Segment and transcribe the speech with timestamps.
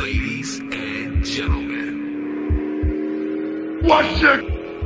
[0.00, 1.92] Ladies and gentlemen,
[3.82, 4.40] What you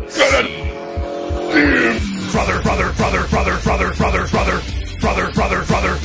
[0.08, 0.48] gonna do?
[2.32, 4.60] Brother, brother, brother, brother, brother, brother, brother,
[5.00, 6.00] brother, brother, brother.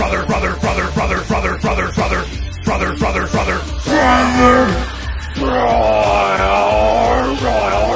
[0.00, 1.92] Brother, brother, brother, brother, brother, brother, brother,
[2.64, 3.60] brother, brother, brother,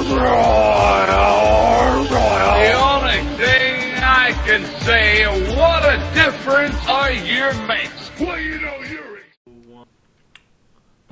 [0.05, 0.74] The
[4.85, 5.25] say,
[5.57, 8.11] what a difference a year makes.
[8.21, 9.05] Well, you know you're.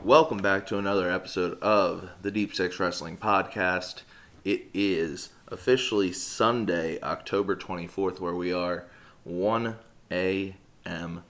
[0.04, 4.02] Welcome back to another episode of the Deep Six Wrestling Podcast.
[4.44, 8.84] It is officially Sunday, October 24th, where we are
[9.24, 9.76] 1
[10.10, 11.24] a.m.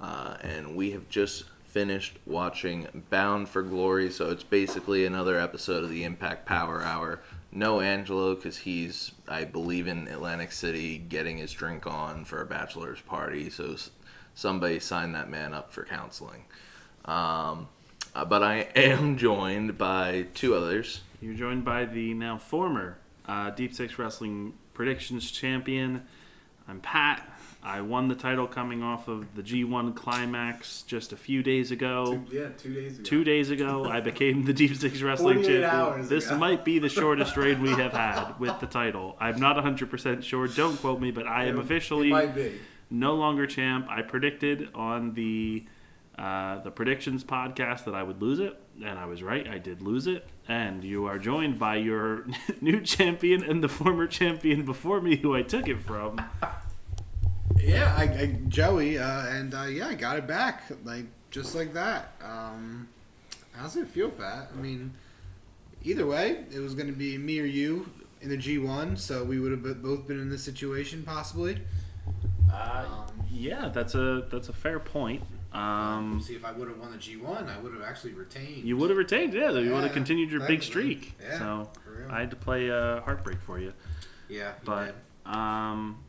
[0.00, 5.84] Uh, and we have just finished watching Bound for Glory, so it's basically another episode
[5.84, 7.20] of the Impact Power Hour.
[7.54, 12.46] No Angelo, because he's, I believe, in Atlantic City getting his drink on for a
[12.46, 13.76] bachelor's party, so
[14.34, 16.44] somebody sign that man up for counseling.
[17.04, 17.68] Um,
[18.12, 21.02] uh, but I am joined by two others.
[21.20, 26.02] You're joined by the now former uh, Deep Six Wrestling Predictions Champion.
[26.66, 27.33] I'm Pat.
[27.64, 32.22] I won the title coming off of the G1 Climax just a few days ago.
[32.30, 33.04] Yeah, two days ago.
[33.04, 35.64] Two days ago, I became the Deep Six Wrestling 48 Champion.
[35.70, 36.36] hours This ago.
[36.38, 39.16] might be the shortest reign we have had with the title.
[39.18, 40.46] I'm not 100% sure.
[40.46, 42.52] Don't quote me, but I am officially It might be.
[42.90, 43.86] no longer champ.
[43.88, 45.64] I predicted on the
[46.18, 49.48] uh, the predictions podcast that I would lose it, and I was right.
[49.48, 50.24] I did lose it.
[50.46, 52.26] And you are joined by your
[52.60, 56.20] new champion and the former champion before me, who I took it from.
[57.64, 61.72] Yeah, I, I Joey, uh, and uh, yeah, I got it back, like just like
[61.74, 62.12] that.
[62.22, 62.88] Um,
[63.52, 64.50] how's it feel, Pat?
[64.52, 64.92] I mean,
[65.82, 67.88] either way, it was going to be me or you
[68.20, 71.58] in the G1, so we would have both been in this situation possibly.
[72.52, 75.22] Uh, Um, yeah, that's a that's a fair point.
[75.52, 78.64] Um, see if I would have won the G1, I would have actually retained.
[78.64, 79.50] you would have retained, yeah.
[79.52, 81.14] You would have continued your big streak.
[81.22, 81.70] Yeah, so.
[82.10, 83.72] I had to play uh, heartbreak for you.
[84.28, 84.86] yeah, you But
[85.24, 85.32] did.
[85.32, 86.03] um,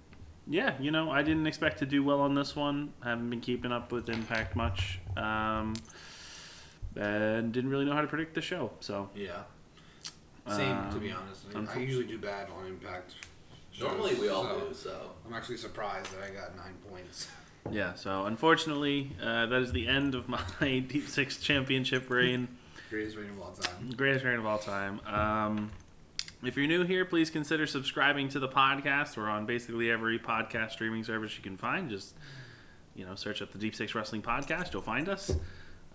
[0.48, 2.94] yeah, you know, I didn't expect to do well on this one.
[3.04, 5.74] Haven't been keeping up with Impact much, um,
[6.96, 8.72] and didn't really know how to predict the show.
[8.80, 9.44] So yeah,
[10.48, 10.58] same
[10.90, 11.46] to um, be honest.
[11.50, 13.16] I, unfo- I usually do bad on Impact.
[13.80, 15.12] Normally we all so do, so.
[15.28, 17.28] I'm actually surprised that I got nine points.
[17.72, 20.30] yeah, so unfortunately, uh, that is the end of
[20.62, 22.48] my Deep Six Championship reign.
[22.90, 23.90] Greatest rating of all time.
[23.98, 25.02] Greatest reign of all time.
[25.08, 25.72] Um,
[26.48, 29.18] if you're new here, please consider subscribing to the podcast.
[29.18, 31.90] We're on basically every podcast streaming service you can find.
[31.90, 32.16] Just
[32.96, 34.74] you know, search up the Deep Six Wrestling Podcast.
[34.74, 35.32] You'll find us.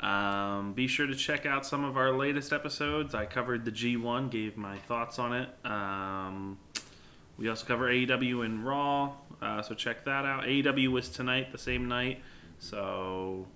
[0.00, 3.14] Um, be sure to check out some of our latest episodes.
[3.14, 5.48] I covered the G1, gave my thoughts on it.
[5.64, 6.58] Um,
[7.36, 10.44] we also cover AEW and Raw, uh, so check that out.
[10.44, 12.22] AEW was tonight, the same night.
[12.58, 13.46] So,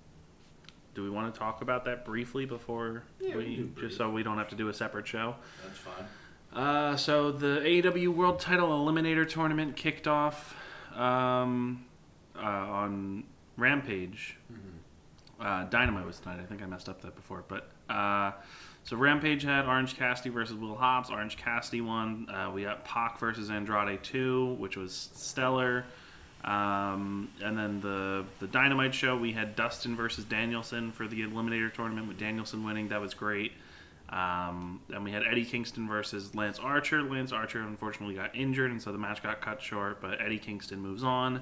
[0.95, 4.23] do we want to talk about that briefly before Yeah, we we, just so we
[4.23, 5.35] don't have to do a separate show?
[5.63, 6.05] That's fine.
[6.55, 10.55] Uh, so the AEW World Title Eliminator Tournament kicked off
[10.95, 11.85] um,
[12.35, 13.25] uh, on
[13.57, 14.37] Rampage.
[15.37, 16.39] Uh, Dynamite was tonight.
[16.41, 18.31] I think I messed up that before, but uh,
[18.85, 21.09] so Rampage had Orange Cassidy versus Will Hobbs.
[21.09, 22.29] Orange Cassidy won.
[22.29, 25.85] Uh, we got Pac versus Andrade two, which was stellar.
[26.45, 31.73] Um, and then the the Dynamite show, we had Dustin versus Danielson for the Eliminator
[31.73, 32.87] tournament with Danielson winning.
[32.89, 33.51] That was great.
[34.09, 37.01] Um, and we had Eddie Kingston versus Lance Archer.
[37.01, 40.01] Lance Archer unfortunately got injured, and so the match got cut short.
[40.01, 41.41] But Eddie Kingston moves on.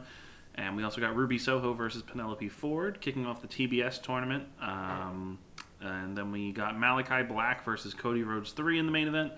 [0.56, 4.46] And we also got Ruby Soho versus Penelope Ford kicking off the TBS tournament.
[4.62, 5.40] Um,
[5.82, 9.34] and then we got Malakai Black versus Cody Rhodes 3 in the main event.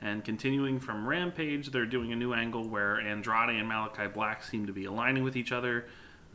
[0.00, 4.66] And continuing from Rampage, they're doing a new angle where Andrade and Malakai Black seem
[4.66, 5.86] to be aligning with each other.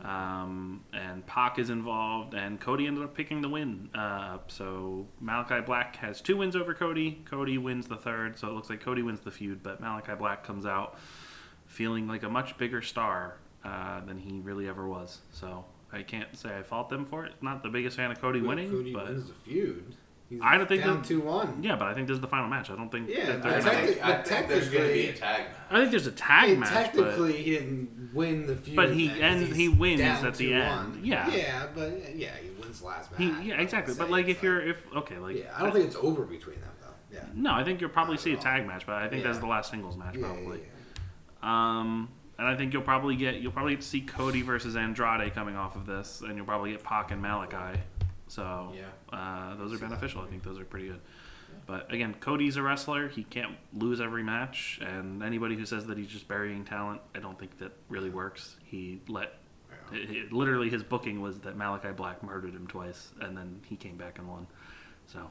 [0.02, 3.88] Um, and Pac is involved, and Cody ended up picking the win.
[3.94, 7.22] Uh, so Malakai Black has two wins over Cody.
[7.24, 10.44] Cody wins the third, so it looks like Cody wins the feud, but Malakai Black
[10.44, 10.98] comes out
[11.66, 15.20] feeling like a much bigger star uh, than he really ever was.
[15.32, 17.32] So I can't say I fault them for it.
[17.40, 19.96] Not the biggest fan of Cody winning, Cody but wins the feud.
[20.34, 21.62] He's I don't think down two one.
[21.62, 22.70] yeah, but I think this is the final match.
[22.70, 25.06] I don't think Yeah, that they're I gonna- technically- I think there's going to be
[25.08, 25.56] a tag match.
[25.70, 28.76] I think there's a tag Hey, match, technically, he didn't win the feud.
[28.76, 30.54] But he then, 'cause ends- he wins at the 2-1.
[30.94, 31.06] end.
[31.06, 31.30] Yeah.
[31.30, 33.20] Yeah, but yeah, he wins last match.
[33.20, 33.94] he, yeah, exactly.
[33.96, 36.60] But like, It's if you're if okay, like yeah, I don't think it's over between
[36.60, 36.88] them though.
[37.16, 37.24] Yeah.
[37.34, 39.46] no, I think you'll probably Not see a tag match, but I think that's the
[39.46, 40.60] last singles match Yeah, yeah, probably.
[40.60, 40.68] yeah.
[41.42, 42.08] Um,
[42.38, 45.56] and I think you'll probably get you'll probably get to see Cody versus Andrade coming
[45.56, 47.76] off of this, and you'll probably get Pac and Malakai.
[48.34, 49.16] So Yeah.
[49.16, 50.22] uh, those are beneficial.
[50.22, 51.00] I think those are pretty good.
[51.66, 53.06] But again, Cody's a wrestler.
[53.08, 54.80] He can't lose every match.
[54.82, 58.56] And anybody who says that he's just burying talent, I don't think that really works.
[58.64, 59.34] He let.
[59.92, 59.98] Yeah.
[59.98, 63.76] It, it- literally, his booking was that Malakai Black murdered him twice, and then he
[63.76, 64.48] came back and won.
[65.06, 65.30] So,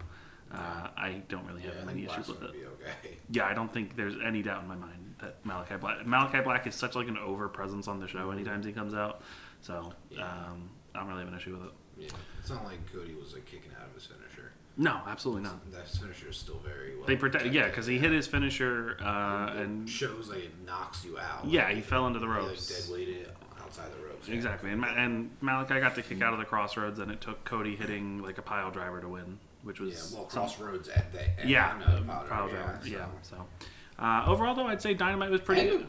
[0.54, 2.52] uh, I don't really have Yeah, any issues with it.
[2.52, 3.18] okay.
[3.30, 6.66] Yeah, I don't think there's any doubt in my mind that Malakai Black Malakai Black
[6.68, 9.24] is such like an over presence on the show anytime he comes out.
[9.60, 10.22] So Yeah.
[10.26, 11.74] um, I don't really have an issue with it.
[11.98, 12.10] Yeah,
[12.40, 14.52] it's not like Cody was like kicking out of his finisher.
[14.76, 15.72] No, absolutely not.
[15.72, 17.06] That finisher is still very well.
[17.06, 21.06] They protect, yeah, because he hit his finisher uh, It and shows like it knocks
[21.06, 21.46] you out.
[21.46, 22.88] yeah, Like, he fell into the He, like, ropes.
[22.88, 23.30] dead weighted
[23.62, 24.28] outside the ropes.
[24.28, 24.34] yeah.
[24.36, 27.44] Exactly, and, Ma- and Malakai got to kick out of the crossroads, and it took
[27.46, 31.14] Cody hitting like a pile driver to win, which Yeah, was well, some- crossroads at
[31.14, 31.50] the end.
[31.50, 32.92] yeah, of the pile driver, yeah.
[32.92, 33.06] yeah.
[33.22, 33.36] so.
[33.36, 35.70] So uh, overall, though, I'd say Dynamite was pretty.
[35.70, 35.86] And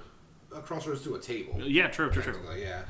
[0.54, 1.58] a crossroads to a table.
[1.66, 2.36] Yeah, true, true, true.
[2.54, 2.82] Yeah.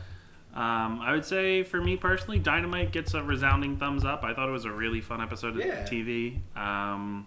[0.55, 4.23] Um, I would say for me personally, Dynamite gets a resounding thumbs up.
[4.23, 5.85] I thought it was a really fun episode of Yeah.
[5.85, 6.39] TV.
[6.57, 7.27] Um,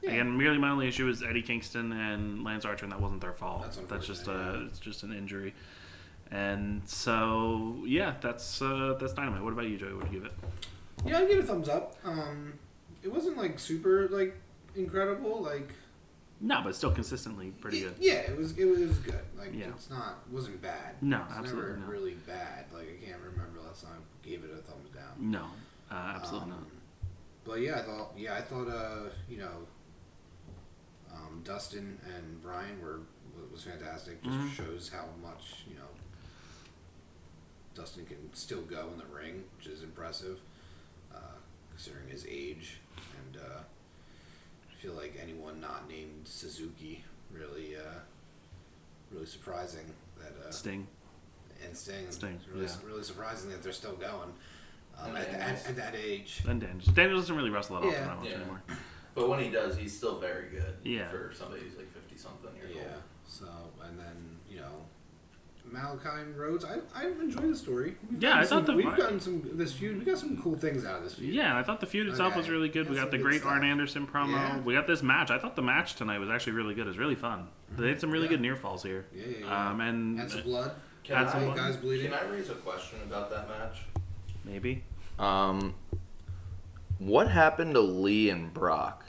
[0.00, 0.10] Yeah.
[0.12, 3.32] Again, really my only issue is Eddie Kingston and Lance Archer, and that wasn't their
[3.32, 3.62] fault.
[3.62, 5.54] That's That's, just a it's just an injury.
[6.30, 9.42] And so yeah, that's uh, that's Dynamite.
[9.42, 9.94] What about you, Joey?
[9.94, 10.32] What do you give it?
[11.04, 11.96] Yeah, I give it a thumbs up.
[12.04, 12.54] Um,
[13.02, 14.36] it wasn't like super like
[14.74, 15.40] incredible.
[15.42, 15.68] Like
[16.44, 17.94] No, but still consistently pretty good.
[18.00, 19.20] Yeah, it was it was good.
[19.38, 19.68] Like Yeah.
[19.68, 20.96] it's not wasn't bad.
[21.00, 21.88] No, it's absolutely never not.
[21.88, 22.64] really bad.
[22.74, 25.12] Like I can't remember last time I gave it a thumbs down.
[25.18, 25.44] No,
[25.90, 26.66] uh, absolutely Um, not.
[27.44, 29.66] But yeah, I thought yeah I thought uh you know
[31.12, 33.00] um, Dustin and Brian were
[33.52, 34.22] was fantastic.
[34.22, 34.50] Just Mhm.
[34.50, 35.88] shows how much you know
[37.74, 40.40] Dustin can still go in the ring, which is impressive
[41.14, 41.18] uh,
[41.70, 42.78] considering his age.
[42.96, 43.60] And uh,
[44.82, 48.00] feel like anyone not named Suzuki really uh,
[49.12, 49.84] really surprising
[50.18, 50.86] that uh, Sting.
[51.64, 52.10] and Sting.
[52.10, 52.72] Sting, It's really, yeah.
[52.84, 54.32] really surprising that they're still going
[55.00, 56.42] um, at, at, at that age.
[56.48, 56.86] And Daniels.
[56.86, 58.06] Daniels doesn't really wrestle that often Yeah.
[58.08, 58.34] that much Yeah.
[58.36, 58.62] anymore.
[59.14, 60.74] But when he does, he's still very good.
[60.84, 61.08] Yeah.
[61.10, 62.82] For somebody who's like fifty something years Yeah.
[62.82, 63.02] old.
[63.28, 63.46] So
[63.86, 64.84] and then you know,
[65.70, 66.64] Malakai and Rhodes.
[66.64, 67.96] I I enjoyed the story.
[68.10, 69.98] We've Yeah, gotten I thought some, the- we've gotten some this feud.
[69.98, 71.32] We got some cool things out of this feud.
[71.34, 72.88] Yeah, and I thought the feud itself was really good.
[72.90, 73.52] We got the good great stuff.
[73.52, 74.32] Arn Anderson promo.
[74.32, 74.60] Yeah.
[74.60, 75.30] We got this match.
[75.30, 76.86] I thought the match tonight was actually really good.
[76.86, 77.48] It was really fun.
[77.78, 78.30] They had some really Yeah.
[78.30, 79.06] good near falls here.
[79.14, 79.70] Yeah, yeah, yeah.
[79.70, 80.72] Um, and And some blood.
[81.04, 82.10] Can Had I, some Guys bleeding.
[82.12, 83.82] Can I raise a question about that match?
[84.44, 84.82] maybe.
[85.18, 85.74] Um,
[86.98, 89.04] what happened to Lee and Brock?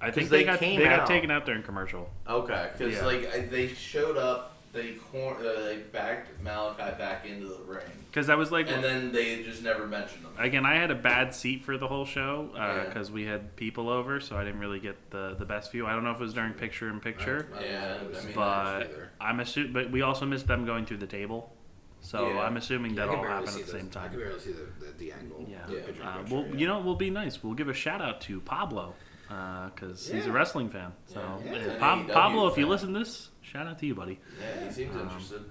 [0.00, 2.10] I think they, they got came they got taken out during commercial.
[2.28, 3.04] Okay, because Yeah.
[3.06, 7.84] like I, they showed up, they cor- uh, they backed Malakai back into the ring,
[8.10, 10.32] Because that was like and then they just never mentioned them.
[10.38, 12.84] again, I had a bad seat for the whole show Yeah.
[12.84, 15.86] because we had people over, so I didn't really get the the best view.
[15.86, 18.24] I don't know if it was during picture in picture, I don't Yeah, if I
[18.26, 18.90] mean, but.
[19.20, 19.72] I'm assuming.
[19.72, 21.54] But we also missed them going through the table,
[22.00, 22.40] so Yeah.
[22.40, 24.10] I'm assuming Yeah, that all happened at the same I time.
[24.10, 25.46] could barely see the, the, the angle.
[25.48, 25.64] Yeah.
[25.66, 26.54] the picture Uh, picture, well, yeah.
[26.56, 27.42] you know, we'll be nice.
[27.42, 28.94] We'll give a shout out to Pablo
[29.28, 30.92] because he's a wrestling fan.
[31.06, 31.52] So Yeah.
[31.52, 31.78] uh, Yeah.
[31.78, 34.18] Pa- AEW Pablo, if you listen to this, shout out to you, buddy.
[34.40, 35.42] Yeah, he seems interested.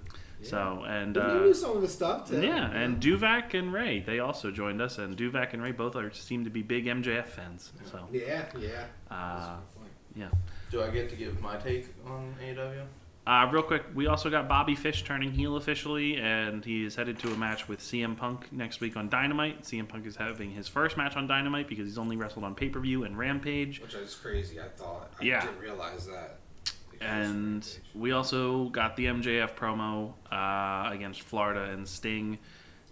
[0.42, 2.42] So and But uh, we knew some of the stuff too.
[2.42, 6.12] yeah, and Duvak and Ray they also joined us, and Duvak and Ray both are
[6.12, 7.72] seem to be big MJF fans.
[7.90, 8.86] So yeah, yeah.
[9.10, 9.56] uh,
[10.16, 10.28] yeah.
[10.70, 12.84] Do I get to give my take on AEW?
[13.26, 17.18] Uh, real quick, we also got Bobby Fish turning heel officially, and he is headed
[17.20, 19.64] to a match with CM Punk next week on Dynamite.
[19.64, 22.68] CM Punk is having his first match on Dynamite because he's only wrestled on pay
[22.68, 23.80] per view and Rampage.
[23.82, 24.60] Which is crazy.
[24.60, 25.14] I thought.
[25.22, 25.40] I Yeah.
[25.40, 26.40] didn't realize that.
[27.08, 32.40] And we also got the MJF promo uh, against Florida and Sting,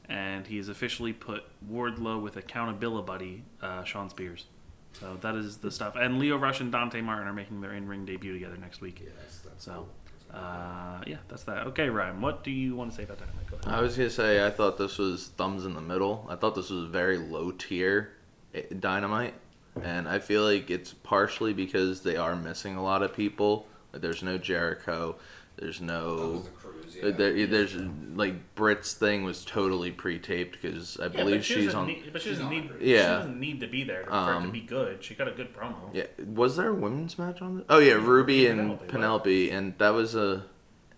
[0.10, 4.46] and he's officially put Wardlow with accountability buddy uh, Shawn Spears.
[4.94, 5.96] So that is the stuff.
[5.96, 9.00] And Lio Rush and Dante Martin are making their in ring debut together next week.
[9.02, 9.88] Yeah, that's, that's So,
[10.32, 10.40] cool.
[10.40, 11.66] uh, yeah, that's that.
[11.68, 13.28] Okay, Ryan, what do you want to say about that?
[13.68, 16.26] I was gonna say I thought this was thumbs in the middle.
[16.30, 18.12] I thought this was very low tier
[18.54, 19.36] eh, dynamite,
[19.82, 23.68] and I feel like it's partially because they are missing a lot of people.
[23.94, 25.16] Like there's no Jericho,
[25.58, 26.16] there's no.
[26.16, 27.12] was the cruise, uh, yeah.
[27.12, 27.76] There, there's
[28.16, 31.94] like Britt's thing was totally pre-taped because I believe she's on.
[32.12, 34.62] but she doesn't need- She doesn't need to be there for it to Um, be
[34.62, 35.04] good.
[35.04, 35.76] She got a good promo.
[35.94, 37.66] Yeah, was there a women's match on this?
[37.70, 40.44] Oh yeah, Ruby and Penelope, Penelope, and that was a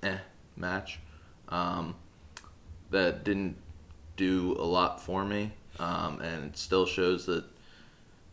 [0.04, 0.18] eh
[0.56, 1.00] match.
[1.50, 1.96] Um,
[2.92, 3.58] that didn't
[4.16, 5.54] do a lot for me.
[5.80, 7.44] Um, and it still shows that.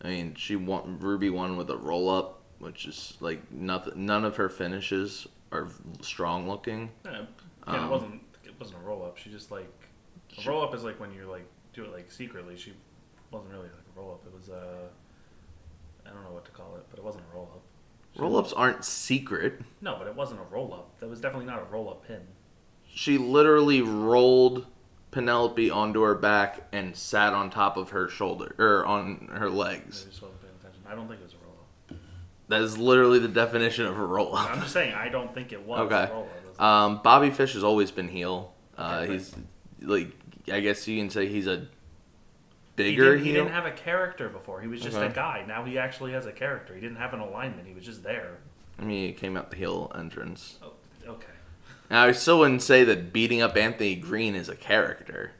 [0.03, 0.97] I mean, she won.
[0.99, 4.05] Ruby won with a roll up, which is like nothing.
[4.05, 5.67] None of her finishes are
[6.01, 6.91] strong looking.
[7.05, 7.25] Yeah,
[7.67, 8.21] Um, it wasn't.
[8.45, 9.17] It wasn't a roll up.
[9.17, 9.67] She just like
[10.43, 12.55] a roll up is like when you like do it like secretly.
[12.57, 12.73] She
[13.31, 14.23] wasn't really like a roll up.
[14.25, 14.87] It was uh,
[16.05, 17.61] I don't know what to call it, but it wasn't a roll up.
[18.17, 19.61] Roll ups aren't secret.
[19.79, 20.99] No, but it wasn't a roll up.
[20.99, 22.21] That was definitely not a roll up pin.
[22.93, 24.65] She literally rolled
[25.11, 29.49] Penelope onto her back and sat on top of her shoulder or on her I
[29.49, 30.03] legs.
[30.03, 30.81] just wasn't paying attention.
[30.89, 31.37] I don't think it was a.
[32.51, 34.51] That is literally the definition of a roll up.
[34.51, 35.79] I'm just saying, I don't think it was.
[35.89, 36.11] Okay.
[36.59, 38.53] Um, Bobby Fish has always been heel.
[38.77, 39.33] Uh, Okay, he's
[39.81, 40.11] like,
[40.51, 41.67] I guess you can say he's a he,
[42.75, 43.43] bigger didn't, he heel.
[43.45, 44.59] didn't have a character before.
[44.59, 45.05] He was just Okay.
[45.07, 45.45] a guy.
[45.47, 46.75] Now he actually has a character.
[46.75, 47.67] He didn't have an alignment.
[47.69, 48.39] He was just there.
[48.77, 50.59] I mean, he came out the heel entrance.
[50.61, 50.73] Oh,
[51.07, 51.27] okay.
[51.89, 55.31] Now, I still wouldn't say that beating up Anthony Greene is a character.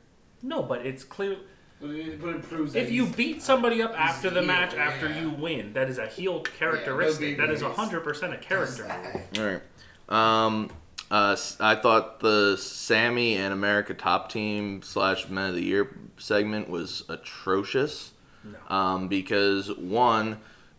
[0.41, 1.35] No, but it's clear.
[1.81, 4.47] But it, but it proves that If you he's- beat somebody up after the heel,
[4.47, 5.21] match, after yeah.
[5.21, 7.37] you win, that is a heel characteristic.
[7.37, 8.83] no that is big hundred percent a character.
[8.83, 9.39] that.
[9.39, 9.61] All right.
[10.45, 10.69] Um,
[11.09, 15.89] uh, s- I thought the Sammy and America Top Team slash Men of the Year
[16.17, 18.11] segment was atrocious.
[18.43, 18.75] No.
[18.75, 20.37] Um, because one,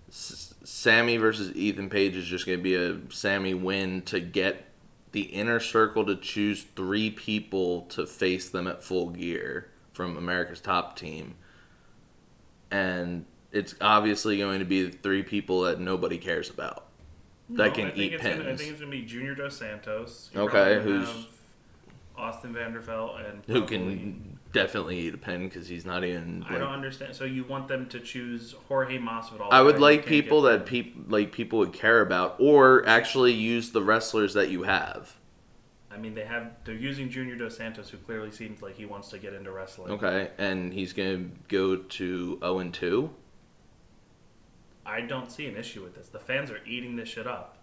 [0.09, 4.67] S- Sammy versus Ethan Page is just going to be a Sammy win to get
[5.13, 10.61] the inner circle to choose three people to face them at full gear from America's
[10.61, 11.35] Top Team.
[12.71, 16.87] And it's obviously going to be the three people that nobody cares about.
[17.49, 20.31] No, that can eat it's Gonna, I think it's gonna be Junior Dos Santos.
[20.35, 21.27] Okay, who's-
[22.17, 26.45] Austin Vanderford and who can definitely eat a pin because he's not even.
[26.49, 27.17] I don't understand.
[27.17, 29.49] So you want them to choose Jorge Masvidal?
[29.51, 33.83] I would like people that peop, like people would care about, or actually use the
[33.83, 35.17] wrestlers that you have.
[35.93, 36.53] I mean, they have.
[36.65, 39.93] They're using Junior Dos Santos, who clearly seems like he wants to get into wrestling.
[39.93, 43.11] Okay, and he's gonna go to zero and two.
[44.85, 46.09] I don't see an issue with this.
[46.09, 47.59] The fans are eating this shit up.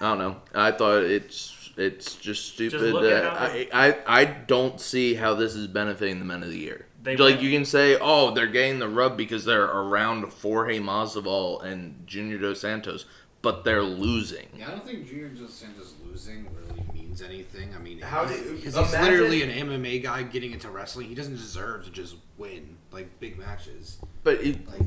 [0.00, 0.36] I don't know.
[0.54, 2.92] I thought it's it's just stupid.
[2.92, 3.32] look that- at
[3.70, 6.86] how I, I I don't see how this is benefiting the men of the year.
[7.02, 10.80] They like went- you can say, oh, they're getting the rub because they're around Jorge
[10.80, 13.06] Masvidal and Junior Dos Santos,
[13.42, 14.48] but they're losing.
[14.58, 16.82] Yeah, I don't think Junior Dos Santos losing really
[17.20, 17.74] means anything.
[17.74, 21.08] I mean, How he's, do- 'cause he's imagine- literally an MMA guy getting into wrestling.
[21.08, 23.98] He doesn't deserve to just win like big matches.
[24.22, 24.82] But it, Like,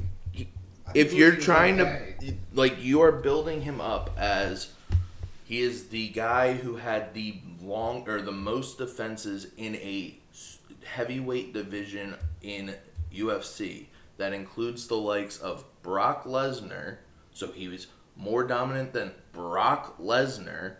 [0.88, 2.16] I if you're trying okay.
[2.22, 4.70] to like you are building him up as
[5.46, 10.16] he is the guy who had the long or the most defenses in a
[10.84, 12.74] heavyweight division in
[13.14, 13.86] UFC
[14.18, 16.98] that includes the likes of Brock Lesnar
[17.34, 20.76] so he was more dominant than Brock Lesnar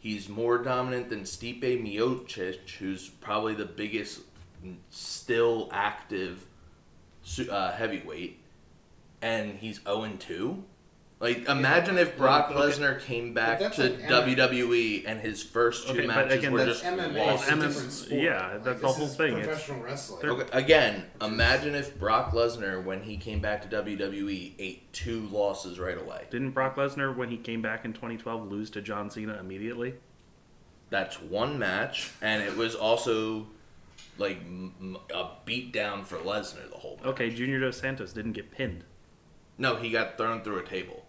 [0.00, 4.22] he's more dominant than Stipe Miocic who's probably the biggest
[4.88, 6.46] still active
[7.48, 8.40] uh, heavyweight
[9.22, 10.64] and he's 0 2.
[11.20, 12.58] Like, imagine if Brock okay.
[12.58, 14.08] Lesnar came back to like MMA.
[14.36, 17.14] WWE and his first two Okay, matches again, were just MMA.
[17.26, 17.46] lost.
[17.52, 18.20] It's a sport.
[18.22, 19.32] yeah, Like, that's the whole is thing.
[19.34, 20.26] It's- Professional wrestling.
[20.30, 25.78] Okay, again, imagine if Brock Lesnar, when he came back to WWE, ate two losses
[25.78, 26.24] right away.
[26.30, 29.96] Didn't Brock Lesnar, when he came back in 2012, lose to John Cena immediately?
[30.88, 33.46] That's one match, and it was also
[34.16, 36.96] like m- m- a beatdown for Lesnar the whole.
[36.96, 37.06] Match.
[37.08, 38.84] Okay, Junior Dos Santos didn't get pinned.
[39.58, 40.99] No, he got thrown through a table.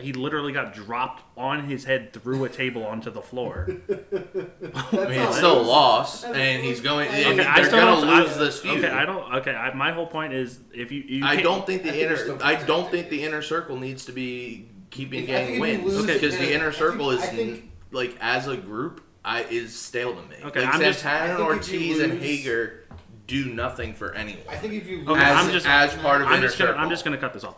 [0.00, 3.66] He literally got dropped on his head through a table onto the floor.
[3.68, 7.08] I mean, it's still a loss, and he's going.
[7.08, 8.84] and Okay, I they're still gonna don't, lose I, this feud.
[8.84, 9.34] Okay, I don't.
[9.36, 11.92] Okay, I, my whole point is if you, you I can't- don't think the I
[11.92, 12.36] think they're inner.
[12.36, 15.64] still I don't think the inner circle needs to be keeping If- I getting think
[15.74, 18.16] if you wins lose because it, the then inner I circle think- is think- like
[18.20, 20.36] as a group, I is stale to me.
[20.44, 22.78] Okay, like I'm just- Santana I and think if you Ortiz and lose- Hager
[23.26, 24.42] do nothing for anyone.
[24.48, 26.70] I think if you Okay, as, I'm just- as part of I'm inner just gonna.
[26.70, 26.82] circle.
[26.84, 27.56] I'm just gonna cut this off.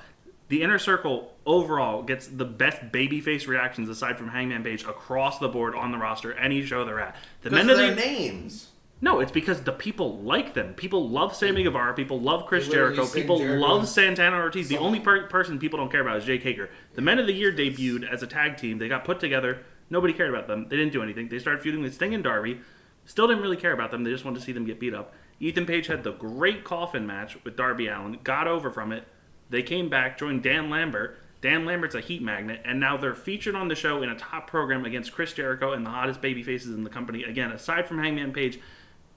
[0.55, 5.49] The inner circle overall gets the best babyface reactions aside from Hangman Page across the
[5.49, 7.17] board on the roster any show they're at.
[7.43, 8.69] The men of their the names.
[9.01, 10.75] no, it's because the people like them.
[10.75, 11.93] People love Sammy Guevara.
[11.95, 13.05] People love Chris Jericho.
[13.05, 14.69] People Jericho love Santana Ortiz.
[14.69, 16.71] The only per- person people don't care about is Jake Hager.
[16.95, 18.79] The Men of the Year debuted as a tag team.
[18.79, 19.65] They got put together.
[19.91, 20.69] Nobody cared about them.
[20.69, 21.31] They didn't do anything.
[21.31, 22.61] They started feuding with Sting and Darby.
[23.07, 24.05] Still didn't really care about them.
[24.05, 25.15] They just wanted to see them get beat up.
[25.41, 28.21] Ethan Page had the great coffin match with Darby Allin.
[28.23, 29.09] Got over from it.
[29.51, 31.19] They came back, joined Dan Lambert.
[31.41, 34.47] Dan Lambert's a heat magnet, and now they're featured on the show in a top
[34.47, 37.23] program against Chris Jericho and the hottest baby faces in the company.
[37.23, 38.59] Again, aside from Hangman Page,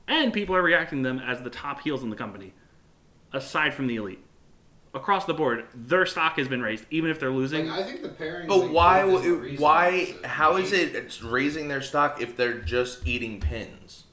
[0.10, 2.54] and people are reacting to them as the top heels in the company.
[3.32, 4.24] Aside from the elite,
[4.94, 7.68] across the board, their stock has been raised, even if they're losing.
[7.68, 8.48] Like, I think the pairing.
[8.48, 9.04] But why?
[9.58, 10.16] Why?
[10.26, 14.04] How is it it's raising their stock if they're just eating pins?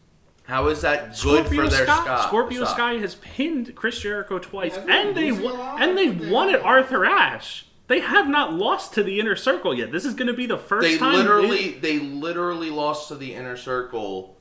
[0.45, 2.29] How is that good Scorpio for their Sky, stock?
[2.29, 2.77] Scorpio stock?
[2.77, 6.55] Sky has pinned Chris Jericho twice, Yeah, and they won, and they but they won
[6.55, 7.67] at Arthur Ashe.
[7.87, 9.91] They have not lost to the inner circle yet.
[9.93, 11.15] This is going to be the first They time.
[11.15, 14.37] literally, they literally lost to the inner circle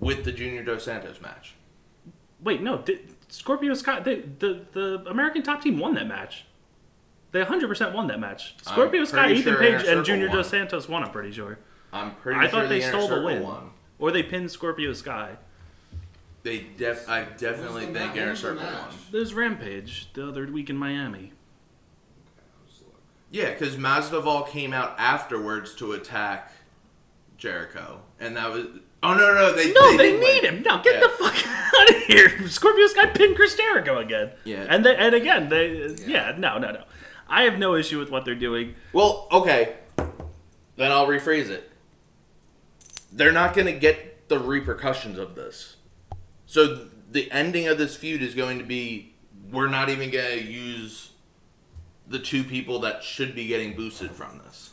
[0.00, 1.54] with the Junior Dos Santos match.
[2.42, 4.00] wait, no, did, Scorpio Sky.
[4.00, 6.44] They, the the American top team won that match.
[7.32, 8.54] They 100% won that match.
[8.62, 10.36] Scorpio Sky, pretty Ethan Page, and Junior won.
[10.36, 11.02] Dos Santos won.
[11.02, 11.58] I'm pretty sure.
[11.92, 13.70] I'm pretty I sure thought they inner stole the circle win, won.
[13.98, 15.36] Or they pinned Scorpio Sky.
[16.42, 18.80] They def, I definitely Who's the think ma- inner who's the circle match?
[18.90, 18.94] won.
[19.12, 21.32] There's Rampage the other week in Miami.
[23.30, 26.52] Yeah, because Masvidal came out afterwards to attack
[27.36, 28.66] Jericho, and that was.
[29.02, 30.54] Oh no, no, they No, they, did need win.
[30.56, 30.62] him.
[30.62, 31.00] No, get Yeah.
[31.00, 31.46] the fuck
[31.80, 32.48] out of here.
[32.48, 34.30] Scorpio's got pinned Chris Jericho again.
[34.44, 34.66] Yeah.
[34.68, 36.34] And they, and again, they uh, yeah.
[36.38, 36.84] no, no, no.
[37.28, 38.74] I have no issue with what they're doing.
[38.92, 39.74] Well, okay.
[40.76, 41.70] Then I'll rephrase it.
[43.14, 45.76] They're not going to get the repercussions of this.
[46.46, 49.14] So the ending of this feud is going to be
[49.50, 51.10] we're not even going to use
[52.08, 54.70] the two people that should be getting boosted from this.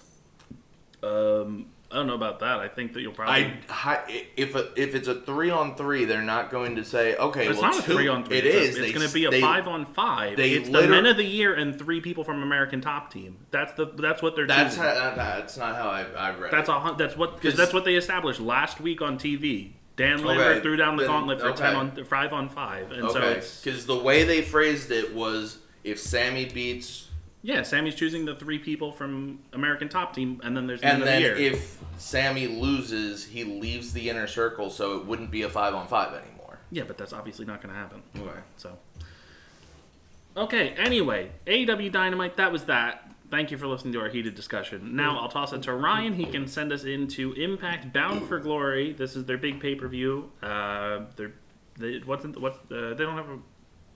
[1.03, 2.60] Um, I don't know about that.
[2.60, 3.53] I think that you'll probably.
[3.69, 7.48] I if a, if it's a three on three, they're not going to say okay.
[7.48, 8.38] it's well, not a three on three.
[8.38, 8.77] It it's is.
[8.77, 10.38] A, it's going to be a they- five on five.
[10.38, 13.38] they It's the men of the year and three people from American Top Team.
[13.51, 14.48] That's the that's what they're.
[14.48, 14.57] Doing.
[14.57, 14.89] That's choosing.
[14.89, 16.51] how, that, that's not how I I read.
[16.51, 16.71] That's it.
[16.75, 19.71] a that's what because 'Cause- that's what they established last week on TV.
[19.98, 23.10] Dan Lambert Okay, threw down the then- gauntlet for ten on five on five, and
[23.12, 27.07] so okay it's because the way they phrased it was if Sammy beats
[27.41, 27.63] yeah.
[27.63, 31.05] Sammy's choosing the three people from American Top Team, and then there's the And men
[31.21, 31.53] then of the year.
[31.53, 35.88] if Sammy loses, he leaves the inner circle, so it wouldn't be a five on
[35.88, 36.60] five anymore.
[36.71, 38.01] yeah, but that's obviously not going to happen.
[38.17, 38.39] Okay.
[38.57, 38.77] So
[40.38, 40.69] okay.
[40.77, 42.38] Anyway, AEW Dynamite.
[42.38, 43.07] That was that.
[43.29, 44.93] Thank you for listening to our heated discussion.
[44.95, 46.13] Now I'll toss it to Ryan.
[46.13, 48.91] He can send us into Impact Bound for Glory.
[48.91, 50.31] This is their big pay per view.
[50.43, 51.31] Uh, they're
[51.79, 53.38] they what's in, what's uh, they don't have a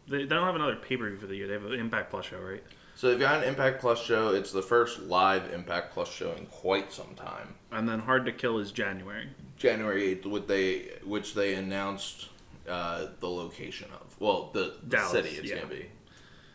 [0.07, 1.47] they, they don't have another pay per view for the year.
[1.47, 2.63] They have an Impact Plus show, right?
[2.95, 6.31] So if you got an Impact Plus show, it's the first live Impact Plus show
[6.31, 7.55] in quite some time.
[7.71, 9.27] And then Hard to Kill is January.
[9.57, 12.29] January eighth, which they which they announced
[12.69, 14.15] uh, the location of.
[14.19, 15.57] Well, the, Dallas, city it's yeah.
[15.57, 15.87] gonna be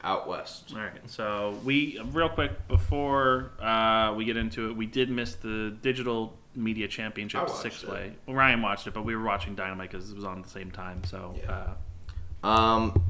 [0.02, 0.72] out west.
[0.74, 1.10] All right.
[1.10, 6.36] So we real quick before uh, we get into it, we did miss the digital
[6.54, 8.12] media championship six way.
[8.26, 10.50] Well, Ryan watched it, but we were watching Dynamite because it was on at the
[10.50, 11.04] same time.
[11.04, 11.74] So Yeah.
[12.42, 13.02] uh, Um,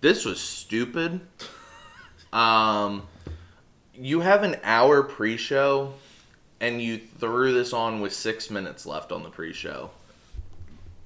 [0.00, 1.20] this was stupid.
[2.32, 3.02] Um,
[3.94, 5.94] you have an hour pre-show,
[6.60, 9.90] and you threw this on with six minutes left on the pre-show.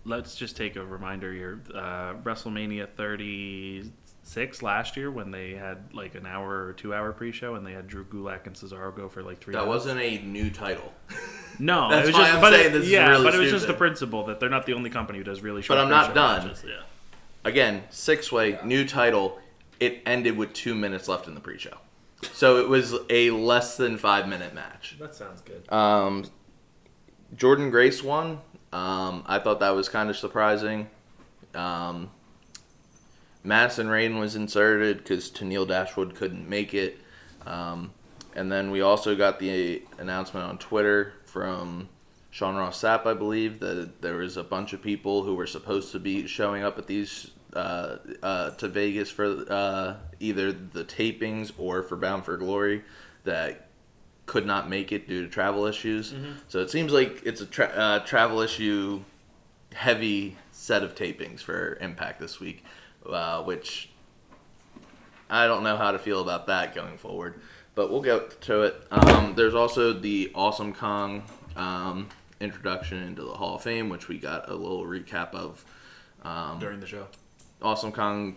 [0.04, 1.60] let's just take a reminder here.
[1.74, 7.32] Uh, WrestleMania 36 last year when they had like an hour or two hour pre
[7.32, 9.52] show and they had Drew Gulak and Cesaro go for like three.
[9.54, 9.68] That hours.
[9.68, 10.92] wasn't a new title.
[11.58, 13.34] No, That's it was why just, I'm but saying it, this is yeah, really but
[13.34, 15.78] it was just the principle that they're not the only company who does really short.
[15.78, 16.48] But I'm not done.
[16.48, 16.82] matches, Yeah.
[17.44, 19.38] Again, six-way, new title.
[19.78, 21.78] It ended with two minutes left in the pre-show,
[22.32, 24.96] so it was a less than five-minute match.
[24.98, 25.70] That sounds good.
[25.72, 26.24] Um,
[27.34, 28.40] Jordynne Grace won.
[28.72, 30.88] Um, I thought that was kind of surprising.
[31.54, 32.10] Um,
[33.42, 36.98] Madison Rayne was inserted because Tennille Dashwood couldn't make it.
[37.46, 37.92] Um,
[38.34, 41.88] and then we also got the announcement on Twitter from
[42.30, 45.92] Sean Ross Sapp, I believe, that there was a bunch of people who were supposed
[45.92, 51.52] to be showing up at these uh, uh, to Vegas for uh, either the tapings
[51.58, 52.84] or for Bound for Glory
[53.24, 53.68] that
[54.26, 56.14] could not make it due to travel issues.
[56.48, 59.02] So it seems like it's a tra- uh, travel issue
[59.72, 62.64] heavy set of tapings for Impact this week,
[63.08, 63.90] uh, which
[65.30, 67.40] I don't know how to feel about that going forward.
[67.74, 68.86] But we'll get to it.
[68.90, 71.22] Um, there's also the Awesome Kong
[71.56, 72.08] um,
[72.40, 75.64] introduction into the Hall of Fame, which we got a little recap of.
[76.22, 77.06] Um, During the show.
[77.62, 78.36] Awesome Kong,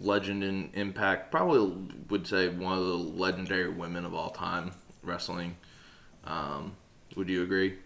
[0.00, 5.56] legend and Impact, probably would say one of the legendary women of all time wrestling.
[6.24, 6.72] Um,
[7.16, 7.76] would you agree?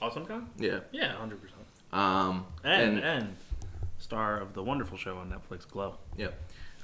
[0.00, 0.48] Awesome Con?
[0.58, 0.80] Yeah.
[0.92, 1.60] Yeah, hundred percent.
[1.92, 3.36] Um, And, and and
[3.98, 5.96] star of the wonderful show on Netflix, Glow.
[6.16, 6.28] yeah.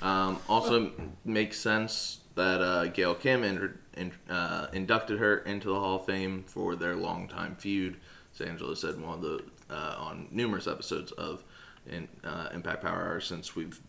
[0.02, 0.90] Um, also
[1.26, 6.06] makes sense that uh, Gail Kim in, in, uh, inducted her into the Hall of
[6.06, 7.98] Fame for their longtime feud.
[8.34, 11.44] As Angela said, one of the uh, on numerous episodes of
[11.90, 13.80] in, uh, Impact Power Hour since we've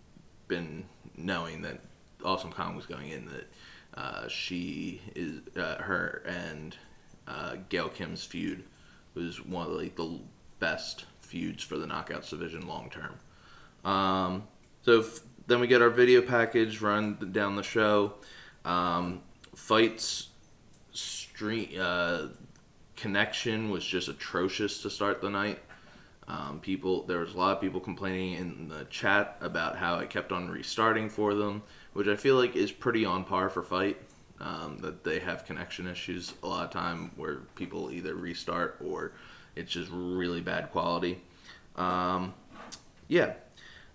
[0.48, 0.86] been
[1.16, 1.80] knowing that
[2.24, 3.48] Awesome Kong was going in that
[3.94, 6.76] uh, she is uh, her and
[7.28, 8.64] uh, Gail Kim's feud
[9.14, 10.20] was one of like the
[10.60, 13.16] best feuds for the Knockouts division long term.
[13.90, 14.44] Um,
[14.84, 15.04] so
[15.48, 18.14] then we get our video package, run down the show.
[18.64, 19.22] Um,
[19.56, 20.30] fights,
[20.94, 22.28] street uh,
[22.96, 25.60] connection was just atrocious to start the night.
[26.28, 30.10] Um, people, there was a lot of people complaining in the chat about how it
[30.10, 33.98] kept on restarting for them, which I feel like is pretty on par for FITE.
[34.40, 39.12] Um, that they have connection issues a lot of time where people either restart or
[39.56, 41.22] it's just really bad quality.
[41.76, 42.34] Um,
[43.08, 43.34] yeah,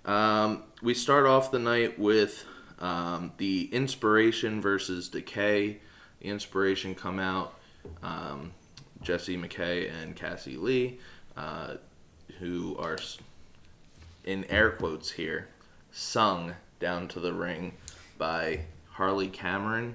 [0.05, 2.45] um, we start off the night with
[2.79, 5.81] um, the Inspiration versus Decay.
[6.21, 7.59] The Inspiration come out.
[8.03, 8.53] Um,
[9.03, 10.99] Jessie McKay and Cassie Lee,
[11.37, 11.75] uh,
[12.41, 12.99] who are
[14.25, 15.49] in air quotes here,
[15.93, 17.73] sung down to the ring
[18.19, 19.95] by Harley Cameron.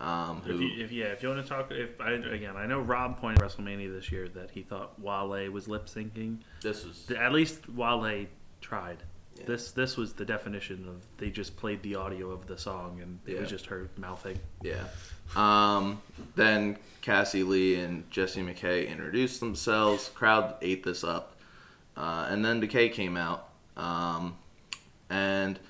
[0.00, 2.66] Um, who, If, you, if yeah, if you want to talk, if I again, I
[2.66, 6.38] know Rob pointed at WrestleMania this year that he thought Wale was lip syncing.
[6.62, 8.24] this was At least Wale
[8.62, 8.96] tried.
[9.36, 9.44] Yeah.
[9.46, 13.18] This this was the definition of they just played the audio of the song and
[13.26, 13.40] it Yeah.
[13.42, 14.38] was just her mouthing.
[14.62, 14.84] Yeah.
[15.36, 16.00] Um,
[16.34, 20.10] then Cassie Lee and Jessie McKay introduced themselves.
[20.14, 21.36] Crowd ate this up.
[22.00, 23.50] Uh, and then Decay came out.
[23.76, 24.36] Um,
[25.10, 25.60] and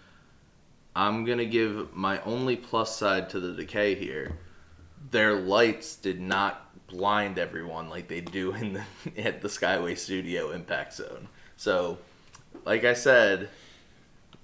[0.94, 4.38] I'm going to give my only plus side to the Decay here.
[5.10, 8.84] Their lights did not blind everyone like they do in the,
[9.18, 11.26] at the Skyway Studio Impact Zone.
[11.56, 11.98] So,
[12.64, 13.48] like I said,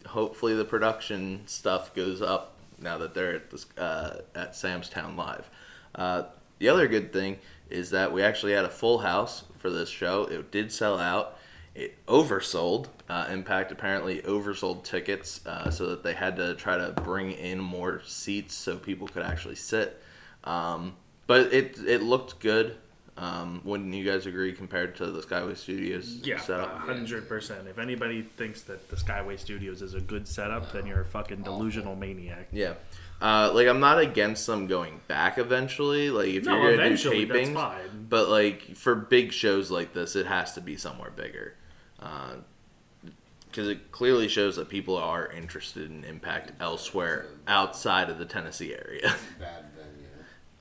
[0.07, 5.49] hopefully the production stuff goes up now that they're at uh, at Sam's Town Live.
[5.95, 6.25] Uh,
[6.59, 7.39] the other good thing
[7.71, 10.25] is that we actually had a full house for this show.
[10.25, 11.36] It did sell out.
[11.77, 12.87] It oversold.
[13.09, 17.61] Uh, Impact apparently oversold tickets, uh, so that they had to try to bring in
[17.61, 20.01] more seats so people could actually sit.
[20.45, 20.95] Um,
[21.27, 22.77] but it it looked good.
[23.19, 26.79] Um, wouldn't you guys agree compared to the Skyway Studios Yeah, setup?
[26.81, 27.67] hundred percent.
[27.67, 31.43] If anybody thinks that the Skyway Studios is a good setup, then you're a fucking
[31.43, 32.49] delusional maniac.
[32.53, 32.75] Yeah.
[33.21, 36.11] Uh, like I'm not against them going back eventually.
[36.11, 37.79] Like if No, you're gonna do tapings,
[38.11, 41.55] but like for big shows like this, it has to be somewhere bigger,
[41.99, 48.75] because it clearly shows that people are interested in Impact elsewhere outside of the Tennessee
[48.75, 49.15] area.
[49.41, 50.07] Bad venue.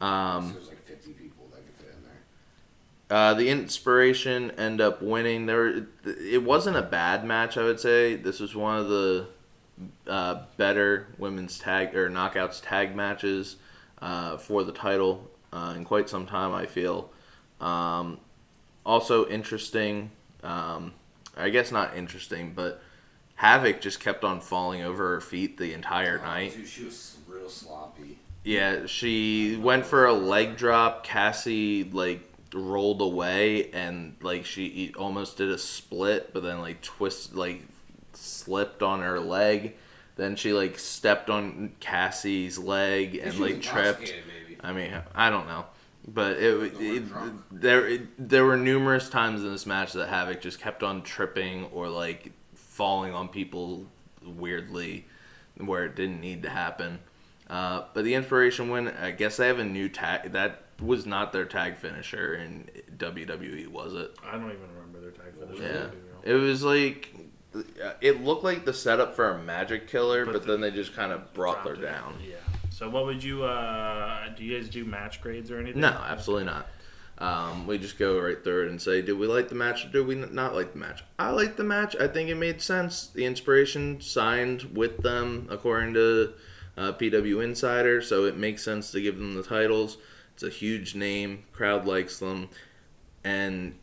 [0.01, 3.17] Um, There's like 50 people that could fit in there.
[3.17, 5.45] Uh, the inspiration end up winning.
[5.45, 7.57] There, it wasn't a bad match.
[7.57, 9.27] I would say this was one of the
[10.07, 13.57] uh, better women's tag or knockouts tag matches
[14.01, 16.53] uh, for the title uh, in quite some time.
[16.53, 17.09] I feel.
[17.59, 18.19] Um,
[18.85, 20.11] also interesting.
[20.43, 20.93] Um,
[21.35, 22.81] I guess not interesting, but
[23.35, 26.55] Havoc just kept on falling over her feet the entire oh, night.
[26.55, 28.17] Dude, she was real sloppy.
[28.43, 31.03] Yeah, she went for a leg drop.
[31.03, 32.21] Cassie like
[32.53, 37.61] rolled away and like she almost did a split, but then like twist like
[38.13, 39.75] slipped on her leg.
[40.15, 44.13] Then she like stepped on Cassie's leg and like tripped.
[44.61, 45.65] I mean, I don't know,
[46.07, 50.07] but it, The word it there it, there were numerous times in this match that
[50.07, 53.85] Havoc just kept on tripping or like falling on people
[54.23, 55.05] weirdly
[55.57, 56.99] where it didn't need to happen.
[57.49, 60.31] Uh, but the inspiration win, I guess they have a new tag.
[60.33, 64.15] That was not their tag finisher in WWE, was it?
[64.25, 65.91] I don't even remember their tag finisher.
[66.23, 67.13] Yeah, it was like
[68.01, 70.93] it looked like the setup for a magic killer, But but, the- then they just
[70.95, 71.85] kind of brought her Dropped it.
[71.85, 72.15] down.
[72.27, 72.35] Yeah.
[72.75, 73.45] So what would you?
[73.45, 75.79] uh Do you guys do match grades or anything?
[75.79, 76.67] No, absolutely not.
[77.17, 79.87] Um, we just go right through it and say, did we like the match or
[79.87, 81.01] did we not like the match?
[81.17, 81.95] I like the match.
[81.95, 83.07] I think it made sense.
[83.07, 86.33] The inspiration signed with them, according to
[86.75, 89.97] uh, PW Insider, so it makes sense to give them the titles.
[90.33, 91.45] It's a huge name.
[91.53, 92.49] Crowd likes them,
[93.23, 93.79] and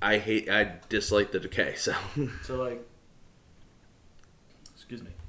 [0.00, 0.48] I hate.
[0.48, 1.74] I dislike the decay.
[1.74, 1.92] So
[2.42, 2.85] So like.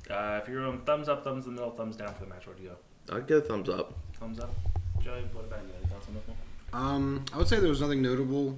[0.10, 2.46] Uh, if you're on thumbs up, thumbs in the middle, thumbs down for the match,
[2.48, 3.16] where do you go?
[3.16, 3.94] I'd go thumbs up.
[4.20, 4.54] Thumbs up.
[5.02, 5.70] Joey, what about you?
[5.80, 6.38] Any thoughts on this one?
[6.74, 8.58] Um, I would say there was nothing notable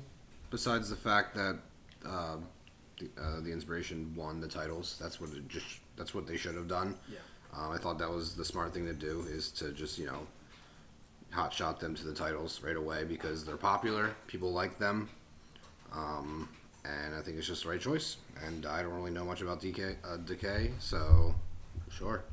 [0.49, 1.57] besides the fact that
[2.05, 2.38] uh,
[2.99, 4.97] the, uh, the inspiration won the titles.
[5.01, 6.95] That's what it just that's what they should have done.
[7.12, 7.19] Yeah.
[7.53, 10.27] Um, I thought that was the smart thing to do is to just you know
[11.31, 14.15] hot shot them to the titles right away because they're popular.
[14.27, 15.09] People like them.
[15.93, 16.49] Um,
[16.85, 18.17] and I think it's just the right choice.
[18.45, 21.35] And I don't really know much about DK, uh, Decay, so
[21.89, 22.23] sure.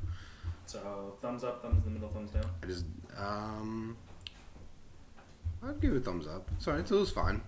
[0.65, 2.45] So thumbs up, thumbs in the middle, thumbs down.
[2.61, 2.85] I just
[3.17, 3.97] um,
[5.63, 6.49] I'd give it a thumbs up.
[6.59, 7.41] Sorry, it was fine.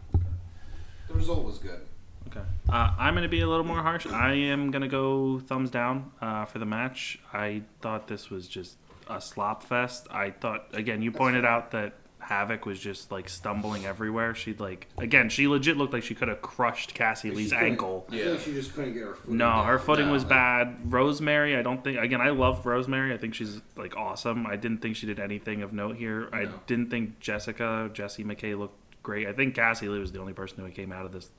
[1.07, 1.81] The result was good.
[2.27, 2.41] Okay.
[2.69, 4.05] Uh, I'm going to be a little more harsh.
[4.05, 7.19] I am going to go thumbs down uh, for the match.
[7.33, 8.77] I thought this was just
[9.09, 10.07] a slop fest.
[10.11, 11.93] I thought, again, you pointed out that
[12.29, 14.35] Havoc was just like stumbling everywhere.
[14.35, 17.71] She'd like, again, she legit looked like she could have crushed Cassie Lee's She couldn't-
[17.71, 18.05] ankle.
[18.09, 19.29] I feel like she just couldn't get her foot.
[19.31, 20.77] No, her footing No, was like- bad.
[20.93, 21.97] Rosemary, I don't think.
[21.97, 23.13] Again, I love Rosemary.
[23.15, 24.45] I think she's like awesome.
[24.45, 26.29] I didn't think she did anything of note here.
[26.31, 26.51] I No.
[26.67, 29.25] didn't think Jessica, Jessie McKay looked great.
[29.27, 31.31] I think Cassie Lee was the only person who came out of this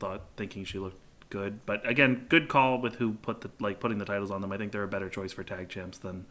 [0.00, 0.98] thought thinking she looked
[1.30, 1.60] good.
[1.66, 4.50] But again, good call with who put the like putting the titles on them.
[4.50, 6.26] I think they're a better choice for tag champs than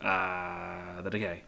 [0.00, 1.42] uh, the Decay.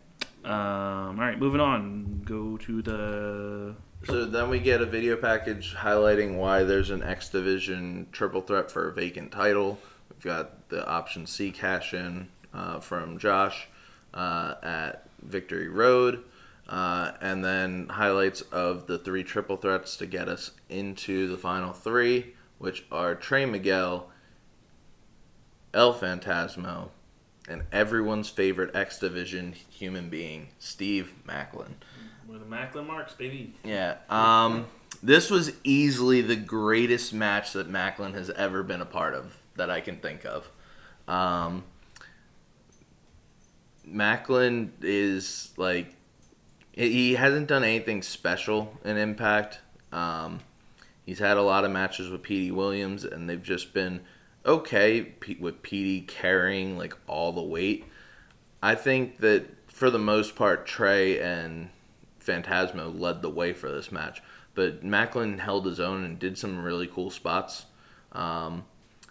[0.45, 2.23] Um, all right, moving on.
[2.25, 3.75] Go to the
[4.05, 8.71] So then we get a video package highlighting why there's an X Division triple threat
[8.71, 9.79] for a vacant title.
[10.11, 13.69] We've got the option C cash in uh, from Josh
[14.15, 16.25] uh, at Victory Road.
[16.69, 21.73] Uh, and then highlights of the three triple threats to get us into the final
[21.73, 24.11] three, which are Trey Miguel,
[25.73, 26.91] El Fantasmo,
[27.49, 31.77] and everyone's favorite X Division human being, Steve Macklin.
[32.29, 33.55] We're the Macklin Marks, baby.
[33.65, 33.97] Yeah.
[34.11, 34.67] Um,
[35.03, 39.71] this was easily the greatest match that Macklin has ever been a part of that
[39.71, 40.49] I can think of.
[41.07, 41.65] Um,
[43.85, 45.95] Macklin is like
[46.73, 49.61] he hasn't done anything special in Impact.
[49.91, 50.41] Um,
[51.07, 54.01] he's had a lot of matches with Petey Williams, and they've just been
[54.49, 57.85] okay with Petey carrying like all the weight.
[58.63, 61.71] I think that for the most part, Trey and
[62.25, 64.23] Fantasmo led the way for this match,
[64.55, 67.67] but Macklin held his own and did some really cool spots.
[68.13, 68.65] Um,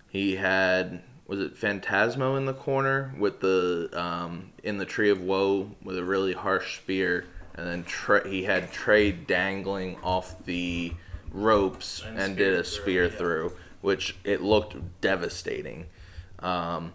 [0.10, 5.21] he had was it Fantasmo in the corner with the um, in the Tree of
[5.21, 10.93] Woe with a really harsh spear, and then Trey, he had Trey dangling off the
[11.32, 13.10] ropes And and, did a through, spear yeah.
[13.82, 15.86] Which it looked devastating.
[16.40, 16.94] Um,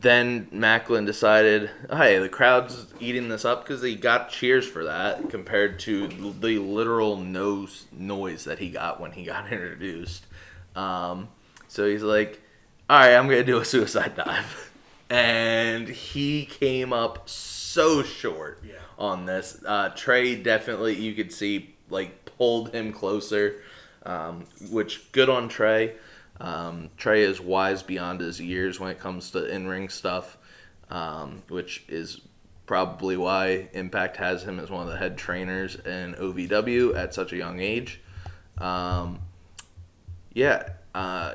[0.00, 5.30] then Macklin decided, hey, the crowd's eating this up because he got cheers for that
[5.30, 10.26] compared to the literal nose noise that he got when he got introduced.
[10.74, 11.28] Um,
[11.68, 12.42] so he's like,
[12.90, 14.72] all right, I'm gonna do a suicide dive,
[15.10, 18.74] and he came up so short Yeah.
[18.98, 19.62] on this.
[19.64, 23.62] Uh, Trey definitely, you could see, like pulled him closer,
[24.04, 25.94] um, which good on Trey.
[26.40, 30.36] Um, Trey is wise beyond his years when it comes to in ring stuff,
[30.90, 32.20] um, which is
[32.66, 37.32] probably why Impact has him as one of the head trainers in OVW at such
[37.32, 38.00] a young age.
[38.58, 39.20] Um,
[40.32, 41.34] yeah, uh,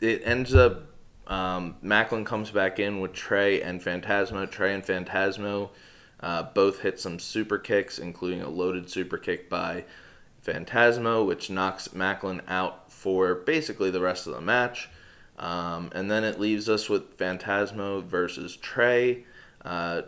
[0.00, 0.90] it ends up
[1.30, 4.50] um, Macklin comes back in with Trey and Fantasmo.
[4.50, 5.70] Trey and Fantasmo
[6.18, 9.84] uh, both hit some super kicks, including a loaded super kick by
[10.44, 14.88] Fantasmo, which knocks Macklin out for basically the rest of the match.
[15.38, 19.24] Um, and then it leaves us with Fantasmo versus Trey.
[19.64, 20.02] Uh,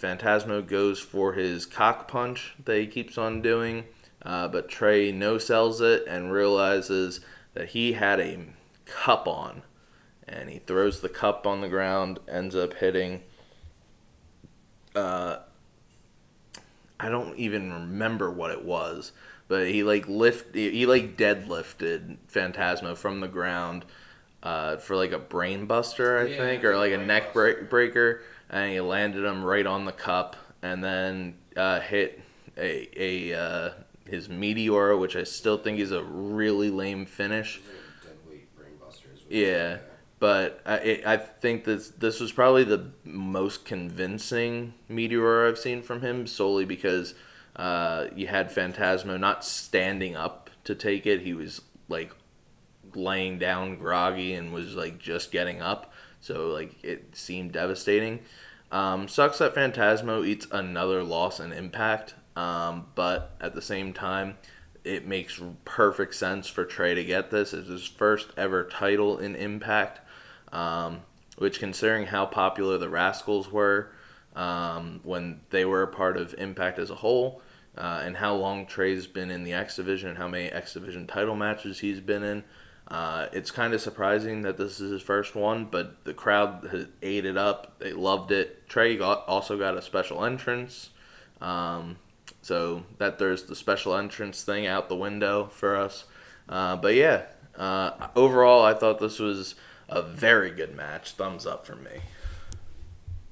[0.00, 3.84] Fantasmo goes for his cock punch that he keeps on doing,
[4.22, 7.20] uh, but Trey no sells it and realizes
[7.54, 8.38] that he had a
[8.84, 9.62] cup on.
[10.28, 13.22] And he throws the cup on the ground, ends up hitting.
[14.94, 15.38] Uh,
[17.00, 19.12] I don't even remember what it was,
[19.48, 23.84] but he like lift he, like deadlifted Fantasmo from the ground
[24.42, 28.22] uh, for like a brain buster, I Yeah, think, or like a neck break, breaker,
[28.50, 32.20] and he landed him right on the cup, and then uh, hit
[32.56, 33.70] a a uh,
[34.08, 37.60] his meteor, which I still think is a really lame finish.
[39.28, 39.78] Yeah,
[40.18, 45.82] but I it, I think this this was probably the most convincing meteor I've seen
[45.82, 47.14] from him, solely because
[47.58, 52.12] uh, you had Fantasmo not standing up to take it; he was like
[52.94, 55.92] laying down groggy and was like just getting up.
[56.20, 58.20] So like it seemed devastating.
[58.70, 64.36] Um, sucks that Fantasmo eats another loss in Impact, um, but at the same time,
[64.84, 67.52] it makes perfect sense for Trey to get this.
[67.54, 70.00] It's his first ever title in Impact,
[70.52, 71.00] um,
[71.38, 73.90] which, considering how popular the Rascals were
[74.36, 77.40] um, when they were a part of Impact as a whole,
[77.78, 81.06] uh, and how long Trey's been in the X Division and how many X Division
[81.06, 82.44] title matches he's been in,
[82.88, 87.24] uh, it's kind of surprising that this is his first one, but the crowd ate
[87.24, 87.78] it up.
[87.78, 88.68] They loved it.
[88.68, 90.90] Trey got, also got a special entrance.
[91.40, 91.98] Um,
[92.42, 96.04] so that there's the special entrance thing out the window for us.
[96.48, 97.24] Uh, but yeah,
[97.56, 99.54] uh, overall, I thought this was
[99.88, 101.12] a very good match.
[101.12, 102.00] Thumbs up for me.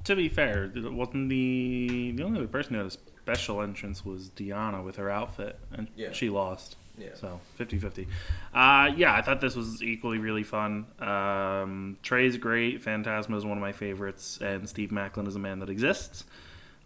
[0.05, 4.05] To be fair, it wasn't the the only other person who had a special entrance
[4.05, 6.13] was Deanna with her outfit, and Yeah.
[6.13, 6.77] she lost.
[6.97, 7.09] Yeah.
[7.15, 8.07] So 50-50.
[8.55, 10.87] Uh, yeah, I thought this was equally really fun.
[11.01, 12.83] Um, Trey's great.
[12.83, 16.25] Fantasmo is one of my favorites, and Steve Macklin is a man that exists.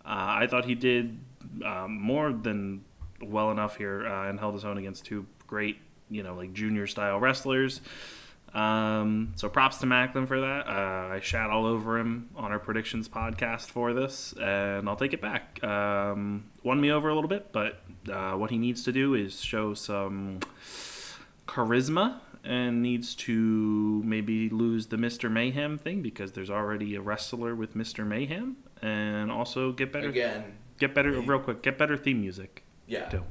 [0.03, 1.19] Uh, I thought he did
[1.65, 2.85] um, more than
[3.23, 5.77] well enough here uh, and held his own against two great,
[6.09, 7.83] you know, like junior style wrestlers.
[8.53, 10.67] Um, so props to Macklin for that.
[10.67, 15.13] Uh, I shat all over him on our predictions podcast for this, and I'll take
[15.13, 15.63] it back.
[15.63, 19.41] Um, won me over a little bit, but uh, what he needs to do is
[19.41, 20.41] show some
[21.47, 25.31] charisma and needs to maybe lose the Mr.
[25.31, 28.07] Mayhem thing because there's already a wrestler with Mr.
[28.07, 30.09] Mayhem, and also get better.
[30.09, 31.63] Again, Get better, real quick.
[31.63, 32.63] Get better theme music.
[32.87, 33.23] yeah, Too.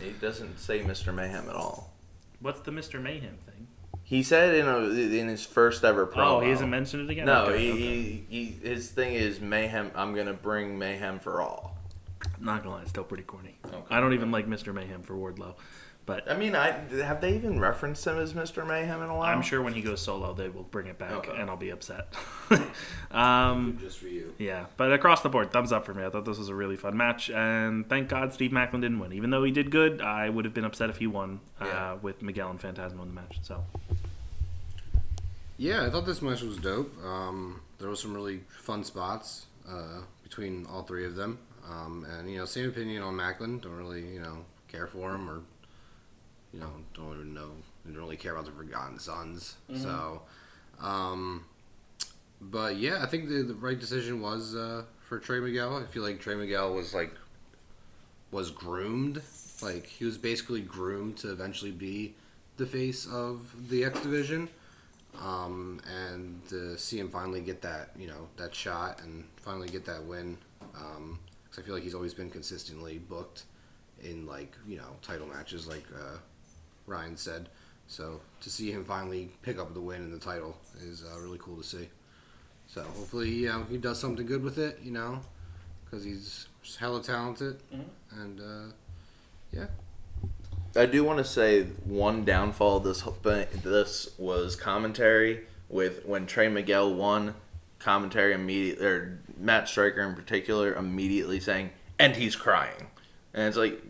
[0.00, 1.14] he doesn't say Mr.
[1.14, 1.92] Mayhem at all.
[2.40, 3.00] What's the Mr.
[3.00, 3.68] Mayhem thing?
[4.08, 4.78] He said in a,
[5.20, 6.36] in his first ever promo.
[6.36, 7.26] Oh, he hasn't mentioned it again.
[7.26, 7.78] No, Okay, he, okay.
[7.80, 9.90] he, he his thing is mayhem.
[9.96, 11.76] I'm gonna bring mayhem for all.
[12.38, 13.56] Not gonna lie, it's still pretty corny.
[13.66, 13.82] Okay.
[13.90, 14.72] I don't even like Mr.
[14.72, 15.54] Mayhem for Wardlow,
[16.06, 16.70] but I mean, I
[17.02, 18.66] have they even referenced him as Mr.
[18.66, 19.34] Mayhem in a while?
[19.34, 21.32] I'm sure when he goes solo, they will bring it back, Okay.
[21.36, 22.14] and I'll be upset.
[23.10, 24.32] um, Just for you.
[24.38, 26.04] yeah, but across the board, thumbs up for me.
[26.04, 29.12] I thought this was a really fun match, and thank God Steve Macklin didn't win.
[29.12, 32.22] Even though he did good, I would have been upset if he won uh, with
[32.22, 33.38] Miguel and Fantasmo in the match.
[33.42, 33.64] So
[35.58, 36.92] Yeah, I thought this match was dope.
[37.04, 41.38] Um, there was some really fun spots uh, between all three of them.
[41.68, 43.58] Um, and you know, same opinion on Macklin.
[43.58, 44.38] Don't really, you know,
[44.68, 45.40] care for him, or
[46.52, 47.50] you know, don't even know.
[47.86, 49.56] Don't really care about the Forgotten Sons.
[49.74, 50.22] So,
[50.80, 51.44] um,
[52.40, 55.76] but yeah, I think the, the right decision was uh, for Trey Miguel.
[55.76, 57.12] I feel like Trey Miguel was like
[58.30, 59.22] was groomed.
[59.62, 62.14] Like he was basically groomed to eventually be
[62.56, 64.48] the face of the X division
[65.22, 69.84] um, and to see him finally get that you know that shot and finally get
[69.84, 73.44] that win because I feel like he's always been consistently booked
[74.02, 76.16] in like you know title matches like uh,
[76.86, 77.48] Ryan said.
[77.88, 81.38] So to see him finally pick up the win in the title is uh, really
[81.38, 81.88] cool to see.
[82.66, 85.20] So hopefully you know he does something good with it you know
[85.84, 87.62] because he's hella talented.
[88.10, 88.72] And uh,
[89.52, 89.66] yeah.
[90.74, 96.04] I do want to say one downfall of this whole thing, this was commentary with
[96.04, 97.34] when Trey Miguel won
[97.78, 102.88] commentary immediately or Matt Striker in particular immediately saying and he's crying.
[103.32, 103.80] And it's like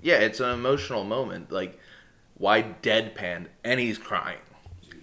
[0.00, 1.52] yeah, it's an emotional moment.
[1.52, 1.78] Like
[2.42, 4.38] why deadpan and he's crying.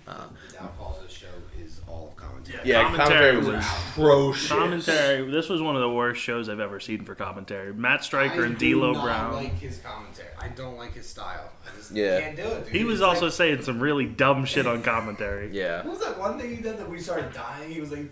[0.07, 1.27] Um, the downfalls of the show
[1.63, 2.59] is all of commentary.
[2.67, 4.47] Yeah, Commentary commentary, was was- atrocious.
[4.49, 5.31] commentary.
[5.31, 7.73] This was one of the worst shows I've ever seen for commentary.
[7.73, 9.07] Matt Striker and D'Lo Brown.
[9.07, 10.27] I don't like his commentary.
[10.37, 11.49] I don't like his style.
[11.65, 12.19] I just Yeah.
[12.19, 12.65] can't do it.
[12.65, 12.75] Dude.
[12.75, 15.49] he was It's also like- saying some really dumb shit on commentary.
[15.53, 15.77] Yeah.
[15.83, 17.69] What was that one thing he did that we started dying?
[17.71, 18.11] He was like,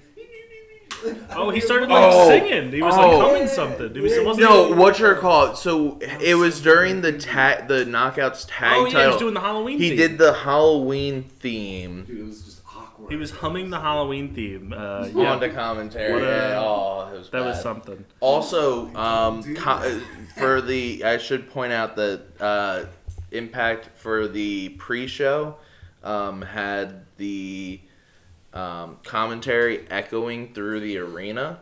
[1.36, 2.28] Oh, he started like Oh.
[2.28, 2.72] singing.
[2.72, 3.02] He was Oh.
[3.18, 3.96] like humming something.
[3.96, 5.56] It was it wasn't No, even- what's your call?
[5.56, 9.02] So it was during the tag, the knockouts tag Oh yeah, title.
[9.02, 9.78] he was doing the Halloween.
[9.80, 9.98] he theme.
[9.98, 13.10] did the Halloween theme Dude, it was just awkward.
[13.12, 14.74] He was humming the Halloween theme.
[14.76, 16.14] Uh, yeah, on the commentary.
[16.14, 17.64] What a- yeah, oh, it was that was bad.
[17.64, 18.06] something.
[18.20, 20.00] Also, um, co-
[20.38, 22.80] for the I should point out that uh,
[23.32, 25.56] Impact for the pre-show
[26.04, 27.80] um, had the
[28.58, 31.60] um, commentary echoing through the arena.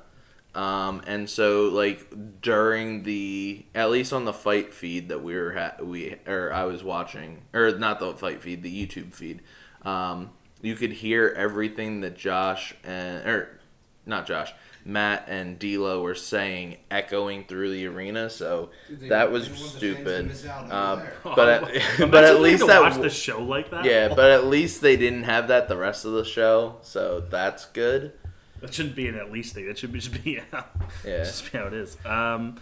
[0.53, 5.51] Um, and so, like during the, at least on the FITE feed that we were
[5.51, 9.41] ha- we or I was watching, or not the FITE feed, the YouTube feed,
[9.81, 10.31] um,
[10.61, 13.59] you could hear everything that Josh and or
[14.05, 14.53] not Josh,
[14.87, 18.29] Matt and D'Lo were saying echoing through the arena.
[18.29, 20.27] So they- that was they want the fans to stupid.
[20.27, 23.83] miss Um, but at, Imagine but at least to that watch the show like that.
[23.85, 27.65] yeah, but at least they didn't have that the rest of the show, so that's
[27.65, 28.13] good.
[28.61, 29.65] that shouldn't be an at least thing.
[29.67, 30.65] That should be just be how,
[31.03, 31.17] Yeah.
[31.23, 31.97] just be how it is.
[32.05, 32.57] Um,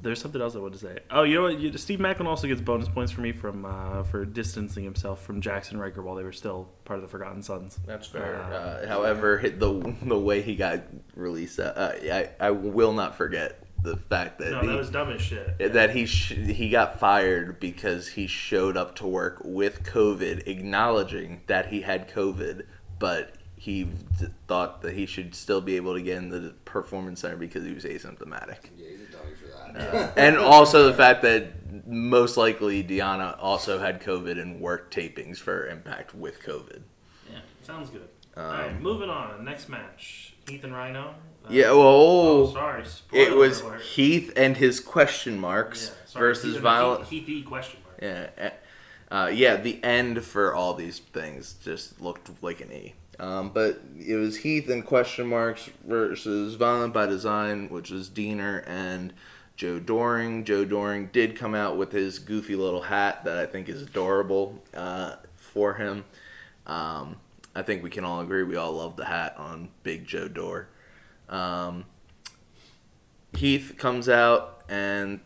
[0.00, 0.98] there's something else I wanted to say.
[1.10, 1.58] Oh, you know what?
[1.60, 5.40] You, Steve Maclin also gets bonus points for me from uh, for distancing himself from
[5.40, 7.78] Jaxson Ryker while they were still part of the Forgotten Sons.
[7.86, 8.36] That's fair.
[8.42, 10.82] Uh, Uh, however, hit the the way he got
[11.14, 15.10] released, uh, I I will not forget the fact that no, he, that was dumb
[15.10, 15.58] as shit.
[15.72, 21.42] that he sh- he got fired because he showed up to work with COVID, acknowledging
[21.48, 22.64] that he had COVID,
[22.98, 27.20] but he d- thought that he should still be able to get in the performance
[27.20, 28.56] center because he was asymptomatic.
[28.76, 28.86] Yeah,
[29.74, 35.66] and also the fact that most likely Deonna also had COVID and worked tapings for
[35.68, 36.82] Impact with COVID.
[37.30, 38.08] Yeah, sounds good.
[38.36, 39.44] All right, moving on.
[39.44, 41.14] Next match, Heath and Rhino.
[41.44, 42.84] Uh, Yeah, well, Oh, sorry.
[43.12, 43.82] it was alert.
[43.82, 47.06] Heath and his question marks Yeah, sorry, versus Violet.
[47.08, 47.98] Heath, Heath question mark.
[48.00, 48.50] Yeah, eh,
[49.10, 49.56] uh, yeah.
[49.56, 52.94] The end for all these things just looked like an E.
[53.18, 58.64] Um, but it was Heath and question marks versus Violent by Design, which is Deaner
[58.66, 59.12] and
[59.56, 60.44] Joe Doering.
[60.44, 64.62] Joe Doering did come out with his goofy little hat that I think is adorable
[64.74, 66.04] uh, for him.
[66.66, 67.16] Um,
[67.54, 70.68] I think we can all agree we all love the hat on Big Joe Dore.
[71.28, 71.84] Um,
[73.34, 75.20] Heath comes out and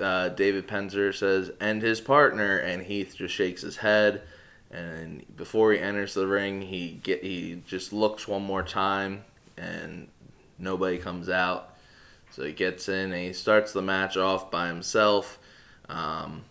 [0.00, 4.22] uh, David Penzer says, and his partner, and Heath just shakes his head.
[4.70, 9.24] And before he enters the ring, he get he just looks one more time,
[9.56, 10.06] and
[10.58, 11.69] nobody comes out.
[12.40, 15.38] So he gets in and he starts the match off by himself.
[15.90, 16.44] Um,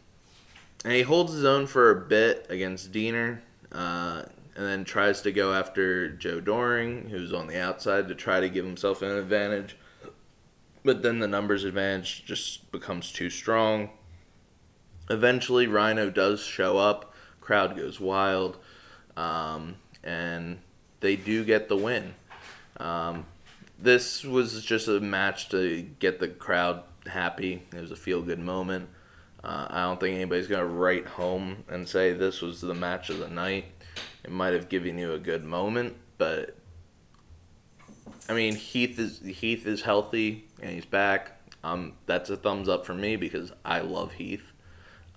[0.83, 3.39] and he holds his own for a bit against Deaner,
[3.71, 4.21] uh,
[4.55, 8.49] and then tries to go after Joe Doering, who's on the outside, to try to
[8.49, 9.77] give himself an advantage.
[10.85, 13.89] But then the numbers advantage just becomes too strong.
[15.09, 17.15] Eventually, Rhino does show up.
[17.41, 18.59] Crowd goes wild.
[19.17, 20.59] Um, and
[20.99, 22.13] they do get the win.
[22.77, 23.25] Um,
[23.81, 27.63] this was just a match to get the crowd happy.
[27.73, 28.89] It was a feel good moment.
[29.43, 33.19] Uh, I don't think anybody's gonna write home and say this was the match of
[33.19, 33.65] the night.
[34.23, 36.57] It might have given you a good moment, but
[38.27, 41.39] I mean Heath is Heath is healthy and he's back.
[41.63, 44.51] Um, that's a thumbs up for me because I love Heath,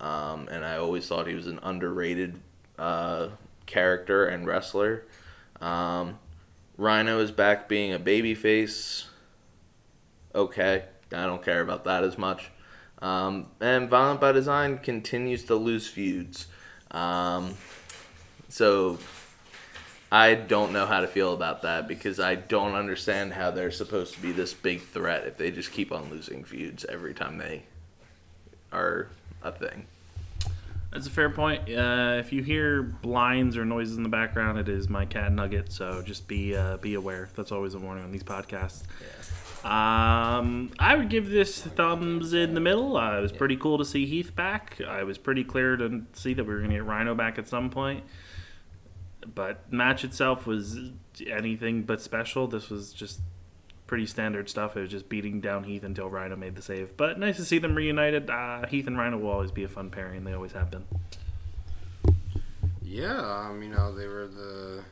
[0.01, 2.41] um, and I always thought he was an underrated
[2.79, 3.29] uh,
[3.67, 5.05] character and wrestler.
[5.61, 6.19] Um,
[6.83, 9.05] Rhino is back being a babyface.
[10.35, 12.51] Okay, I don't care about that as much.
[13.01, 16.49] Um, and Violent by Design continues to lose feuds.
[16.91, 17.55] Um,
[18.49, 18.99] so
[20.11, 24.15] I don't know how to feel about that because I don't understand how they're supposed
[24.15, 27.63] to be this big threat if they just keep on losing feuds every time they
[28.73, 29.07] are
[29.45, 29.87] a thing.
[30.93, 31.63] That's a fair point.
[31.71, 35.73] Uh, if you hear blinds or noises in the background, it is my cat Nugget.
[35.73, 37.31] So just be uh, be aware.
[37.35, 38.83] That's always a warning on these podcasts.
[39.65, 42.97] Um, I would give this thumbs in the middle.
[42.97, 44.81] Uh, it was pretty cool to see Heath back.
[44.87, 47.49] I was pretty clear to see that we were going to get Rhino back at
[47.49, 48.05] some point.
[49.35, 50.79] But match itself was
[51.27, 52.49] anything but special.
[52.49, 53.21] This was just
[53.93, 54.75] pretty standard stuff.
[54.75, 56.97] It was just beating down Heath until Rhino made the save.
[56.97, 58.31] But nice to see them reunited.
[58.31, 60.25] Uh, Heath and Rhino will always be a fun pairing.
[60.25, 60.87] They always have been.
[62.83, 63.19] Yeah,
[63.51, 64.83] um, you know they were the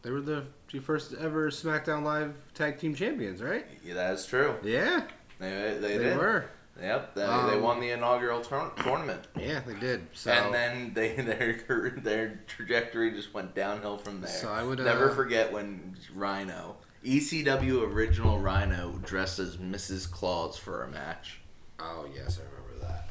[0.00, 0.44] they were the
[0.80, 3.66] first ever SmackDown Live Tag Team Champions, right?
[3.84, 4.54] Yeah, that's true.
[4.62, 5.02] Yeah,
[5.38, 6.16] They, they, they did.
[6.16, 6.46] were.
[6.80, 9.26] Yep, they, they Um, won the inaugural tour- tournament.
[9.38, 10.06] Yeah, they did.
[10.14, 14.30] So and then they their their trajectory just went downhill from there.
[14.30, 20.10] So I would, never uh, forget when Rhino, ECW original Rhino, dressed as Mrs.
[20.10, 21.40] Claus for a match.
[21.78, 23.08] Oh yes, I remember that.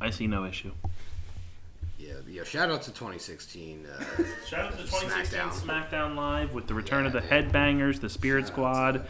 [0.00, 0.72] I see no issue.
[1.98, 2.42] yeah, yeah.
[2.44, 3.86] Shout out to 2016.
[3.86, 4.04] Uh,
[4.48, 5.50] Shout out to 2016 SmackDown.
[5.52, 7.52] SmackDown, Live with the return of the Yeah, dude.
[7.52, 9.04] Headbangers, the Spirit Shout Squad, to-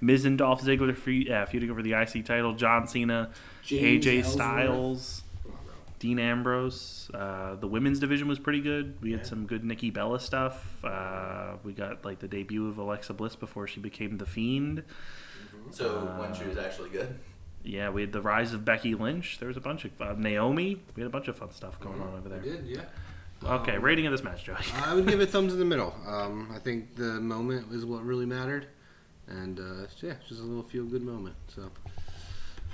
[0.00, 3.30] Miz and Dolph Ziggler fe- feuding over the IC title, John Cena,
[3.64, 4.32] James AJ Ellsworth.
[4.32, 5.27] Styles, Come on, bro.
[5.98, 7.10] Dean Ambrose.
[7.12, 8.96] Uh, the women's division was pretty good.
[9.02, 10.84] We had some good Nikki Bella stuff.
[10.84, 14.84] Uh, we got like the debut of Alexa Bliss before she became the Fiend.
[15.70, 17.18] So when she was actually good.
[17.64, 19.38] Yeah, we had the rise of Becky Lynch.
[19.38, 20.80] There was a bunch of uh, Naomi.
[20.94, 22.40] We had a bunch of fun stuff going on over there.
[22.40, 22.82] did, yeah.
[23.44, 24.56] Okay, Um, rating of this match, Joey.
[24.84, 25.94] I would give it thumbs in the middle.
[26.06, 28.66] Um, I think the moment is what really mattered,
[29.28, 31.36] and uh, yeah, just a little feel good moment.
[31.48, 31.70] So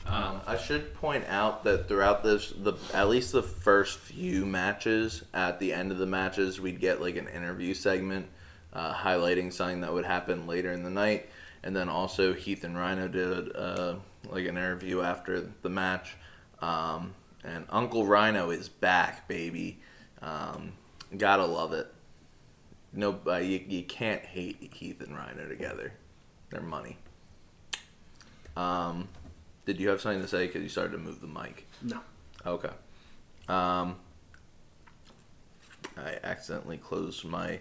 [0.07, 5.25] Um, I should point out that throughout this, the at least the first few matches,
[5.33, 8.27] at the end of the matches, we'd get like an interview segment
[8.75, 11.29] uh, highlighting something that would happen later in the night,
[11.63, 13.97] and then also Heath and Rhino did uh,
[14.29, 16.17] like an interview after the match,
[16.61, 19.81] um, and Uncle Rhino is back, baby.
[20.21, 20.73] Um,
[21.17, 21.87] gotta love it.
[22.93, 25.93] No, uh, you, you can't hate Heath and Rhino together.
[26.51, 26.99] They're money.
[28.57, 29.09] Um,
[29.67, 30.47] did you have something to say?
[30.47, 31.67] Because you started to move the mic.
[31.83, 32.01] No.
[32.47, 32.71] Okay.
[33.49, 33.97] Um,
[35.97, 37.61] I accidentally closed my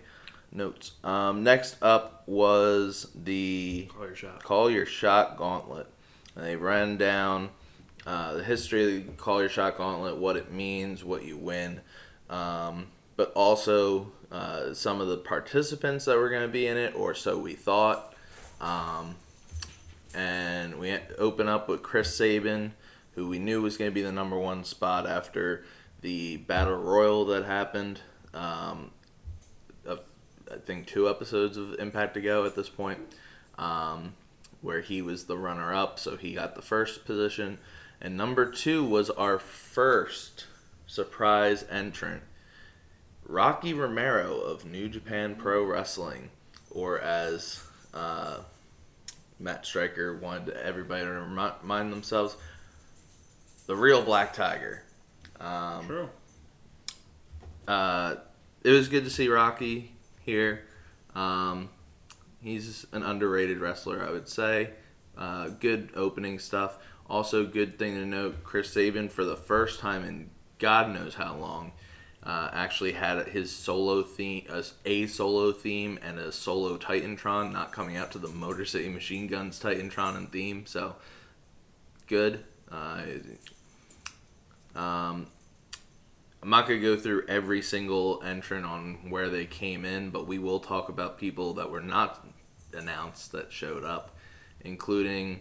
[0.52, 0.94] notes.
[1.04, 4.44] Um, next up was the Call your shot.
[4.44, 5.88] Call Your Shot Gauntlet.
[6.36, 7.50] And they ran down
[8.06, 11.80] uh, the history of the Call Your Shot Gauntlet, what it means, what you win,
[12.30, 16.96] um, but also uh, some of the participants that were going to be in it,
[16.96, 18.16] or so we thought.
[18.60, 19.16] Um,
[20.14, 22.74] and we open up with Chris Sabin,
[23.16, 25.64] who we knew was going to be the number one spot after
[26.02, 28.02] the battle royal that happened.
[28.34, 28.92] Um,
[30.66, 33.00] think two episodes of Impact to go at this point,
[33.58, 34.14] um,
[34.62, 37.60] where he was the runner up, so he got the first position.
[38.02, 40.46] And number two was our first
[40.88, 42.24] surprise entrant,
[43.26, 46.30] Rocky Romero of New Japan Pro Wrestling,
[46.70, 48.40] or as uh,
[49.44, 52.38] Matt Striker wanted everybody to remind themselves,
[53.68, 54.84] the real Black Tiger.
[55.40, 56.10] Um, True.
[57.68, 58.16] uh,
[58.64, 59.92] it was good to see Rocky
[60.22, 60.64] here.
[61.14, 61.70] Um,
[62.40, 64.72] he's an underrated wrestler, I would say.
[65.18, 66.78] Uh, good opening stuff.
[67.10, 71.36] Also, good thing to note: Chris Sabin, for the first time in God knows how
[71.36, 71.74] long,
[72.26, 77.72] uh, actually had his solo theme, a, a solo theme, and a solo Titantron, not
[77.72, 80.66] coming out to the Motor City Machine Guns Titantron and theme.
[80.66, 80.96] So,
[82.08, 82.44] good.
[82.72, 83.04] Uh,
[84.76, 85.28] um,
[86.42, 90.40] I'm not to go through every single entrant on where they came in, but we
[90.40, 92.26] will talk about people that were not
[92.74, 94.18] announced that showed up,
[94.62, 95.40] including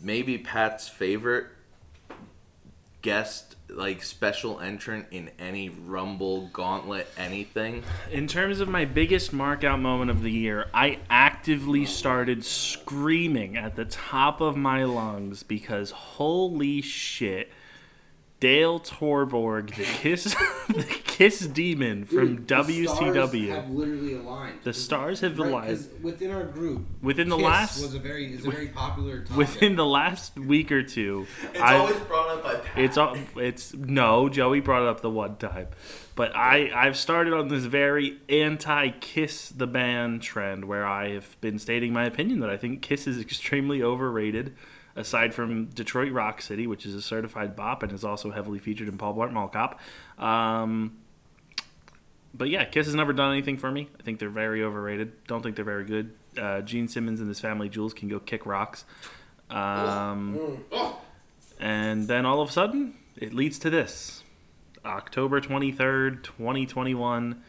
[0.00, 1.46] maybe Pat's favorite
[3.02, 7.82] guest, like special entrant in any Rumble, Gauntlet, anything.
[8.10, 13.56] In terms of my biggest mark out moment of the year, I actively started screaming
[13.56, 17.50] at the top of my lungs because holy shit,
[18.40, 20.24] Dale Torborg, the Kiss,
[20.68, 22.86] the Kiss Demon from Dude, the WCW.
[22.86, 24.58] stars have literally aligned.
[24.64, 25.66] The stars have Right, aligned.
[25.68, 26.86] 'cause within our group.
[27.02, 29.36] Within the Kiss last- was a very is a very popular topic.
[29.36, 32.78] Within the last week or two, It's I- always brought up by Pat.
[32.82, 33.16] It's all.
[33.36, 34.30] It's no.
[34.30, 35.66] Joey brought it up the one time,
[36.16, 41.58] but I I've started on this very anti-Kiss the band trend where I have been
[41.58, 44.54] stating my opinion that I think Kiss is extremely overrated.
[45.00, 48.88] Aside from Detroit Rock City, which is a certified bop and is also heavily featured
[48.88, 49.80] in Paul Blart Mall Cop.
[50.18, 50.98] Um,
[52.34, 53.88] but yeah, Kiss has never done anything for me.
[53.98, 55.24] I think they're very overrated.
[55.26, 56.12] Don't think they're very good.
[56.38, 58.84] Uh, Gene Simmons and his family jewels can go kick rocks.
[59.48, 60.58] Um,
[61.58, 64.22] and then all of a sudden, it leads to this
[64.84, 67.42] October 23rd, 2021,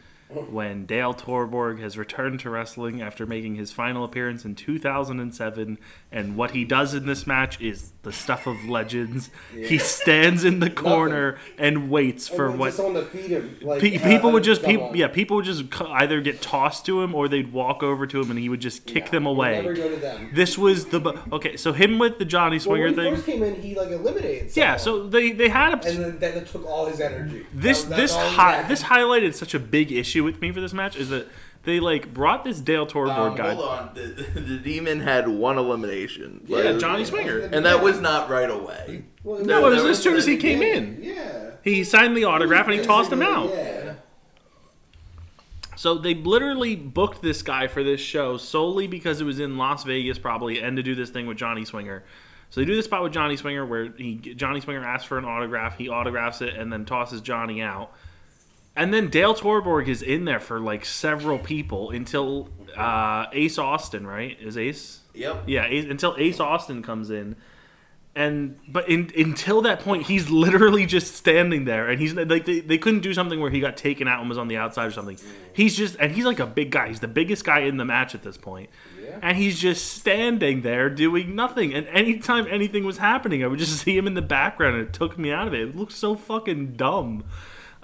[0.50, 5.78] when Dale Torborg has returned to wrestling after making his final appearance in 2007.
[6.10, 9.30] And what he does in this match is the stuff of legends.
[9.54, 12.66] He stands in the corner and waits for And what.
[12.66, 13.56] just someone to feed him.
[13.62, 14.80] Like, Pe- uh, people would just someone.
[14.88, 18.20] people yeah people would just either get tossed to him or they'd walk over to
[18.20, 19.52] him and he would just kick Yeah, them away.
[19.62, 20.30] Never go to them.
[20.34, 21.56] This was the okay.
[21.56, 23.14] So him with the Johnny Well, Swinger when he thing.
[23.14, 24.56] first came in, he like eliminated.
[24.56, 27.46] Yeah, so they they had a and then that, took all his energy.
[27.54, 30.96] this That- this hi- this highlighted such a big issue with me for this match
[30.96, 31.28] is that
[31.64, 33.54] they like brought this Dale Torborg Um, guy.
[33.54, 33.90] hold on.
[33.94, 36.44] The, the demon had one elimination.
[36.46, 37.38] Yeah, Johnny Swinger.
[37.40, 39.04] And that was not right away.
[39.22, 40.98] Well, No, it was as soon as he was- came in.
[41.02, 41.50] Yeah.
[41.62, 43.50] He signed the autograph and he tossed him out.
[43.50, 43.94] Yeah.
[45.76, 49.84] So they literally booked this guy for this show solely because it was in Las
[49.84, 52.04] Vegas, probably, and to do this thing with Johnny Swinger.
[52.50, 55.24] So they do this spot with Johnny Swinger where he Johnny Swinger asks for an
[55.24, 57.92] autograph, he autographs it, and then tosses Johnny out.
[58.74, 64.06] And then Dale Torborg is in there for like several people until uh, Ace Austin,
[64.06, 64.36] right?
[64.40, 65.00] Is Ace?
[65.14, 65.44] Yep.
[65.46, 67.36] Yeah, Ace, until Ace Austin comes in,
[68.14, 72.60] and but in, until that point, he's literally just standing there, and he's like they,
[72.60, 74.90] they couldn't do something where he got taken out and was on the outside or
[74.90, 75.18] something.
[75.54, 76.88] He's just and he's like a big guy.
[76.88, 78.70] He's the biggest guy in the match at this point,
[79.22, 81.74] and he's just standing there doing nothing.
[81.74, 84.92] And anytime anything was happening, I would just see him in the background, and it
[84.94, 85.60] took me out of it.
[85.60, 87.24] It looked so fucking dumb.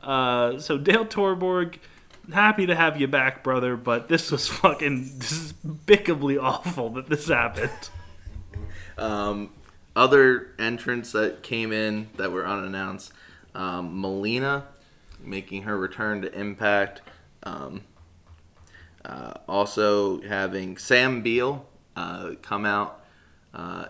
[0.08, 1.76] Uh, so Dale Torborg,
[2.32, 7.90] happy to have you back, brother, but this was fucking despicably awful that this happened.
[8.96, 9.50] Um,
[9.94, 13.12] other entrants that came in that were unannounced
[13.54, 14.64] um, Melina
[15.22, 17.02] making her return to Impact.
[17.42, 17.82] Um,
[19.04, 23.04] uh, also having Sam Beale uh, come out.
[23.52, 23.86] Uh,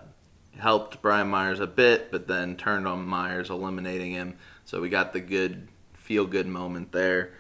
[0.59, 4.37] helped Brian Myers a bit, but then turned on Myers, eliminating him.
[4.65, 5.69] So we got the good,
[6.09, 7.33] feel good moment there.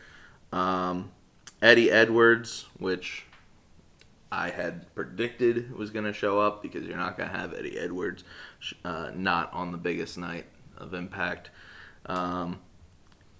[0.53, 1.11] Um,
[1.63, 3.25] Eddie Edwards, which
[4.31, 7.79] I had predicted was going to show up because you're not going to have Eddie
[7.79, 8.25] Edwards
[8.85, 10.45] uh, not on the biggest night
[10.77, 11.49] of Impact.
[12.05, 12.61] Um,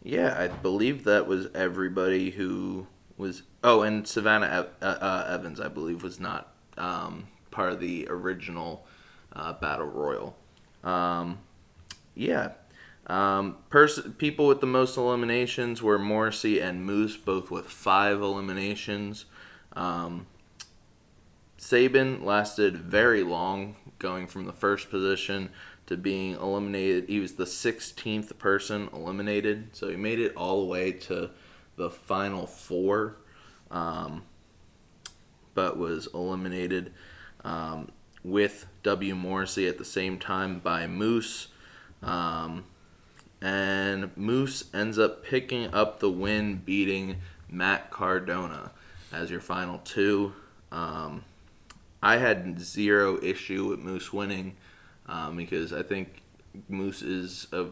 [0.03, 2.87] yeah, I believe that was everybody who
[3.19, 3.43] was.
[3.63, 8.87] Oh, and Savannah uh, uh, Evans, I believe, was not um, part of the original
[9.35, 10.35] uh, Battle Royal.
[10.83, 11.41] Um,
[12.15, 12.53] yeah.
[13.09, 19.25] Um, pers- people with the most eliminations were Morrissey and Moose, both with five eliminations.
[19.73, 20.27] Um,
[21.57, 25.51] Sabin lasted very long, going from the first position
[25.87, 27.09] to being eliminated.
[27.09, 31.31] He was the 16th person eliminated, so he made it all the way to
[31.77, 33.17] the final four,
[33.71, 34.23] um,
[35.55, 36.93] but was eliminated
[37.43, 37.91] um,
[38.23, 39.15] with W.
[39.15, 41.49] Morrissey at the same time by Moose.
[42.03, 42.65] Um,
[43.41, 47.17] and Moose ends up picking up the win, beating
[47.49, 48.73] Matt Cardona
[49.13, 50.33] as your final two.
[50.73, 51.25] Um,
[52.03, 54.57] I had zero issue with Moose winning
[55.07, 56.23] um, because I think
[56.69, 57.67] Moose is a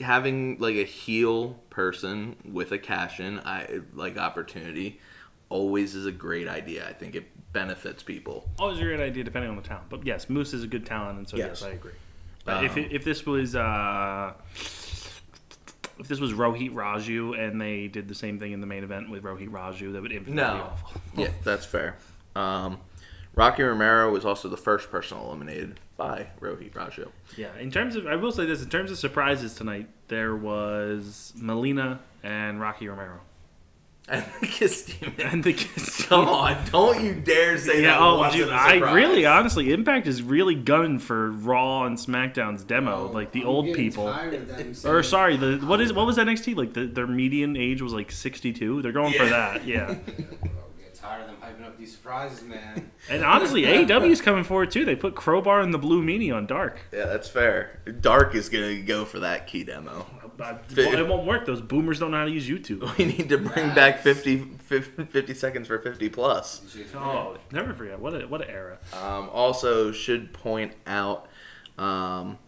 [0.00, 5.00] having like a heel person with a cash in I like opportunity
[5.48, 6.88] always is a great idea.
[6.88, 8.48] I think it benefits people.
[8.58, 9.88] Always a great idea, depending on the talent.
[9.88, 11.62] But yes, Moose is a good talent, and so yes, Yes.
[11.62, 11.92] I agree.
[12.46, 14.32] But if Um, it, if this was uh,
[15.98, 19.10] if this was Rohit Raju and they did the same thing in the main event
[19.10, 20.70] with Rohit Raju, that would infinitely be No.
[20.72, 21.00] awful.
[21.16, 21.96] Yeah, that's fair.
[22.34, 22.78] Um,
[23.34, 27.08] Rocky Romero was also the first person eliminated by Rohit Raju.
[27.36, 31.32] Yeah, in terms of, I will say this: in terms of surprises tonight, there was
[31.36, 33.20] Melina and Rocky Romero,
[34.08, 35.14] And the Kiss Demon.
[35.32, 36.06] and the Kiss.
[36.08, 39.72] Come on, don't you dare say Yeah, that oh, wasn't dude, a I really, honestly,
[39.72, 44.04] Impact is really gunning for Raw and SmackDown's demo, oh, like the I'm old people.
[44.04, 46.74] tired of them Or sorry, the what is what was NXT like?
[46.74, 48.80] The, their median age was like sixty two.
[48.82, 49.86] They're going for that, yeah.
[49.88, 52.90] Oh, I'm tired tired of them hyping up these surprises, man.
[53.10, 54.84] And honestly, AEW's coming forward too.
[54.84, 56.78] They put Crowbar and the Blue Meanie on Dark.
[56.92, 57.80] Yeah, that's fair.
[58.00, 60.06] Dark is gonna go for that key demo.
[60.36, 61.46] But it won't work.
[61.46, 62.82] Those boomers don't know how to use YouTube.
[62.98, 66.62] We need to bring back 50, 50, 50 seconds for 50 plus.
[66.94, 67.98] Oh, never forget.
[67.98, 68.78] What a what an era.
[68.92, 71.28] Um, also, should point out
[71.78, 72.38] um,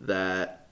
[0.00, 0.68] that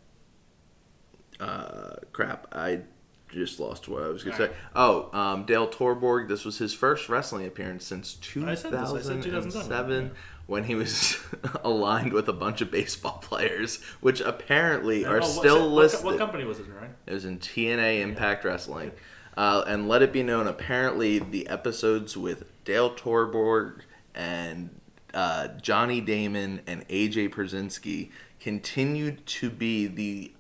[1.41, 2.49] uh, crap.
[2.53, 2.81] I
[3.29, 4.51] just lost what I was gonna say.
[4.75, 6.29] Oh, um, Dale Torborg.
[6.29, 10.11] This was his first wrestling appearance since I said this, I said 2007, 2007,
[10.47, 11.19] when he was
[11.65, 16.05] aligned with a bunch of baseball players, which apparently are Oh, still what, listed.
[16.05, 16.91] What company was it, right?
[17.07, 18.93] It was in TNA Impact Wrestling.
[19.37, 23.81] Uh, and let it be known, apparently, the episodes with Dale Torborg
[24.15, 24.71] and
[25.13, 30.33] uh, Johnny Damon and AJ Pierzynski continued to be the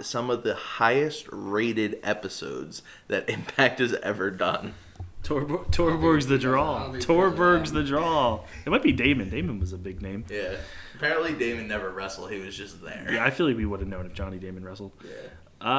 [0.00, 4.74] some of the highest rated episodes that Impact has ever done.
[5.22, 6.88] Torbo- Torborg's the draw.
[6.94, 8.40] Torborg's the draw.
[8.64, 9.28] It might be Damon.
[9.28, 10.24] Damon was a big name.
[10.30, 10.56] Yeah.
[10.94, 12.30] Apparently, Damon never wrestled.
[12.30, 13.06] He was just there.
[13.12, 14.92] Yeah, I feel like we would have known if Johnny Damon wrestled.
[15.04, 15.16] Yeah.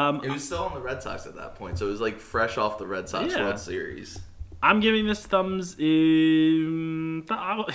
[0.10, 2.20] Um, It was still on the Red Sox at that point, so it was like
[2.20, 3.44] fresh off the Red Sox Yeah.
[3.46, 4.20] World Series.
[4.64, 7.26] I'm giving this thumbs in.
[7.30, 7.68] I'll,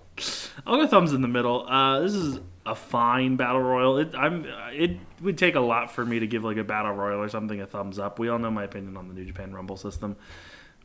[0.66, 1.66] I'll go thumbs in the middle.
[1.68, 3.98] Uh, this is a fine battle royal.
[3.98, 4.46] It, I'm.
[4.72, 7.60] It would take a lot for me to give like a battle royal or something
[7.60, 8.18] a thumbs up.
[8.18, 10.16] We all know my opinion on the New Japan Rumble system.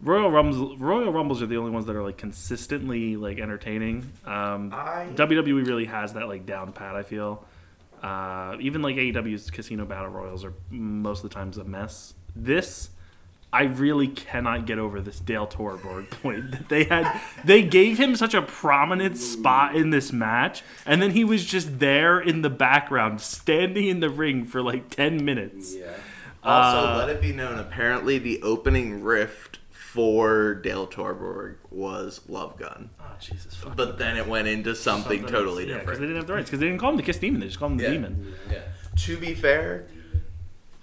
[0.05, 4.09] Royal Rumbles, Royal Rumbles are the only ones that are like consistently like entertaining.
[4.25, 6.95] Um, I- WWE really has that like down pat.
[6.95, 7.43] I feel.
[8.03, 12.13] Uh, even like AEW's Casino Battle Royals are most of the times a mess.
[12.35, 12.89] This,
[13.51, 17.19] I really cannot get over this Dale Torborg point that they had.
[17.43, 21.79] They gave him such a prominent spot in this match, and then he was just
[21.79, 25.73] there in the background, standing in the ring for like ten minutes.
[25.75, 25.93] Yeah.
[26.43, 29.57] Also, Uh, let it be known, apparently the opening rift
[29.95, 32.89] for Dale Torborg was Love Gun.
[32.99, 33.55] Oh Jesus!
[33.77, 35.99] But then it went into something, totally yeah, because different.
[36.01, 36.49] they didn't have the rights.
[36.49, 37.39] Because they didn't call him the Kiss Demon.
[37.39, 37.89] They just called him the Yeah.
[37.91, 38.33] Demon.
[38.51, 38.59] Yeah.
[38.97, 39.87] To be fair,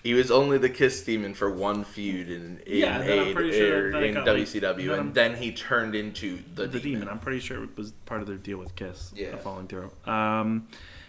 [0.03, 4.03] he was only the Kiss Demon for one feud in, in, Yeah, AID sure it
[4.05, 7.01] in WCW, then and then he turned into the, the demon.
[7.01, 7.09] demon.
[7.11, 9.13] I'm pretty sure it was part of their deal with Kiss.
[9.15, 9.37] Yeah.
[9.37, 9.91] falling through.
[10.07, 10.69] Um,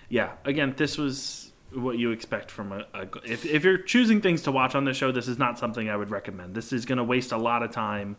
[0.10, 0.32] yeah.
[0.43, 3.08] Again, this was what you expect from a, a.
[3.26, 5.96] If if you're choosing things to watch on this show, this is not something I
[5.96, 6.56] would recommend.
[6.56, 8.18] This is going to waste a lot of time.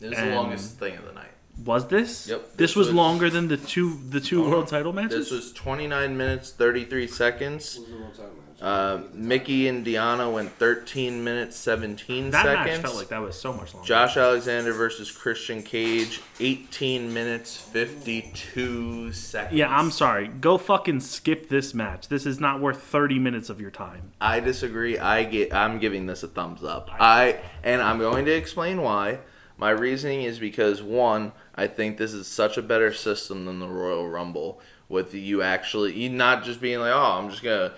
[0.00, 1.28] It was And- the longest thing of the night.
[1.64, 2.26] Was this?
[2.28, 4.50] Yep, This, this was, was- longer than the two the 2 Uh-huh.
[4.50, 5.30] world title matches.
[5.30, 7.78] This was 29 minutes 33 seconds.
[7.78, 8.43] What was the world title match?
[8.60, 12.66] Uh, Mickie and Deonna went 13 minutes 17 that seconds.
[12.66, 13.86] match felt like that was so much longer.
[13.86, 19.58] Josh Alexander versus Christian Cage, 18 minutes 52 seconds.
[19.58, 20.28] Yeah, I'm sorry.
[20.28, 22.08] Go fucking skip this match.
[22.08, 24.12] This is not worth 30 minutes of your time.
[24.20, 24.98] I disagree.
[24.98, 25.52] I get.
[25.52, 26.90] I'm giving this a thumbs up.
[26.92, 29.18] I and I'm going to explain why.
[29.56, 33.68] My reasoning is because one, I think this is such a better system than the
[33.68, 37.72] Royal Rumble, with you actually you not just being like, oh, I'm just gonna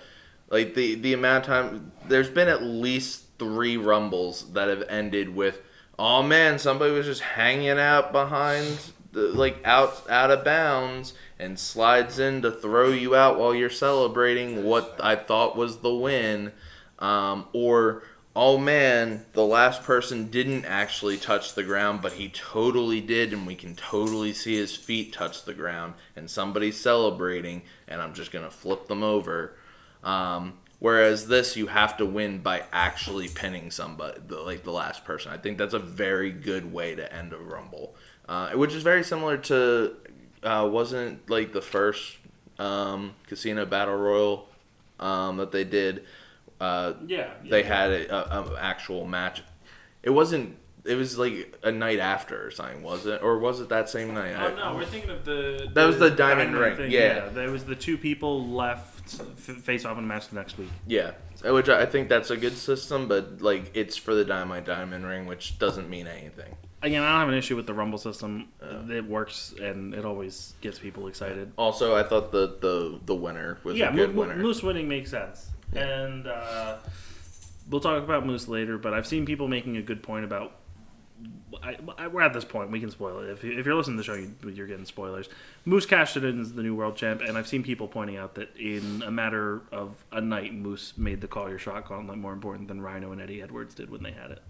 [0.49, 1.91] like the the amount of time.
[2.07, 5.61] There's been at least three Rumbles that have ended with,
[5.97, 8.79] oh man, somebody was just hanging out behind.
[9.13, 13.69] The, like out out of bounds and slides in to throw you out while you're
[13.69, 16.51] celebrating what I thought was the win,
[16.99, 18.03] um, or
[18.35, 23.47] oh man, the last person didn't actually touch the ground, but he totally did, and
[23.47, 28.31] we can totally see his feet touch the ground, and somebody's celebrating, and I'm just
[28.31, 29.55] gonna flip them over.
[30.03, 35.05] Um, whereas this, you have to win by actually pinning somebody, the, like the last
[35.05, 35.31] person.
[35.31, 37.95] I think that's a very good way to end a rumble,
[38.29, 39.95] uh, which is very similar to
[40.43, 42.17] uh, wasn't like the first
[42.59, 44.47] um, casino battle royal
[44.99, 46.05] um, that they did.
[46.59, 47.29] Uh, Yeah.
[47.47, 49.43] they had a, a, a actual match.
[50.03, 50.57] It wasn't.
[50.85, 53.21] It was like a night after or something, was it?
[53.21, 54.35] Or was it that same night?
[54.37, 55.67] Oh no, we're thinking of the.
[55.73, 57.27] That was the diamond ring, yeah.
[57.27, 60.69] there was the two people left face off in a match the next week.
[60.85, 61.11] Yeah,
[61.43, 65.25] which I think that's a good system, but like it's for the Dynamite Diamond Ring,
[65.25, 66.55] which doesn't mean anything.
[66.81, 68.49] Again, I don't have an issue with the Rumble system.
[68.61, 71.51] It works and it always gets people excited.
[71.57, 74.35] Also, I thought the the the winner was yeah, a good Mo- winner.
[74.35, 76.77] Moose winning makes sense, and uh,
[77.69, 78.77] we'll talk about Moose later.
[78.77, 80.53] But I've seen people making a good point about.
[81.63, 82.71] I, I, we're at this point.
[82.71, 83.29] We can spoil it.
[83.29, 85.29] If, you, if you're listening to the show, you, you're getting spoilers.
[85.65, 88.35] Moose cashed it in as the new world champ, and I've seen people pointing out
[88.35, 92.33] that in a matter of a night, Moose made the call your shot gauntlet more
[92.33, 94.41] important than Rhino and Eddie Edwards did when they had it.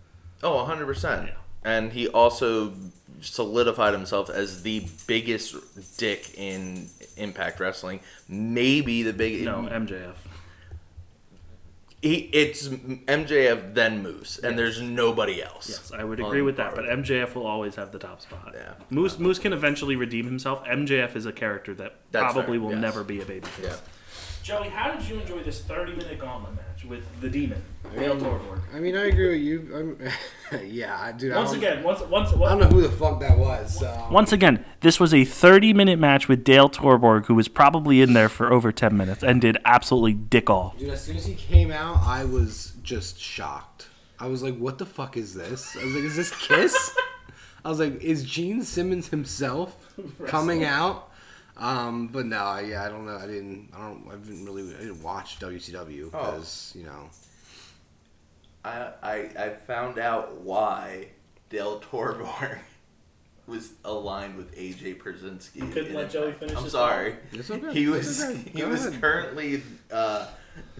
[0.44, 1.28] Oh, 100%.
[1.28, 1.34] Yeah.
[1.64, 2.74] And he also
[3.22, 5.56] solidified himself as the biggest
[5.98, 6.88] dick in
[7.18, 8.00] Impact Wrestling.
[8.30, 9.46] Maybe the biggest.
[9.46, 10.14] No, MJF.
[12.02, 15.70] He it's MJF then Moose, and there's nobody else.
[15.70, 16.76] Yes, I would agree with that.
[16.76, 16.86] But.
[16.86, 18.54] MJF will always have the top spot.
[18.54, 18.74] Yeah.
[18.90, 20.64] Moose Moose can eventually redeem himself.
[20.66, 22.82] MJF is a character that That's probably fair, will yes.
[22.82, 23.64] never be a babyface.
[23.64, 23.76] Yeah.
[24.44, 27.62] Joey, how did you enjoy this 30 minute gauntlet match with the Demon,
[27.96, 28.62] Dale Torborg?
[28.74, 29.76] I mean, I agree with you.
[30.52, 31.32] I'm, yeah, dude.
[31.34, 33.80] I Once don't- again, once once I don't know who the fuck that was.
[33.80, 34.08] So.
[34.12, 38.14] Once again, this was a 30 minute match with Dale Torborg, who was probably in
[38.14, 40.76] there for over 10 minutes and did absolutely dick all.
[40.78, 43.88] Dude, as soon as he came out, I was just shocked.
[44.20, 46.96] I was like, "What the fuck is this?" I was like, "Is this Kiss?"
[47.66, 49.76] I was like, "Is Gene Simmons himself
[50.26, 51.07] coming out?"
[51.58, 53.18] Um, but no, I, yeah, I don't know.
[53.18, 53.70] I didn't.
[53.76, 54.08] I don't.
[54.12, 54.74] I didn't really.
[54.76, 57.10] I didn't watch WCW because you know.
[58.64, 61.08] I, I I found out why
[61.50, 62.60] Dale Torborg
[63.48, 65.72] was aligned with AJ Pierzynski.
[65.74, 67.16] couldn't let Joey finish I'm his sorry.
[67.32, 67.74] It's okay.
[67.74, 68.38] He It's was okay.
[68.54, 69.02] he Go was ahead.
[69.02, 70.28] currently uh,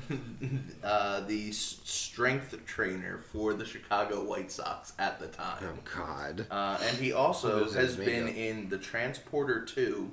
[0.84, 5.64] uh, the strength trainer for the Chicago White Sox at the time.
[5.64, 6.46] Oh God.
[6.52, 8.38] Uh, and he also has been makeup?
[8.38, 10.12] in The Transporter 2,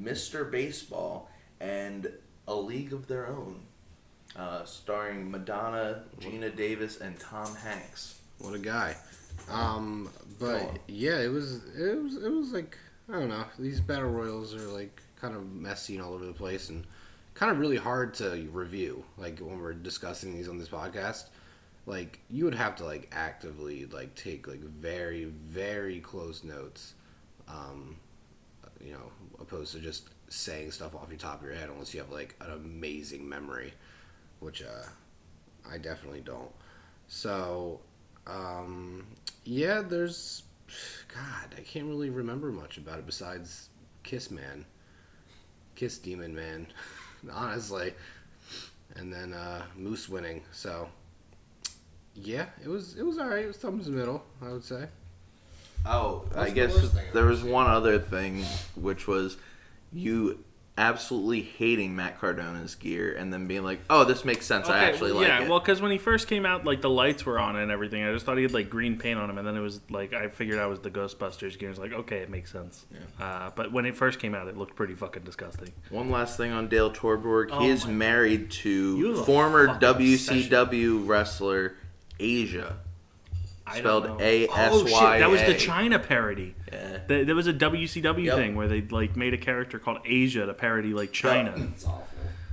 [0.00, 0.50] Mr.
[0.50, 1.28] Baseball,
[1.60, 2.10] and
[2.46, 3.60] A League of Their Own,
[4.36, 8.20] uh, starring Madonna, Geena Davis, and Tom Hanks.
[8.38, 8.96] What a guy.
[9.50, 12.76] Um, but yeah, it was it was it was like
[13.08, 13.44] I don't know.
[13.58, 16.84] These battle royals are like kind of messy and all over the place and
[17.34, 19.04] kind of really hard to review.
[19.16, 21.24] Like when we're discussing these on this podcast,
[21.86, 26.94] like you would have to like actively like take like very very close notes.
[27.48, 27.96] Um,
[28.84, 29.10] you know,
[29.40, 32.34] opposed to just saying stuff off your top of your head unless you have like
[32.40, 33.72] an amazing memory,
[34.40, 34.86] which uh,
[35.70, 36.50] I definitely don't.
[37.08, 37.80] So,
[38.26, 39.06] um,
[39.44, 40.42] yeah, there's.
[41.14, 43.70] God, I can't really remember much about it besides
[44.02, 44.66] Kiss Man.
[45.76, 46.66] Kiss Demon Man,
[47.32, 47.94] honestly.
[48.96, 50.42] And then uh, Moose winning.
[50.52, 50.88] So,
[52.14, 53.44] yeah, it was it was alright.
[53.44, 54.88] It was thumbs in the middle, I would say.
[55.86, 57.50] Oh, I What's the guess worst thing there was seen?
[57.50, 59.36] one other thing, which was
[59.92, 60.44] you
[60.76, 64.68] absolutely hating Matt Cardona's gear and then being like, oh, this makes sense.
[64.68, 65.28] I actually like it.
[65.28, 65.48] yeah, it.
[65.48, 68.04] well, because when he first came out, like the lights were on and everything.
[68.04, 70.12] I just thought he had like green paint on him, and then it was like
[70.12, 71.70] I figured out was the Ghostbusters gear.
[71.70, 72.86] It's like okay, it makes sense.
[73.20, 75.72] Uh, but when it first came out, it looked pretty fucking disgusting.
[75.90, 77.48] One last thing on Dale Torborg.
[77.50, 81.74] Oh he is my- married You to a former fucking WCW wrestler
[82.20, 82.76] Asia.
[83.70, 84.24] I Spelled don't know.
[84.24, 86.54] A S Oh shit, that was the China parody.
[86.72, 86.98] Yeah.
[87.08, 88.36] Th- There was a WCW Yep.
[88.36, 91.54] thing where they like made a character called Asia to parody like China.
[91.56, 92.04] It's awful.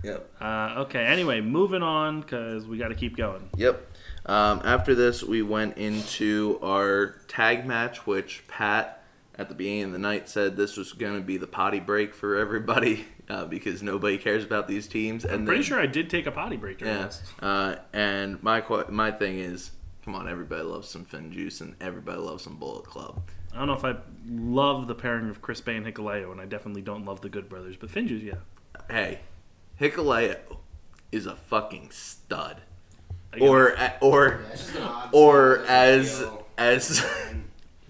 [0.04, 0.30] Yep.
[0.40, 3.50] Uh, okay, anyway, moving on because we got to keep going.
[3.58, 3.84] Yep.
[4.28, 9.04] Um, after this, we went into our tag match, which Pat
[9.38, 12.14] at the beginning of the night said this was going to be the potty break
[12.16, 15.26] for everybody uh, because nobody cares about these teams.
[15.26, 17.10] And I'm pretty then- sure I did take a potty break during Yeah.
[17.42, 19.72] Uh, and my qu- my thing is,
[20.06, 23.22] come on, everybody loves some Finn Juice and everybody loves some Bullet Club.
[23.54, 23.96] I don't know if I
[24.30, 27.50] love the pairing of Chris Bey and Hikuleo, and I definitely don't love the Good
[27.50, 28.34] Brothers, but FinJuice, yeah.
[28.90, 29.22] Hey,
[29.82, 30.38] Hikuleo
[31.12, 32.62] is a fucking stud.
[33.42, 37.06] Or or Yeah, it's just an odd or song, as doesn't as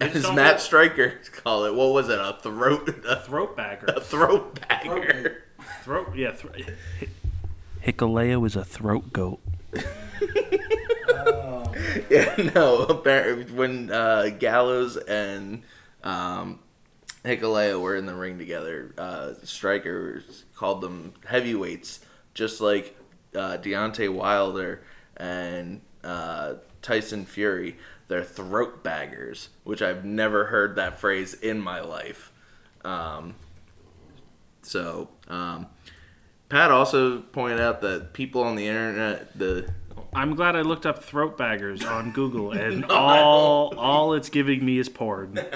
[0.00, 1.74] as Matt like- Striker call it.
[1.74, 2.18] What was it?
[2.18, 3.86] A throat a, throat bagger.
[3.94, 5.44] a throat bagger.
[5.82, 6.32] throat, yeah.
[6.32, 6.50] Thro-
[7.86, 9.40] Hikuleo is a throat goat.
[12.10, 12.82] Yeah, no.
[12.82, 15.62] Apparently, when uh, Gallows and
[16.02, 16.60] um,
[17.24, 20.22] Hikuleo were in the ring together, uh, Striker
[20.54, 22.00] called them heavyweights,
[22.34, 22.96] just like
[23.34, 24.82] uh, Deontay Wilder
[25.16, 27.76] and uh, Tyson Fury.
[28.08, 32.32] They're throat baggers, which I've never heard that phrase in my life.
[32.84, 33.34] Um,
[34.62, 35.66] so, um,
[36.48, 39.68] Pat also pointed out that people on the internet, the
[40.14, 44.78] I'm glad I looked up throat baggers on Google, and all all it's giving me
[44.78, 45.38] is porn.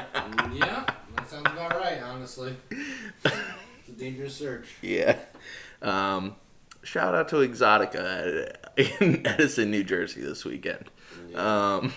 [0.52, 0.84] Yeah,
[1.16, 2.56] that sounds about right, honestly.
[2.70, 4.66] It's a dangerous search.
[4.82, 5.16] Yeah.
[5.80, 6.34] Um,
[6.82, 10.90] shout out to Exxxotica in Edison, New Jersey this weekend.
[11.34, 11.92] Um,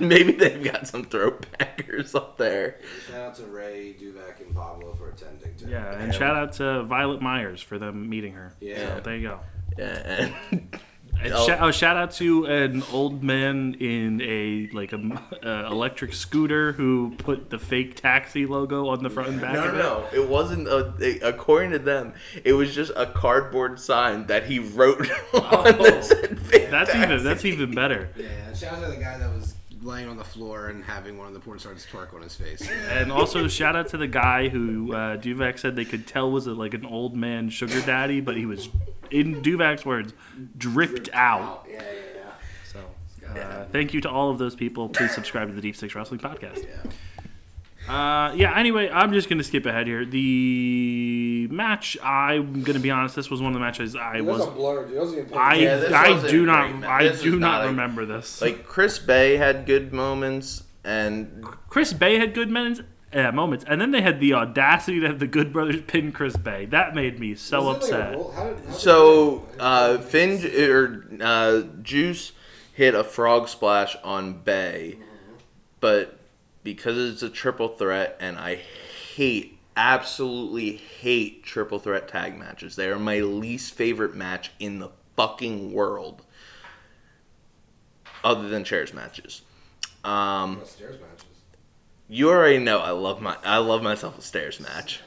[0.00, 2.80] maybe they've got some throat packers up there.
[3.10, 5.54] Shout out to Ray, Duvak, and Pablo for attending.
[5.56, 5.68] Too.
[5.68, 8.52] Yeah, and shout out to Violet Myers for them meeting her.
[8.60, 8.96] Yeah.
[8.96, 9.40] So there you go.
[9.78, 10.80] Yeah, and And
[11.24, 11.46] Oh.
[11.46, 14.96] shout, oh, shout out to an old man in a like a
[15.44, 19.64] uh, electric scooter who put the fake taxi logo on the front and back no,
[19.64, 20.14] of no, it.
[20.14, 20.22] no.
[20.22, 20.68] It wasn't.
[20.68, 22.14] A, it- according to them,
[22.44, 25.00] it was just a cardboard sign that he wrote
[25.34, 28.08] on the said fake That's even that's even better.
[28.16, 29.54] Yeah, shout out to the guy that was
[29.86, 32.68] laying on the floor and having one of the porn stars twerk on his face.
[32.90, 36.46] And also shout out to the guy who uh, Duvak said they could tell was
[36.46, 38.68] a, like an old man sugar daddy, but he was,
[39.10, 40.12] in Duvak's words,
[40.58, 41.66] dripped out.
[41.70, 42.30] Yeah, yeah, yeah.
[42.64, 44.88] So uh, thank you to all of those people.
[44.88, 46.66] Please subscribe to the Deep Six Wrestling Podcast.
[47.88, 48.58] Uh, yeah.
[48.58, 50.04] Anyway, I'm just gonna skip ahead here.
[50.04, 51.96] The match.
[52.02, 53.14] I'm gonna be honest.
[53.16, 54.40] This was one of the matches I was.
[54.40, 54.98] was a blur, dude.
[54.98, 56.90] Wasn't I Yeah, this I wasn't do not great match.
[56.90, 58.40] I do was not not a- remember this.
[58.42, 62.80] Like Chris Bey had good moments, and Chris Bey had good moments,
[63.12, 66.36] uh, moments, and then they had the audacity to have the Good Brothers pin Chris
[66.36, 66.66] Bey.
[66.66, 68.12] That made me so Was it like upset.
[68.14, 72.32] how did- how did so it- uh, Finn or uh, Juice
[72.72, 74.98] hit a frog splash on Bey,
[75.80, 76.18] but
[76.66, 82.74] because it's a triple threat, and I hate, absolutely hate triple threat tag matches.
[82.74, 86.22] They are my least favorite match in the fucking world,
[88.24, 89.42] other than chairs matches.
[90.02, 91.26] Um, Stairs matches.
[92.08, 95.02] you already know I love my I love myself a stairs match.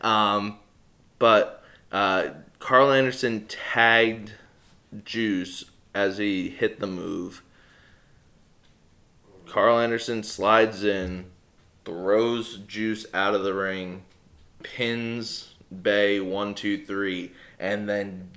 [0.00, 0.58] Um,
[1.20, 1.62] but
[1.92, 4.32] uh, Karl Anderson tagged
[5.04, 7.42] Juice as he hit the move.
[9.50, 11.26] Karl Anderson slides in,
[11.84, 14.04] throws Juice out of the ring,
[14.62, 18.30] pins Bey one two three, and then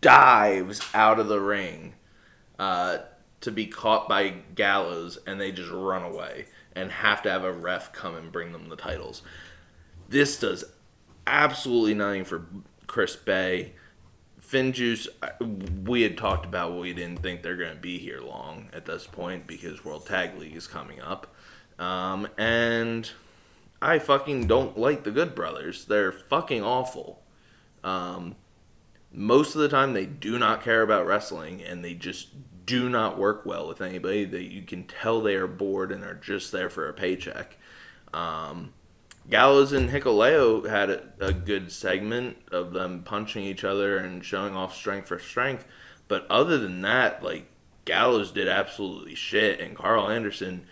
[0.00, 1.94] dives out of the ring
[2.58, 2.98] uh,
[3.42, 7.52] to be caught by Gallows, and they just run away and have to have a
[7.52, 9.22] ref come and bring them the titles.
[10.08, 10.64] This does
[11.28, 12.44] absolutely nothing for
[12.88, 13.72] Chris Bey.
[14.46, 18.20] Finn Juice, I- we had talked about we didn't think they're going to be here
[18.20, 21.34] long at this point because World Tag League is coming up.
[21.80, 23.10] Um, and
[23.82, 25.86] I fucking don't like the Good Brothers.
[25.86, 27.24] They're fucking awful.
[27.82, 28.36] Um,
[29.12, 32.28] most of the time, they do not care about wrestling and they just
[32.64, 34.24] do not work well with anybody.
[34.24, 37.58] That you can tell they are bored and are just there for a paycheck.
[38.14, 38.72] Um,
[39.28, 44.54] Gallows and Hikuleo had a, a good segment of them punching each other and showing
[44.54, 45.66] off strength for strength.
[46.08, 47.46] But other than that, like
[47.84, 50.66] Gallows did absolutely shit, and Karl Anderson,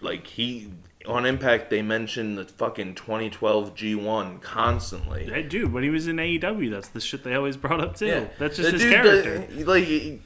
[0.00, 0.70] like he
[1.06, 5.42] on Impact, they mentioned the fucking 2012 G1 constantly.
[5.48, 8.06] Dude, when he was in AEW, that's the shit they always brought up too.
[8.06, 8.24] Yeah.
[8.38, 9.38] That's just The his dude character.
[9.38, 10.20] that- like,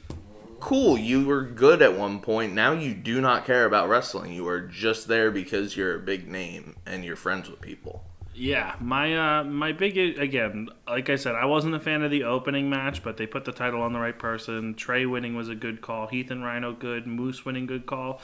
[0.67, 2.51] cool, you were good at one point.
[2.51, 4.33] Now you do not care about wrestling.
[4.33, 8.03] You are just there because you're a big name and you're friends with people.
[8.35, 12.25] Yeah, my uh, my big again, like I said, I wasn't a fan of the
[12.25, 14.75] opening match, but they put the title on the right person.
[14.75, 16.07] Trey winning was a good call.
[16.07, 17.07] Heath and Rhino good.
[17.07, 18.19] Moose winning good call.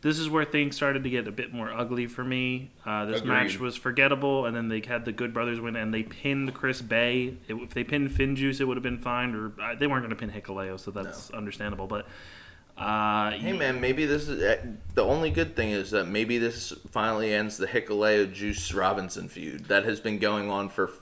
[0.00, 2.70] This is where things started to get a bit more ugly for me.
[2.86, 3.32] Uh, this Agreed.
[3.32, 6.80] match was forgettable, and then they had the Good Brothers win, and they pinned Chris
[6.80, 7.34] Bey.
[7.48, 9.34] It, if they pinned Finn Juice, it would have been fine.
[9.34, 11.88] Or uh, they weren't going to pin Hikuleo, so that's understandable.
[11.88, 12.06] But
[12.78, 16.72] uh, Hey man, maybe this is uh, the only good thing is that maybe this
[16.90, 20.92] finally ends the Hikuleo Juice Robinson feud that has been going on for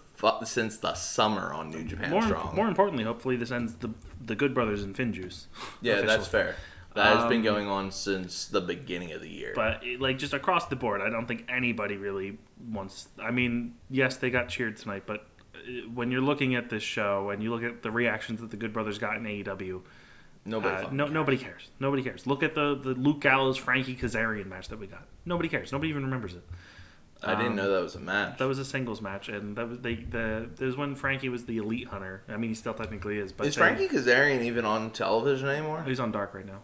[0.45, 2.57] since the summer on New Japan more Strong.
[2.57, 3.91] more importantly, hopefully this ends the
[4.25, 5.49] the Good Brothers and Finn Juice.
[5.83, 6.57] yeah, that's fair.
[6.97, 9.53] That has been Um, going on since the beginning of the year.
[9.55, 12.39] But like just across the board, I don't think anybody really
[12.71, 13.09] wants.
[13.23, 15.59] I mean, yes, they got cheered tonight, but uh,
[15.95, 18.73] when you're looking at this show and you look at the reactions that the Good
[18.73, 19.83] Brothers got in AEW,
[20.45, 20.87] Nobody.
[20.87, 21.15] uh, no, cares.
[21.15, 21.69] nobody cares.
[21.81, 22.27] Nobody cares.
[22.27, 25.07] Look at the the Luke Gallows Frankie Kazarian match that we got.
[25.25, 25.73] Nobody cares.
[25.73, 26.45] Nobody even remembers it.
[27.23, 28.39] I didn't um, know that was a match.
[28.39, 30.49] That was a singles match, and that was they the.
[30.57, 32.23] There's when Frankie was the elite hunter.
[32.29, 35.83] I mean, he still technically is, but is they- Frankie Kazarian even on television anymore?
[35.87, 36.61] He's on Dark right now.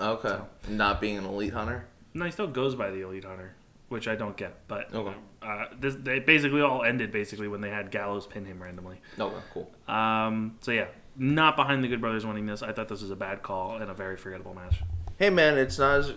[0.00, 0.38] Okay,
[0.68, 1.86] not being an elite hunter.
[2.14, 3.54] No, he still goes by the Elite Hunter,
[3.88, 4.68] which I don't get.
[4.68, 5.14] But Okay.
[5.42, 9.00] uh, this they basically all ended basically when they had Gallows pin him randomly.
[9.18, 9.70] Okay, cool.
[9.88, 10.86] Um, so yeah,
[11.16, 12.62] not behind the Good Brothers winning this.
[12.62, 14.82] I thought this was a bad call and a very forgettable match.
[15.18, 16.12] Hey man, it's not as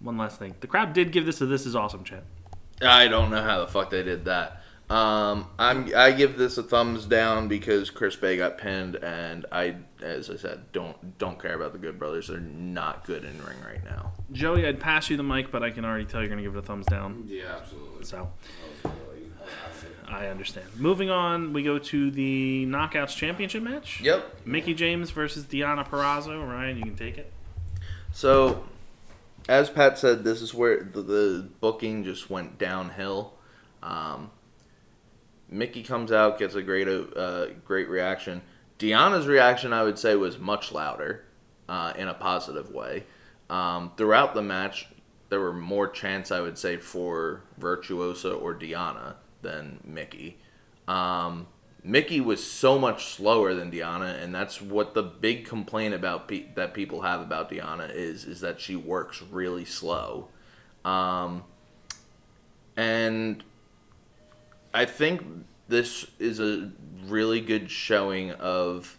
[0.00, 2.24] One last thing, the crowd did give this a "This is awesome" chant.
[2.80, 4.57] I don't know how the fuck they did that.
[4.90, 9.76] Um, I'm I give this a thumbs down because Chris Bey got pinned, and I,
[10.00, 12.28] as I said, don't don't care about the Good Brothers.
[12.28, 14.12] They're not good in ring right now.
[14.32, 16.58] Joey, I'd pass you the mic, but I can already tell you're gonna give it
[16.58, 17.24] a thumbs down.
[17.26, 18.04] Yeah, absolutely.
[18.04, 18.30] So
[18.82, 19.28] That was really-
[20.06, 20.66] I understand.
[20.78, 24.00] Moving on, we go to the Knockouts Championship match.
[24.00, 24.36] Yep.
[24.46, 26.48] Mickie James versus Deonna Purrazzo.
[26.48, 27.30] Ryan, you can take it.
[28.10, 28.64] So,
[29.50, 33.34] as Pat said, this is where the, the booking just went downhill.
[33.82, 34.30] Um,
[35.50, 38.42] Mickie comes out, gets a great uh, great reaction.
[38.78, 41.24] Deonna's reaction, I would say, was much louder
[41.68, 43.04] uh, in a positive way.
[43.50, 44.88] Um, throughout the match,
[45.30, 50.38] there were more chants, I would say, for Virtuosa or Deonna than Mickie.
[50.86, 51.46] Um,
[51.82, 56.46] Mickie was so much slower than Deonna, and that's what the big complaint about pe-
[56.54, 60.28] that people have about Deonna is is that she works really slow,
[60.84, 61.44] um,
[62.76, 63.42] and
[64.72, 65.22] I think
[65.68, 66.70] this is a
[67.06, 68.98] really good showing of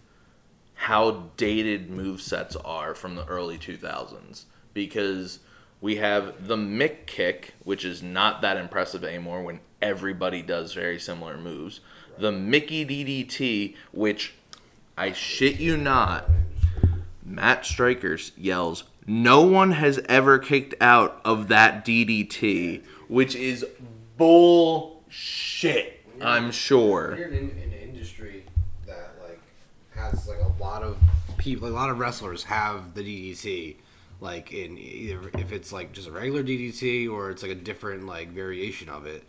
[0.73, 5.39] how dated move sets are from the early 2000s because
[5.81, 10.99] we have the Mick kick, which is not that impressive anymore when everybody does very
[10.99, 11.81] similar moves.
[12.17, 14.33] The Mickie DDT, which
[14.97, 16.29] I shit you not,
[17.23, 23.65] Matt Strikers yells, No one has ever kicked out of that DDT, which is
[25.09, 27.15] bullshit, I'm sure.
[27.17, 28.45] You're in, in an industry
[28.85, 29.41] that like
[29.95, 30.97] has like a lot of
[31.37, 33.77] people, a lot of wrestlers have the DDT.
[34.21, 38.05] Like in either if it's like just a regular DDT or it's like a different
[38.05, 39.23] like variation of it.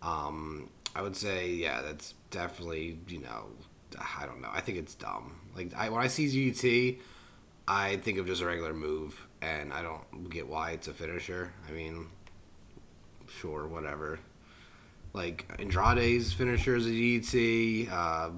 [0.00, 3.44] Um, I would say yeah, that's definitely you know
[3.98, 4.48] I don't know.
[4.50, 5.36] I think it's dumb.
[5.54, 6.98] Like I, when I see DDT,
[7.68, 11.52] I think of just a regular move, and I don't get why it's a finisher.
[11.68, 12.06] I mean,
[13.28, 14.18] sure, whatever.
[15.12, 17.92] Like Andrade's finisher is a DDT.
[17.92, 18.30] Uh,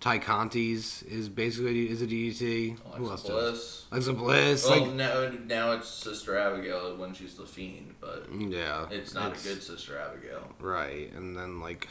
[0.00, 2.78] Tay Conti's is basically is a DDT.
[2.94, 3.86] Who else does?
[3.90, 4.64] Alexa Bliss.
[4.68, 9.38] Well, like, now, now it's Sister Abigail when she's the Fiend, but yeah, it's not
[9.38, 10.52] a good Sister Abigail.
[10.60, 11.88] Right, and then like,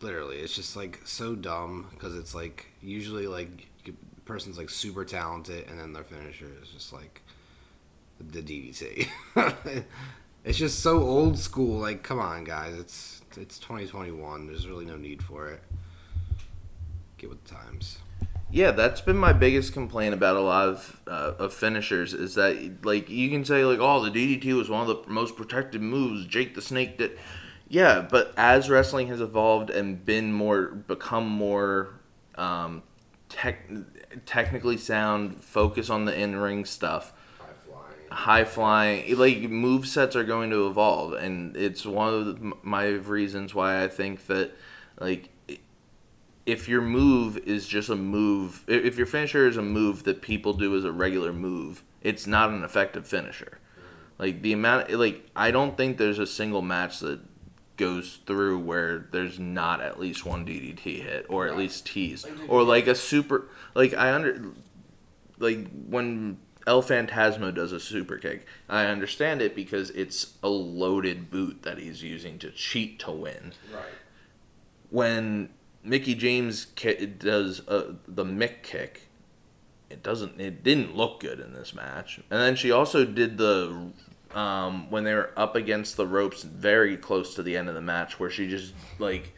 [0.00, 3.68] literally, it's just like so dumb because it's like usually like
[4.24, 7.20] person's like super talented, and then their finisher is just like
[8.18, 9.08] the DDT.
[10.44, 11.78] it's just so old school.
[11.78, 14.46] Like, come on, guys, it's it's 2021.
[14.46, 15.62] There's really no need for it.
[17.18, 17.98] Get with the times.
[18.50, 22.84] Yeah, that's been my biggest complaint about a lot of uh, of finishers is that
[22.84, 26.26] like you can say like oh the DDT was one of the most protected moves
[26.26, 27.18] Jake the Snake did.
[27.68, 31.94] Yeah, but as wrestling has evolved and been more become more
[32.34, 32.82] um,
[33.30, 33.66] tech,
[34.26, 37.14] technically sound, focus on the in ring stuff.
[38.12, 42.86] High flying, like move sets are going to evolve, and it's one of the, my
[42.86, 44.52] reasons why I think that
[45.00, 45.30] like
[46.44, 50.52] if your move is just a move, if your finisher is a move that people
[50.52, 53.58] do as a regular move, it's not an effective finisher.
[54.18, 57.20] Like the amount, like I don't think there's a single match that
[57.76, 62.62] goes through where there's not at least one DDT hit or at least tease or
[62.62, 63.48] like a super.
[63.74, 64.52] Like I under,
[65.38, 71.30] like when El Phantasmo does a super kick, I understand it because it's a loaded
[71.30, 73.82] boot that he's using to cheat to win Right.
[74.90, 75.48] when
[75.84, 79.08] Mickie James ki- does uh, the Mick kick,
[79.90, 80.40] it doesn't.
[80.40, 82.18] It didn't look good in this match.
[82.30, 83.90] And then she also did the
[84.34, 87.82] um, when they were up against the ropes, very close to the end of the
[87.82, 89.34] match, where she just like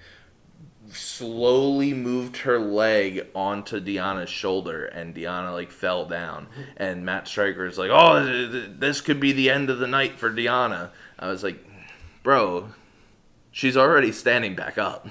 [0.91, 6.47] slowly moved her leg onto Deonna's shoulder, and Deonna like fell down.
[6.76, 9.87] And Matt Striker is like, "Oh, th- th- this could be the end of the
[9.87, 11.64] night for Deonna." I was like,
[12.22, 12.70] "Bro,
[13.51, 15.09] she's already standing back up."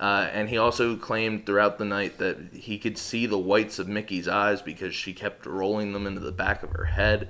[0.00, 3.86] Uh, and he also claimed throughout the night that he could see the whites of
[3.86, 7.28] Mickie's eyes because she kept rolling them into the back of her head.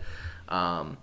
[0.49, 0.97] Um,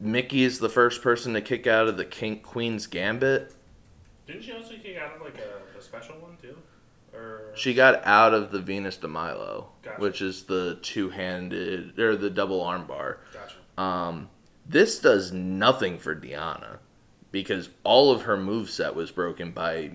[0.00, 3.54] Mickie is the first person to kick out of the King Queen's Gambit.
[4.26, 6.56] Didn't she also kick out of like a, a special one too?
[7.14, 10.00] Or She got out of the Venus de Milo, Gotcha.
[10.00, 13.18] which is the two-handed or the double armbar.
[13.32, 13.56] gotcha.
[13.80, 14.28] Um,
[14.68, 16.78] this does nothing for Deonna
[17.30, 19.92] because all of her moveset was broken by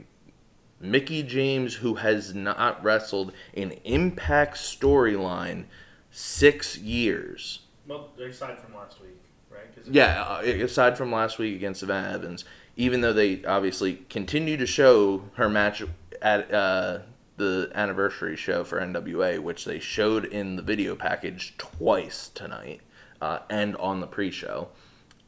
[0.79, 5.65] Mickie James, who has not wrestled in Impact storyline
[6.09, 7.59] six years.
[7.87, 9.19] Well, aside from last week,
[9.51, 9.65] right?
[9.85, 12.45] Yeah, uh, aside from last week against Savannah Evans,
[12.81, 15.83] even though they obviously continue to show her match
[16.19, 16.97] at uh,
[17.37, 22.81] the anniversary show for NWA, which they showed in the video package twice tonight
[23.21, 24.69] uh, and on the pre-show.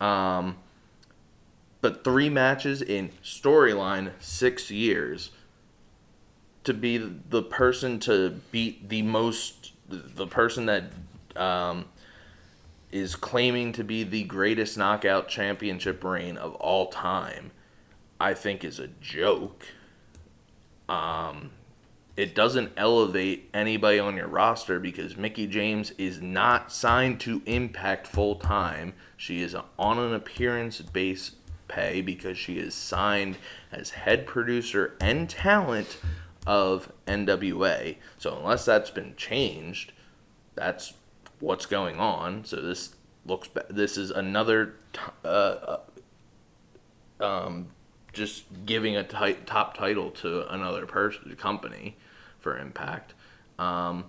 [0.02, 0.58] Um,
[1.80, 5.30] but three matches in storyline, six years.
[6.64, 10.86] To be the person to beat the most, the person that
[11.36, 11.86] um,
[12.94, 17.50] is claiming to be the greatest knockout championship reign of all time,
[18.20, 19.66] I think is a joke.
[20.88, 21.50] Um,
[22.16, 28.06] it doesn't elevate anybody on your roster because Mickie James is not signed to Impact
[28.06, 28.94] full time.
[29.18, 31.32] She is on an appearance base
[31.68, 33.38] pay because she is signed
[33.72, 35.98] as head producer and talent
[36.46, 37.96] of NWA.
[38.20, 39.94] So unless that's been changed,
[40.54, 40.94] that's
[41.44, 42.46] what's going on.
[42.46, 45.78] So this looks this is another t- uh,
[47.20, 47.68] uh, um,
[48.14, 51.98] just giving a top title to another person company
[52.40, 53.14] for Impact.
[53.60, 54.06] Um,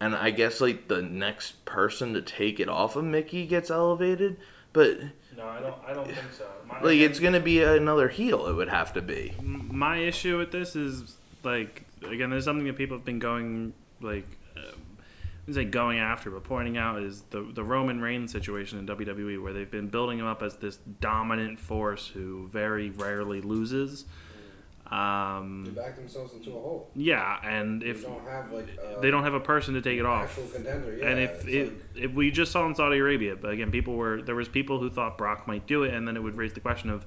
[0.00, 4.36] and I guess like the next person to take it off of Mickie gets elevated,
[4.72, 4.98] but
[5.36, 5.74] No, I don't.
[5.86, 6.46] I don't think so.
[6.66, 8.46] My, like it's gonna be another heel.
[8.48, 9.34] It would have to be.
[9.40, 14.26] my issue with this is like again, there's something that people have been going like.
[15.44, 18.86] I wouldn't say going after, but pointing out is the the Roman Reigns situation in
[18.86, 24.04] WWE, where they've been building him up as this dominant force who very rarely loses.
[24.88, 26.90] They Um, back themselves into a hole.
[26.94, 29.98] yeah, and They if don't have like a they don't have a person to take
[29.98, 30.96] it off, contender.
[30.96, 33.94] Yeah, and if it, like- if we just saw in Saudi Arabia, but again, people
[33.96, 36.52] were there was people who thought Brock might do it, and then it would raise
[36.52, 37.04] the question of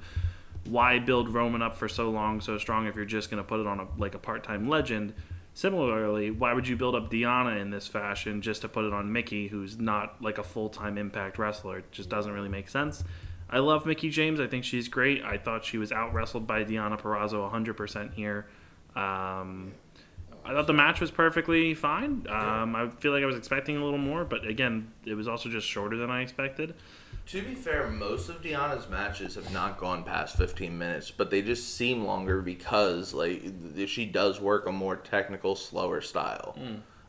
[0.65, 3.59] why build Roman up for so long, so strong if you're just going to put
[3.61, 5.13] it on a like a part time legend.
[5.55, 9.13] Similarly, why would you build up Deonna in this fashion just to put it on
[9.13, 11.77] Mickie, who's not like a full time Impact wrestler?
[11.77, 13.05] It just doesn't really make sense.
[13.49, 14.41] I love Mickie James.
[14.41, 15.23] I think she's great.
[15.23, 18.47] I thought she was out wrestled by Deonna Purrazzo 100% here.
[18.97, 19.71] Um,
[20.43, 22.27] I thought the match was perfectly fine.
[22.29, 25.47] Um, I feel like I was expecting a little more, but again, it was also
[25.47, 26.75] just shorter than I expected.
[27.27, 31.41] To be fair, most of Deonna's matches have not gone past 15 minutes, but they
[31.41, 33.41] just seem longer because like
[33.87, 36.55] she does work a more technical, slower style.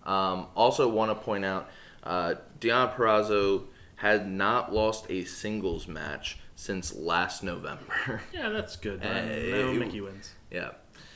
[0.04, 1.68] Um, also, want to point out,
[2.04, 3.64] uh, Deonna Purrazzo
[3.96, 8.22] had not lost a singles match since last November.
[8.32, 9.02] Yeah, that's good.
[9.04, 10.34] Uh, no, Mickie wins.
[10.50, 10.70] yeah,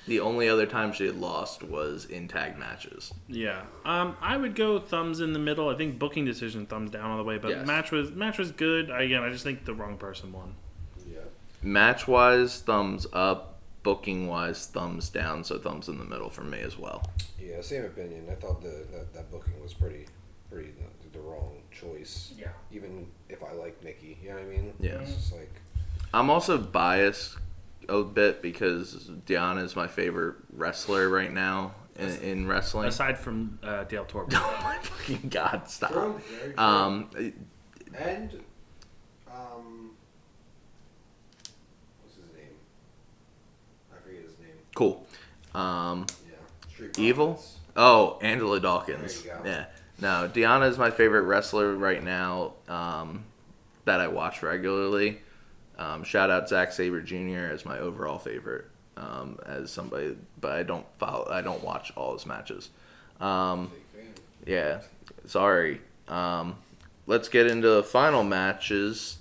[0.06, 3.12] the only other time she had lost was in tag matches.
[3.28, 5.68] Yeah, um, I would go thumbs in the middle.
[5.68, 7.66] I think booking decision thumbs down all the way, but Yes.
[7.66, 8.90] match was match was good.
[8.90, 10.54] I, Again, I just think the wrong person won.
[11.10, 11.18] yeah.
[11.62, 13.46] Match wise, thumbs up.
[13.82, 15.42] Booking wise, thumbs down.
[15.42, 17.02] So thumbs in the middle for me as well.
[17.40, 18.26] Yeah, same opinion.
[18.30, 20.04] I thought the that, that booking was pretty,
[20.50, 22.34] pretty the, the wrong choice.
[22.38, 22.48] Yeah.
[22.70, 24.74] Even if I like Mickie, you know what I mean?
[24.80, 24.98] Yeah.
[25.00, 25.50] It's just like
[26.12, 27.38] I'm also biased
[27.88, 32.88] a bit because Deonna is my favorite wrestler right now in, in wrestling.
[32.88, 34.30] Aside from uh, Dale Torborg.
[34.34, 35.92] oh my fucking god, stop.
[35.92, 36.62] True, very true.
[36.62, 37.10] Um,
[37.98, 38.40] and
[39.28, 39.90] um,
[42.02, 42.54] what's his name?
[43.92, 44.48] I forget his name.
[44.74, 45.06] cool.
[45.54, 46.36] Um, Yeah.
[46.72, 47.26] Street Evil?
[47.34, 47.58] Profits.
[47.76, 49.22] oh, Angelo Dawkins.
[49.22, 49.48] There you go.
[49.48, 49.64] Yeah.
[50.00, 53.24] No, Deonna is my favorite wrestler right now um,
[53.84, 55.20] that I watch regularly.
[55.80, 57.50] Um, shout out Zack Sabre Jr.
[57.52, 58.66] as my overall favorite.
[58.96, 61.26] Um, as somebody, but I don't follow.
[61.30, 62.68] I don't watch all his matches.
[63.18, 63.70] Um,
[64.46, 64.82] Yeah,
[65.24, 65.80] sorry.
[66.06, 66.56] Um,
[67.06, 69.16] let's get into the final matches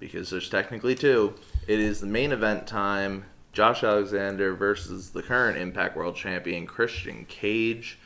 [0.00, 1.34] because there's technically two.
[1.68, 3.24] It is the main event time.
[3.52, 7.98] Josh Alexander versus the current Impact World Champion Christian Cage,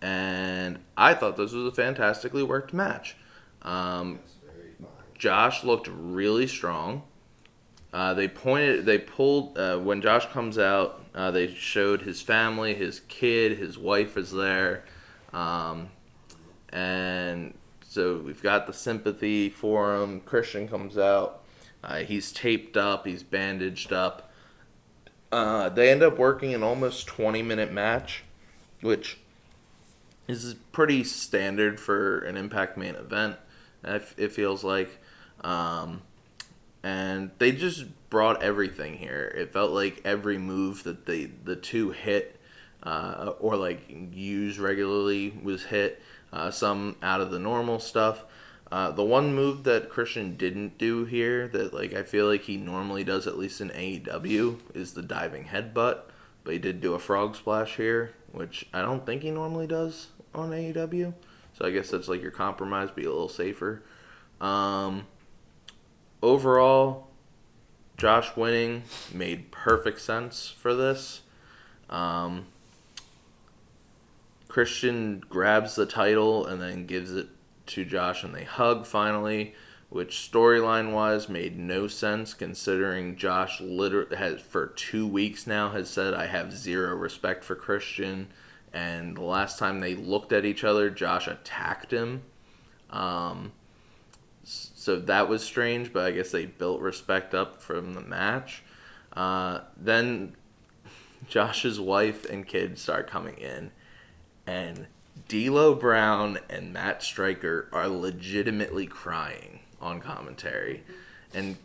[0.00, 3.16] and I thought this was a fantastically worked match.
[3.62, 4.88] Um, That's very fine.
[5.18, 7.02] Josh looked really strong.
[7.92, 11.04] Uh, they pointed, they pulled uh, when Josh comes out.
[11.14, 14.84] Uh, they showed his family, his kid, his wife is there,
[15.34, 15.88] um,
[16.70, 17.52] and
[17.86, 20.20] so we've got the sympathy for him.
[20.20, 21.42] Christian comes out.
[21.84, 23.06] Uh, he's taped up.
[23.06, 24.32] He's bandaged up.
[25.30, 28.24] Uh, they end up working an almost 20 minute match,
[28.80, 29.18] which
[30.28, 33.36] is pretty standard for an Impact main event.
[33.84, 34.98] It feels like.
[35.42, 36.00] Um,
[36.82, 39.32] and they just brought everything here.
[39.36, 42.40] It felt like every move that they the two hit
[42.82, 46.02] uh, or like use regularly was hit.
[46.32, 48.24] Uh, some out of the normal stuff.
[48.70, 52.56] Uh, the one move that Christian didn't do here that like I feel like he
[52.56, 56.00] normally does at least in AEW is the diving headbutt,
[56.42, 60.08] but he did do a frog splash here, which I don't think he normally does
[60.34, 61.12] on AEW.
[61.52, 63.82] So I guess that's like your compromise, be a little safer.
[64.40, 65.06] Um,
[66.22, 67.08] overall,
[67.96, 71.20] Josh winning made perfect sense for this.
[71.90, 72.46] Um,
[74.48, 77.28] Christian grabs the title and then gives it
[77.66, 79.54] to Josh, and they hug finally,
[79.88, 85.88] which storyline wise made no sense considering Josh literally has for two weeks now has
[85.88, 88.28] said I have zero respect for Christian,
[88.72, 92.22] and the last time they looked at each other, Josh attacked him.
[92.90, 93.52] Um,
[94.82, 98.64] so that was strange, but I guess they built respect up from the match.
[99.12, 100.34] Uh, then
[101.28, 103.70] Josh's wife and kids start coming in,
[104.44, 104.88] and
[105.28, 110.82] D'Lo Brown and Matt Striker are legitimately crying on commentary,
[111.32, 111.58] and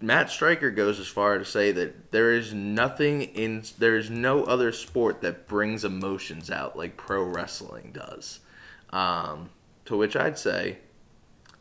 [0.00, 4.44] Matt Striker goes as far to say that there is nothing in there is no
[4.44, 8.38] other sport that brings emotions out like pro wrestling does.
[8.90, 9.50] Um,
[9.86, 10.78] to which I'd say,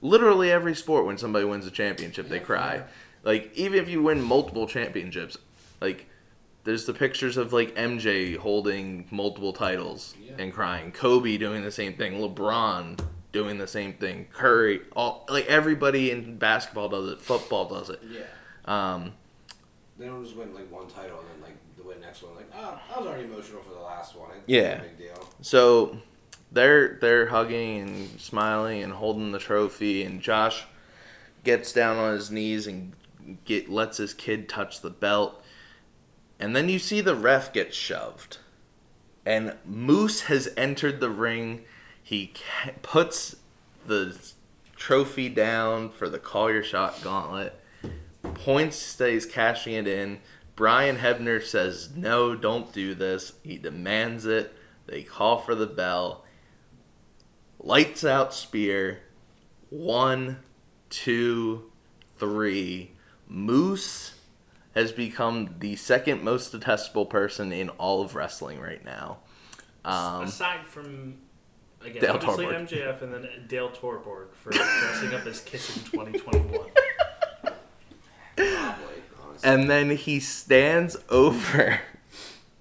[0.01, 2.81] literally every sport when somebody wins a championship they cry
[3.23, 5.37] like even if you win multiple championships
[5.81, 6.05] Like,
[6.65, 11.93] there's the pictures of like MJ holding multiple titles and crying, Kobe doing the same
[11.95, 12.99] thing, LeBron
[13.31, 18.01] doing the same thing, Curry, all like everybody in basketball does it, football does it.
[18.09, 18.21] Yeah.
[18.65, 19.13] Um,
[19.97, 22.35] They don't just win like one title and then like the win next one.
[22.35, 24.29] Like, oh, I was already emotional for the last one.
[24.31, 24.79] It's Yeah.
[24.79, 25.29] a big deal.
[25.41, 25.97] So
[26.51, 30.65] they're they're hugging and smiling and holding the trophy, and Josh
[31.43, 32.93] gets down on his knees and
[33.45, 35.43] get lets his kid touch the belt,
[36.39, 38.37] and then you see the ref get shoved,
[39.25, 41.63] and Moose has entered the ring.
[42.01, 42.33] He
[42.81, 43.35] puts
[43.85, 44.17] the
[44.75, 47.53] trophy down for the call your shot gauntlet.
[48.33, 50.19] Points he's cashing it in.
[50.55, 53.33] Brian Hebner says, No, don't do this.
[53.43, 54.53] He demands it.
[54.87, 56.25] They call for the bell.
[57.59, 58.99] Lights out spear.
[59.69, 60.39] One,
[60.89, 61.71] two,
[62.17, 62.91] three.
[63.27, 64.15] Moose
[64.75, 69.17] has become the second most detestable person in all of wrestling right now.
[69.83, 71.17] Um, Aside from
[71.83, 72.69] again, Dale obviously Torborg.
[72.69, 76.69] MJF and then Dale Torborg for dressing up as Kiss in 2021.
[78.35, 78.75] Probably,
[79.43, 81.81] and then he stands over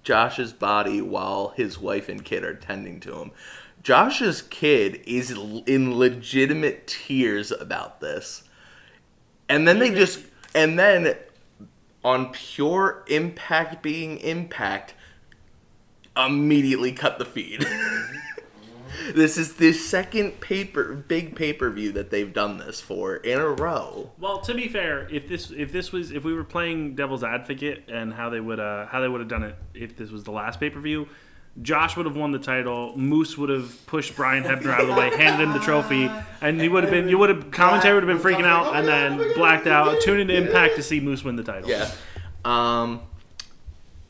[0.02, 3.30] Josh's body while his wife and kid are tending to him.
[3.88, 8.42] Josh's kid is in legitimate tears about this.
[9.48, 10.20] And then they just
[10.54, 11.16] and then
[12.04, 14.92] on pure impact being impact
[16.14, 17.66] immediately cut the feed.
[19.14, 24.10] this is the second paper big pay-per-view that they've done this for in a row.
[24.18, 27.84] Well, to be fair, if this if this was if we were playing devil's advocate
[27.88, 30.32] and how they would uh, how they would have done it if this was the
[30.32, 31.08] last pay per view,
[31.62, 32.96] Josh would have won the title.
[32.96, 36.10] Moose would have pushed Brian Hebner out of the way, handed him the trophy,
[36.40, 38.86] and he would have been you would have commentary would have been freaking out and
[38.86, 41.68] then blacked out, tuned into Impact to see Moose win the title.
[41.68, 41.90] Yeah.
[42.44, 43.02] Um.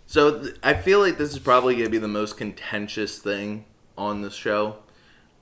[0.07, 3.65] So th- I feel like this is probably going to be the most contentious thing
[3.97, 4.77] on this show.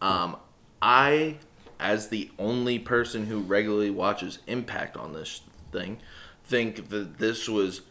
[0.03, 0.37] Um,
[0.83, 1.37] I,
[1.79, 5.99] as the only person who regularly watches Impact on this thing,
[6.45, 7.83] think that this was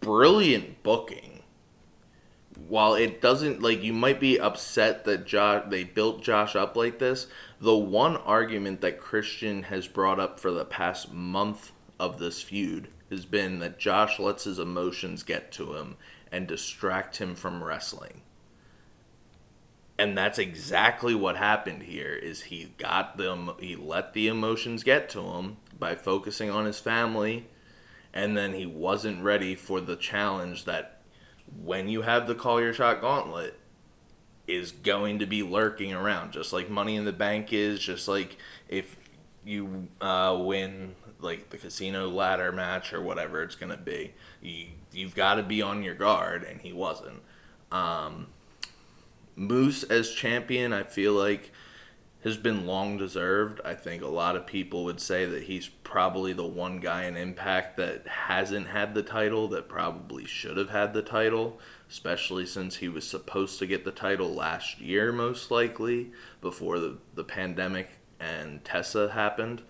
[0.00, 1.29] brilliant booking.
[2.70, 7.00] While it doesn't like you might be upset that Josh they built Josh up like
[7.00, 7.26] this,
[7.60, 12.86] the one argument that Christian has brought up for the past month of this feud
[13.10, 15.96] has been that Josh lets his emotions get to him
[16.30, 18.22] and distract him from wrestling.
[19.98, 25.08] And that's exactly what happened here is he got them he let the emotions get
[25.08, 27.48] to him by focusing on his family
[28.14, 30.99] and then he wasn't ready for the challenge that
[31.62, 33.58] when you have the call your shot gauntlet
[34.46, 38.36] is going to be lurking around just like money in the bank is just like
[38.68, 38.96] if
[39.44, 44.66] you uh, win like the casino ladder match or whatever it's going to be you,
[44.92, 47.20] you've got to be on your guard and he wasn't.
[47.70, 48.26] Um,
[49.36, 51.50] moose as champion i feel like
[52.22, 53.60] has been long deserved.
[53.64, 57.16] I think a lot of people would say that he's probably the one guy in
[57.16, 62.76] Impact that hasn't had the title that probably should have had the title, especially since
[62.76, 67.88] he was supposed to get the title last year, most likely, before the, the pandemic
[68.20, 69.62] and Tessa happened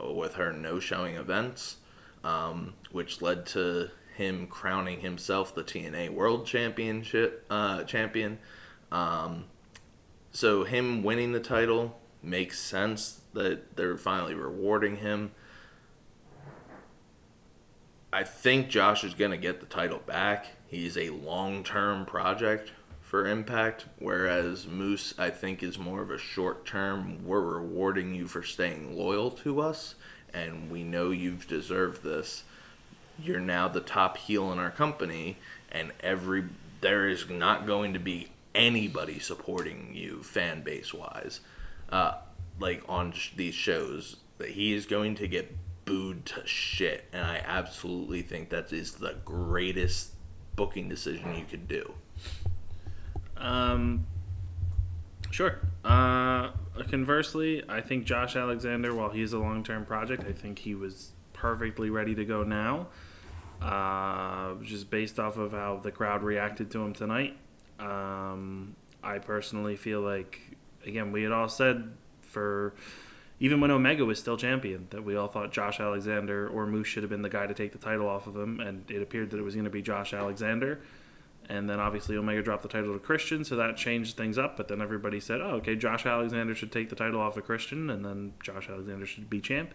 [0.00, 1.78] uh, with her no showing events,
[2.22, 8.38] um, which led to him crowning himself the TNA World Championship uh, champion.
[8.92, 9.44] Um,
[10.32, 15.32] so him winning the title makes sense that they're finally rewarding him.
[18.12, 20.46] I think Josh is going to get the title back.
[20.66, 27.24] He's a long-term project for Impact, whereas Moose I think is more of a short-term.
[27.24, 29.94] We're rewarding you for staying loyal to us,
[30.32, 32.44] and we know you've deserved this.
[33.18, 35.36] You're now the top heel in our company,
[35.72, 36.44] and every
[36.80, 38.28] there is not going to be
[38.58, 41.40] anybody supporting you fan base wise,
[41.90, 42.14] uh,
[42.60, 47.24] like on sh- these shows, that he is going to get booed to shit, and
[47.24, 50.12] I absolutely think that is the greatest
[50.54, 51.94] booking decision you could do.
[53.36, 54.06] Um,
[55.30, 55.60] sure.
[55.84, 56.50] Uh,
[56.90, 61.12] conversely, I think Josh Alexander, while he's a long term project, I think he was
[61.32, 62.88] perfectly ready to go now.
[63.62, 67.36] Uh, just based off of how the crowd reacted to him tonight.
[67.78, 70.40] Um, I personally feel like,
[70.84, 72.74] again, we had all said for
[73.40, 77.04] even when Omega was still champion that we all thought Josh Alexander or Moose should
[77.04, 79.38] have been the guy to take the title off of him, and it appeared that
[79.38, 80.80] it was going to be Josh Alexander.
[81.48, 84.56] And then obviously Omega dropped the title to Christian, so that changed things up.
[84.56, 87.88] But then everybody said, "Oh, okay, Josh Alexander should take the title off of Christian,
[87.88, 89.72] and then Josh Alexander should be champ."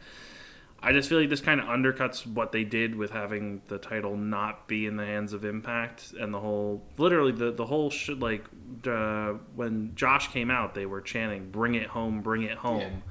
[0.85, 4.17] I just feel like this kind of undercuts what they did with having the title
[4.17, 8.19] not be in the hands of Impact and the whole, literally the the whole shit.
[8.19, 8.43] Like
[8.85, 13.01] uh, when Josh came out, they were chanting "Bring it home, bring it home,"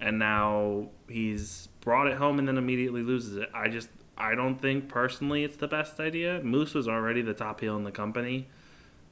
[0.00, 3.50] and now he's brought it home and then immediately loses it.
[3.52, 6.40] I just I don't think personally it's the best idea.
[6.42, 8.48] Moose was already the top heel in the company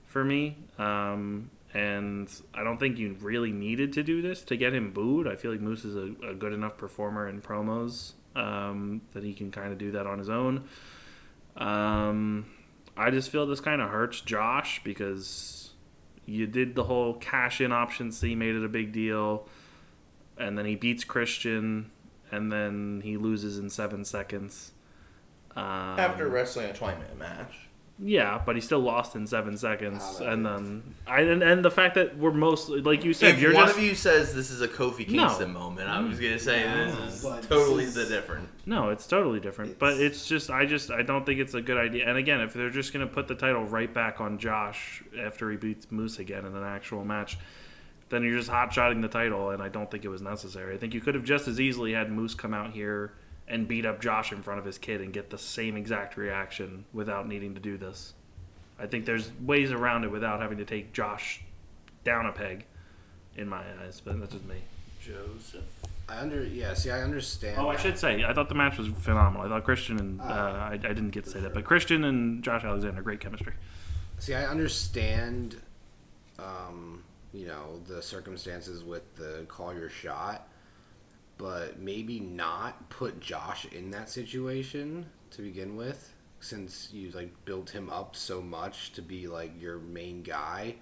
[0.07, 0.57] for me.
[0.79, 5.27] Um, and I don't think you really needed to do this to get him booed.
[5.27, 9.33] I feel like Moose is a, a good enough performer in promos um, that he
[9.33, 10.65] can kind of do that on his own.
[11.57, 12.47] Um,
[12.97, 15.71] I just feel this kind of hurts Josh because
[16.27, 19.49] you did the whole cash in option C, made it a big deal,
[20.39, 21.91] and then he beats Christian,
[22.31, 24.73] and then he loses in seven seconds.
[25.57, 27.62] Um, After wrestling a 20 minute match.
[27.99, 31.71] Yeah, but he still lost in seven seconds, that and then I and, and the
[31.71, 34.51] fact that we're mostly like you said, If you're one just of you says this
[34.51, 35.27] is a Kofi No.
[35.27, 38.49] Kingston moment, I was gonna say this is but totally this the different.
[38.67, 39.79] no, it's totally different.
[39.79, 42.09] but it's just I just I don't think it's a good idea.
[42.09, 45.57] And again, if they're just gonna put the title right back on Josh after he
[45.57, 47.39] beats Moose again in an actual match,
[48.09, 50.75] then you're just hot shotting the title, and I don't think it was necessary.
[50.75, 53.13] I think you could have just as easily had Moose come out here
[53.49, 56.85] and beat up Josh in front of his kid and get the same exact reaction
[56.93, 58.15] without needing to do this.
[58.79, 61.43] I think there's ways around it without having to take Josh
[62.05, 62.65] down a peg,
[63.37, 64.01] in my eyes.
[64.05, 64.57] But that's just me.
[65.01, 65.65] Joseph.
[66.09, 66.75] I under yeah.
[66.75, 67.59] See, I understand.
[67.59, 69.47] Oh, I should say, I thought the match was phenomenal.
[69.47, 72.43] I thought Christian and uh, I, I didn't get to say that, but Christian and
[72.43, 73.55] Josh Alexander, great chemistry.
[74.19, 75.57] See, I understand,
[76.39, 77.03] um,
[77.33, 80.49] you know, the circumstances with the call your shot,
[81.39, 87.71] but maybe not put Josh in that situation to begin with, since you like built
[87.71, 90.77] him up so much to be like your main guy.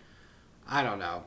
[0.69, 1.25] I don't know.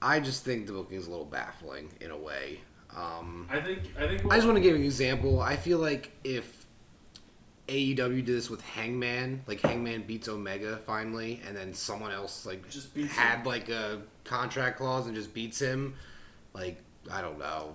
[0.00, 2.60] I just think the booking is a little baffling in a way.
[2.94, 5.40] Um, I think I think I just want to give an example.
[5.40, 6.66] I feel like if
[7.68, 12.68] AEW did this with Hangman, like Hangman beats Omega finally, and then someone else like
[12.68, 15.94] Just beats had like a contract clause and just beats him,
[16.52, 17.74] like I don't know,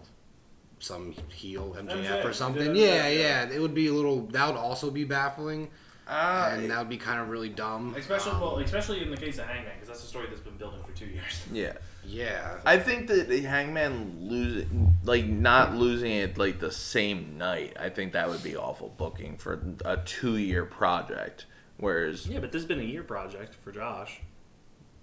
[0.79, 2.75] some heel MJF, MJF, or something.
[2.75, 3.43] yeah, Yeah, yeah.
[3.47, 4.21] yeah, it would be a little.
[4.27, 5.69] That would also be baffling,
[6.07, 7.95] Uh, and that would be kind of really dumb.
[7.97, 10.57] especially Um, well, especially in the case of Hangman, because that's a story that's been
[10.57, 11.41] building for two years.
[11.51, 11.73] yeah.
[12.05, 17.75] yeah, I think that the Hangman losing, like not losing it like the same night.
[17.79, 21.45] I think that would be awful booking for a two-year project.
[21.79, 24.21] Whereas, Yeah, but this has been a year project for Josh.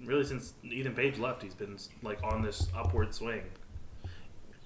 [0.05, 3.42] Really, since Ethan Page left, he's been like on this upward swing.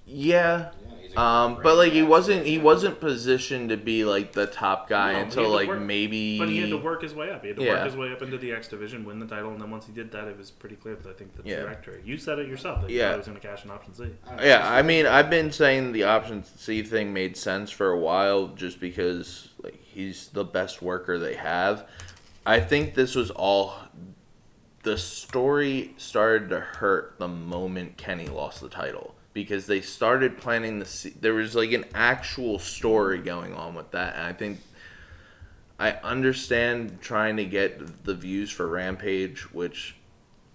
[0.09, 0.71] Yeah,
[1.11, 5.13] Yeah, um, but like he wasn't he wasn't positioned to be like the top guy
[5.13, 6.37] No, until like work- maybe.
[6.37, 7.41] But he had to work his way up.
[7.41, 7.73] He had to Yeah.
[7.73, 9.91] work his way up into the X division, win the title, and then once he
[9.91, 11.61] did that, it was pretty clear that I think the Yeah.
[11.61, 12.01] trajectory.
[12.05, 13.07] You said it yourself that Yeah.
[13.07, 14.03] thought he was going to cash an option C.
[14.41, 18.47] Yeah, I mean, I've been saying the option C thing made sense for a while,
[18.49, 21.85] just because like he's the best worker they have.
[22.45, 23.75] I think this was all.
[24.83, 29.13] The story started to hurt the moment Kenny lost the title
[29.43, 30.85] because they started planning the.
[30.85, 34.59] se- There was like an actual story going on with that, and I think
[35.79, 39.95] I understand trying to get the views for Rampage, which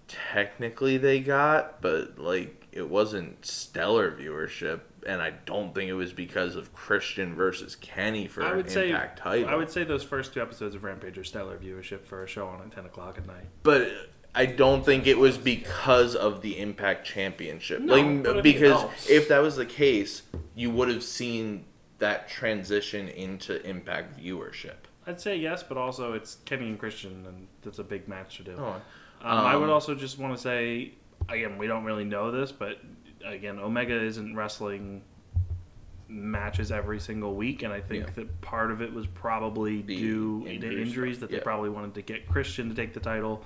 [0.07, 6.13] technically they got, but like it wasn't stellar viewership, and I don't think it was
[6.13, 9.49] because of Christian versus Kenny for I would say Impact title.
[9.49, 12.45] I would say those first two episodes of Rampage are stellar viewership for a show
[12.47, 13.45] on at ten o'clock at night.
[13.63, 13.89] but
[14.35, 17.81] I don't think it was because of the Impact Championship.
[17.81, 20.23] No, like but I think it because if that was the case,
[20.55, 21.65] you would have seen
[21.99, 24.75] that transition into Impact viewership.
[25.07, 28.43] I'd say yes, but also it's Kenny and Christian, and that's a big match to
[28.43, 28.55] do.
[28.59, 28.81] Oh,
[29.21, 30.91] Um, I would Um, also just want to say,
[31.29, 32.79] again, we don't really know this, but
[33.23, 35.01] again, Omega isn't wrestling
[36.07, 38.13] matches every single week, and I think Yeah.
[38.15, 41.43] that part of it was probably The due to injuries stuff, that they yeah.
[41.43, 43.43] probably wanted to get Christian to take the title.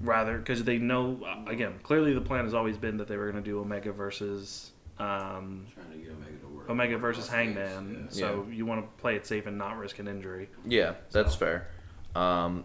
[0.00, 3.30] Rather, because they know, uh, again, clearly the plan has always been that they were
[3.30, 6.70] going to do Omega versus um, Trying to get Omega to work.
[6.70, 8.08] Omega versus Hangman.
[8.10, 8.18] yeah.
[8.18, 10.48] So you want to play it safe and not risk an injury.
[10.64, 11.68] Yeah, that's So- fair.
[12.14, 12.64] Um,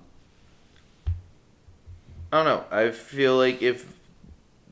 [2.32, 2.66] I don't know.
[2.72, 3.94] I feel like if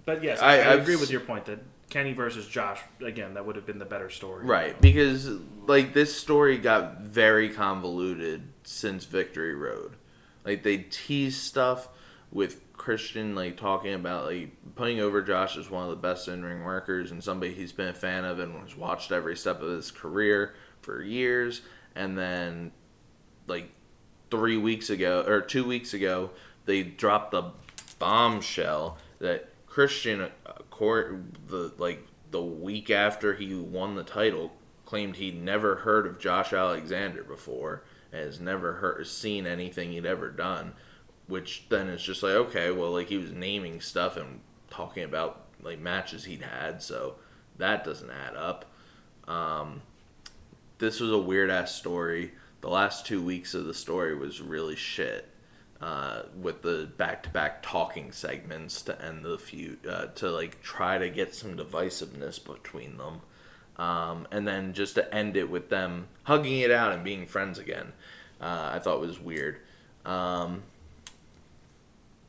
[0.05, 1.59] But yes, I- I, I agree with your point that
[1.89, 4.43] Kenny versus Josh again that would have been the better story.
[4.43, 5.29] right because
[5.67, 9.93] like this story got very convoluted since Victory Road.
[10.43, 11.87] Like they teased stuff
[12.31, 16.43] with Christian like talking about like putting over Josh as one of the best in
[16.43, 19.69] ring workers and somebody he's been a fan of and has watched every step of
[19.69, 21.61] his career for years,
[21.95, 22.71] and then
[23.47, 23.69] like
[24.29, 26.31] three weeks ago or two weeks ago
[26.65, 27.51] they dropped the
[27.99, 30.29] bombshell that Christian uh,
[30.69, 34.51] court the like the week after he won the title
[34.85, 40.05] claimed he'd never heard of Josh Alexander before and has never heard seen anything he'd
[40.05, 40.73] ever done.
[41.27, 45.45] Which then is just like okay, well, like he was naming stuff and talking about
[45.61, 47.15] like matches he'd had, so
[47.57, 48.65] that doesn't add up.
[49.27, 49.81] Um,
[50.77, 52.33] this was a weird ass story.
[52.61, 55.29] The last two weeks of the story was really shit.
[55.81, 61.09] Uh, with the back-to-back talking segments to end the feud, uh, to like try to
[61.09, 63.21] get some divisiveness between them,
[63.77, 67.59] um, and then just to end it with them hugging it out and being friends
[67.59, 67.91] again,
[68.39, 69.57] uh, I thought was weird.
[70.05, 70.63] Um,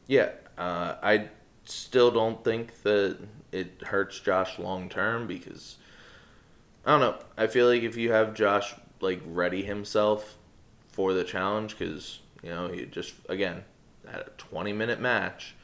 [0.06, 1.28] yeah, uh, I
[1.64, 3.18] still don't think that
[3.52, 5.76] it hurts Josh long term because
[6.84, 7.18] I don't know.
[7.36, 10.36] I feel like if you have Josh like ready himself
[10.92, 13.64] for the challenge, because you know he just again
[14.06, 15.54] had a 20 minute match,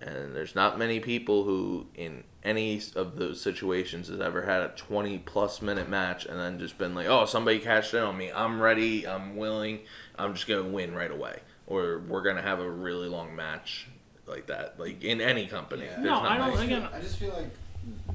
[0.00, 4.68] and there's not many people who in any of those situations has ever had a
[4.76, 8.30] 20 plus minute match and then just been like, oh, somebody cashed in on me.
[8.30, 9.06] I'm ready.
[9.06, 9.80] I'm willing.
[10.18, 13.86] I'm just gonna win right away, or we're gonna have a really long match
[14.26, 15.84] like that, like in any company.
[15.84, 15.96] Yeah.
[16.00, 16.74] No, not I don't- many.
[16.74, 17.50] again- I just feel like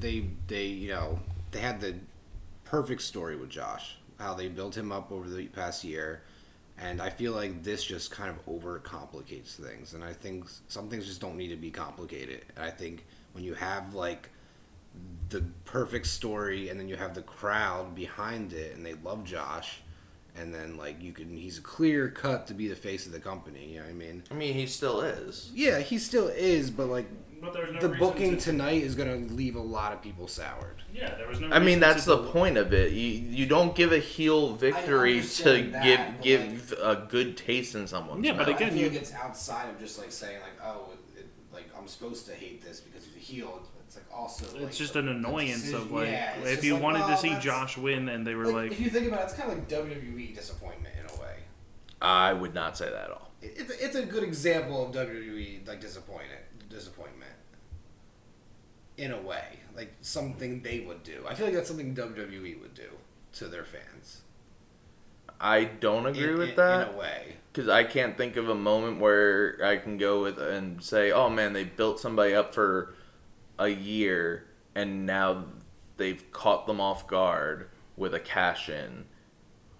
[0.00, 1.20] they they you know
[1.52, 1.94] they had the
[2.64, 6.22] perfect story with Josh, how they built him up over the past year,
[6.78, 11.06] and I feel like this just kind of overcomplicates things, and I think some things
[11.06, 12.44] just don't need to be complicated.
[12.56, 14.30] And I think when you have like
[15.28, 19.80] the perfect story, and then you have the crowd behind it, and they love Josh.
[20.36, 23.20] And then, like you can, he's a clear cut to be the face of the
[23.20, 23.66] company.
[23.72, 24.22] You know what I mean?
[24.30, 25.50] I mean, he still is.
[25.54, 27.06] Yeah, he still is, but like
[27.42, 30.28] But there's no the reason booking to- tonight is gonna leave a lot of people
[30.28, 30.82] soured.
[30.94, 31.48] Yeah, there was no.
[31.48, 32.92] I mean, reason that's to the point of it.
[32.92, 37.36] You you don't give a heel victory to understand that, give but, give a good
[37.36, 38.56] taste in someone's Yeah, but mouth.
[38.56, 41.26] again, I feel you- like it's outside of just like saying like, oh, it, it,
[41.52, 43.62] like I'm supposed to hate this because he's a heel.
[44.00, 47.08] It's like also like, just an annoyance of like yeah, if you like, wanted well,
[47.10, 49.34] to see Josh win and they were Like, like, if you think about it, it's
[49.34, 51.36] kind of like WWE disappointment in a way.
[52.02, 53.30] I would not say that at all.
[53.42, 57.32] It's it's a good example of WWE like disappointment disappointment.
[58.96, 61.24] In a way, like something they would do.
[61.26, 62.90] I feel like that's something WWE would do
[63.34, 64.20] to their fans.
[65.40, 67.36] I don't agree in, with in- that in a way.
[67.50, 71.30] because I can't think of a moment where I can go with and say, "Oh
[71.30, 72.94] man, they built somebody up for
[73.60, 75.44] a year and now
[75.96, 79.04] they've caught them off guard with a cash in."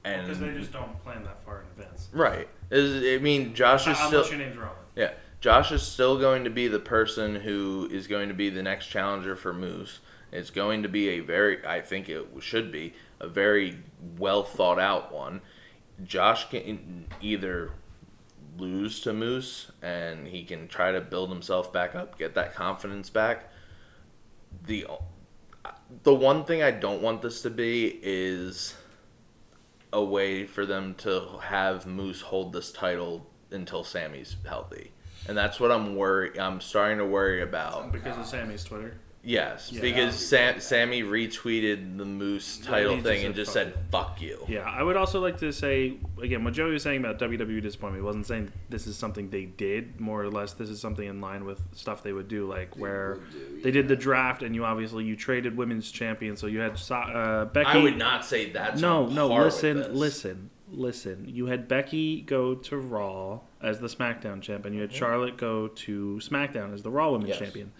[0.05, 2.09] And because they just don't plan that far in advance.
[2.13, 4.75] right, Is- I mean, Josh is still Unless your name's Roman.
[4.97, 8.63] Yeah, Josh is still going to be the person who is going to be the
[8.63, 10.01] next challenger for Moose.
[10.33, 13.79] It's going to be a very, I think it should be a very
[14.19, 15.41] well thought out one.
[16.05, 17.73] Josh can either
[18.57, 23.11] lose to Moose and he can try to build himself back up, get that confidence
[23.11, 23.50] back.
[24.67, 24.87] The
[26.03, 28.75] the one thing I don't want this to be is
[29.93, 34.93] a way for them to have Moose hold this title until Sammy's healthy.
[35.29, 37.93] And that's what I'm worried I'm starting to worry about.
[37.93, 38.97] Because of Sammy's Twitter.
[39.23, 39.83] Yes, Yeah.
[39.83, 44.61] because Sam, Sammy retweeted the Moose title he thing and just said "fuck you." Yeah,
[44.61, 48.03] I would also like to say again what Joey was saying about WWE disappointment.
[48.03, 50.01] He wasn't saying this is something they did.
[50.01, 53.19] More or less, this is something in line with stuff they would do, like where
[53.21, 56.61] would do, they did the draft and you obviously you traded women's champion, so you
[56.61, 57.69] had uh, Becky.
[57.69, 59.29] I would not say that's no, no.
[59.29, 61.27] Listen, listen, listen.
[61.29, 64.73] You had Becky go to Raw as the SmackDown champion.
[64.73, 67.39] You had Charlotte go to SmackDown as the Raw Women's Yes.
[67.39, 67.73] champion.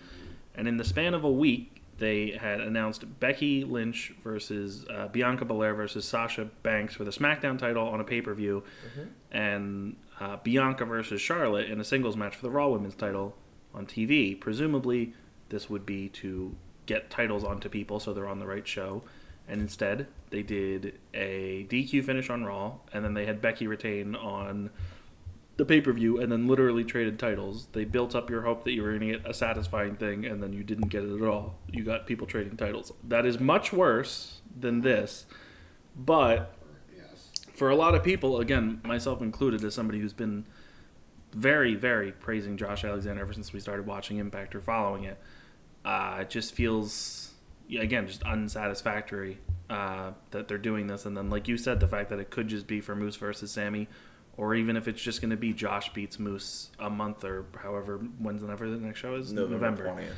[0.55, 5.45] And in the span of a week, they had announced Becky Lynch versus uh, Bianca
[5.45, 8.65] Belair versus Sasha Banks for the SmackDown title on a pay per view,
[9.31, 13.37] and uh, Bianca versus Charlotte in a singles match for the Raw Women's title
[13.75, 14.39] on TV.
[14.39, 15.13] Presumably,
[15.51, 16.57] this would be to
[16.87, 19.03] get titles onto people so they're on the right show.
[19.47, 24.15] And instead, they did a DQ finish on Raw, and then they had Becky retain
[24.15, 24.71] on
[25.61, 27.69] the pay per view, and then literally traded titles.
[27.73, 30.43] They built up your hope that you were going to get a satisfying thing, and
[30.43, 31.55] then you didn't get it at all.
[31.71, 32.93] You got people trading titles.
[33.07, 35.27] That is much worse than this,
[35.95, 36.57] but
[37.53, 40.47] for a lot of people, again, myself included, as somebody who's been
[41.35, 45.19] very, very praising Josh Alexander ever since we started watching Impact or following it,
[45.85, 47.35] uh, it just feels,
[47.79, 49.37] again, just unsatisfactory
[49.69, 51.05] uh, that they're doing this.
[51.05, 53.53] And then, like you said, the fact that it could just be for Moose versus
[53.53, 53.89] Sammy,
[54.41, 57.99] or even if it's just going to be Josh beats Moose a month or however,
[58.19, 60.15] when's whenever the next show is, November 20th.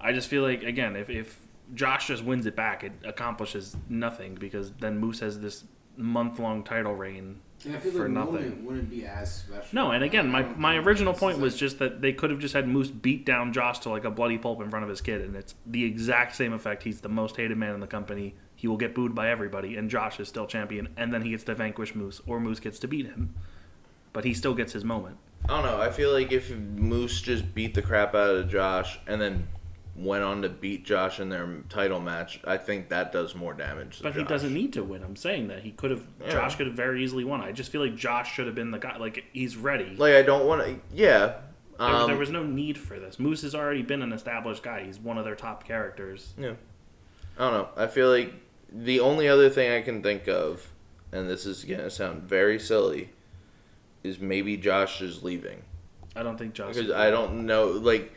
[0.00, 1.36] I just feel like again, if, if
[1.74, 5.64] Josh just wins it back, it accomplishes nothing because then Moose has this
[5.96, 7.40] month long title reign.
[7.64, 8.64] And I feel for like nothing.
[8.64, 9.68] wouldn't be as special.
[9.72, 12.68] No, and again, my, my original point was just that they could have just had
[12.68, 15.34] Moose beat down Josh to like a bloody pulp in front of his kid, and
[15.34, 16.84] it's the exact same effect.
[16.84, 18.36] He's the most hated man in the company.
[18.54, 21.42] He will get booed by everybody, and Josh is still champion, and then he gets
[21.44, 23.34] to vanquish Moose, or Moose gets to beat him.
[24.16, 25.18] But he still gets his moment.
[25.46, 25.78] I don't know.
[25.78, 29.46] I feel like if Moose just beat the crap out of Josh and then
[29.94, 33.98] went on to beat Josh in their title match, I think that does more damage.
[33.98, 34.28] To But he Josh.
[34.30, 35.02] doesn't need to win.
[35.02, 36.02] I'm saying that he could have.
[36.24, 36.30] Yeah.
[36.32, 37.42] Josh could have very easily won.
[37.42, 38.96] I just feel like Josh should have been the guy.
[38.96, 39.94] Like he's ready.
[39.98, 40.80] Like I don't want to.
[40.94, 41.34] Yeah.
[41.78, 43.18] there, Um, there was no need for this.
[43.18, 44.82] Moose has already been an established guy.
[44.84, 46.32] He's one of their top characters.
[46.38, 46.54] Yeah.
[47.38, 47.68] I don't know.
[47.76, 48.32] I feel like
[48.72, 50.72] the only other thing I can think of,
[51.12, 53.10] and this is gonna sound very silly,
[54.06, 55.62] is maybe Josh is leaving
[56.14, 56.74] I don't think Josh.
[56.74, 57.66] because I don't know.
[57.72, 58.12] Like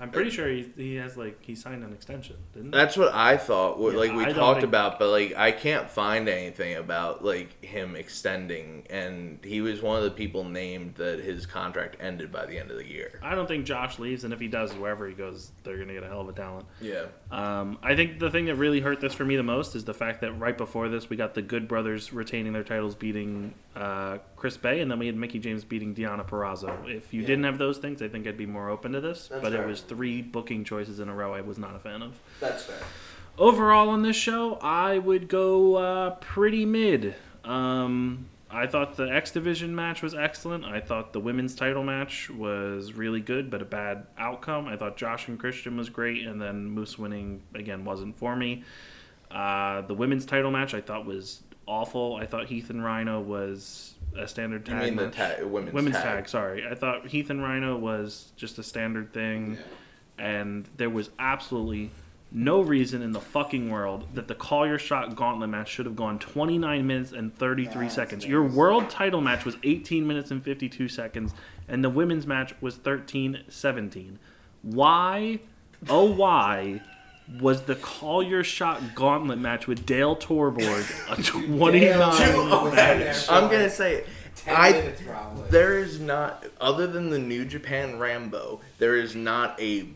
[0.00, 2.78] I'm pretty sure he, he has like he signed an extension, didn't he?
[2.78, 3.80] that's what I thought.
[3.80, 7.24] What, Yeah, like we I talked think- about, but like I can't find anything about
[7.24, 12.30] like him extending, and he was one of the people named that his contract ended
[12.30, 13.18] by the end of the year.
[13.24, 16.04] I don't think Josh leaves, and if he does, wherever he goes, they're gonna get
[16.04, 16.66] a hell of a talent.
[16.80, 17.06] Yeah.
[17.32, 19.94] Um, I think the thing that really hurt this for me the most is the
[19.94, 24.18] fact that right before this, we got the Good Brothers retaining their titles, beating uh,
[24.38, 26.88] Chris Bey, and then we had Mickie James beating Deonna Purrazzo.
[26.88, 29.28] If you didn't have those things, I think I'd be more open to this.
[29.28, 29.62] That's but fair.
[29.62, 32.18] it was three booking choices in a row I was not a fan of.
[32.40, 32.76] That's fair.
[33.36, 37.14] Overall, on this show, I would go uh, pretty mid.
[37.44, 40.64] Um, I thought the X Division match was excellent.
[40.64, 44.66] I thought the women's title match was really good, but a bad outcome.
[44.66, 48.64] I thought Josh and Christian was great, and then Moose winning again wasn't for me.
[49.30, 52.16] Uh, the women's title match I thought was awful.
[52.16, 55.96] I thought Heath and Rhino was a standard You tag mean the ta- women's, women's
[55.96, 56.04] tag?
[56.04, 56.28] tag.
[56.28, 59.58] Sorry, I thought Heath and Rhino was just a standard thing,
[60.18, 61.90] and there was absolutely
[62.30, 65.96] no reason in the fucking world that the Call Your Shot Gauntlet match should have
[65.96, 68.26] gone 29 minutes and 33 seconds.
[68.26, 71.32] Your world title match was 18 minutes and 52 seconds,
[71.68, 74.18] and the women's match was 13 17.
[74.62, 75.40] Why,
[75.88, 76.82] oh why,
[77.40, 81.92] was the Call Your Shot Gauntlet match with Dale Torborg a 29
[83.28, 85.50] I'm gonna say, Ten I minutes probably.
[85.50, 89.88] there is not other than the New Japan Rambo, there is not a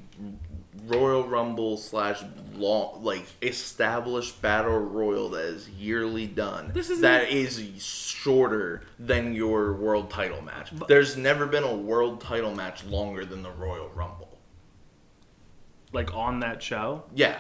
[0.87, 2.23] Royal Rumble slash
[2.57, 9.33] long like established battle royal that is yearly done This isn't- that is shorter than
[9.33, 10.71] your world title match.
[10.89, 14.29] There's never been a world title match longer than the Royal Rumble.
[15.93, 17.05] Like on that show.
[17.15, 17.39] Yeah.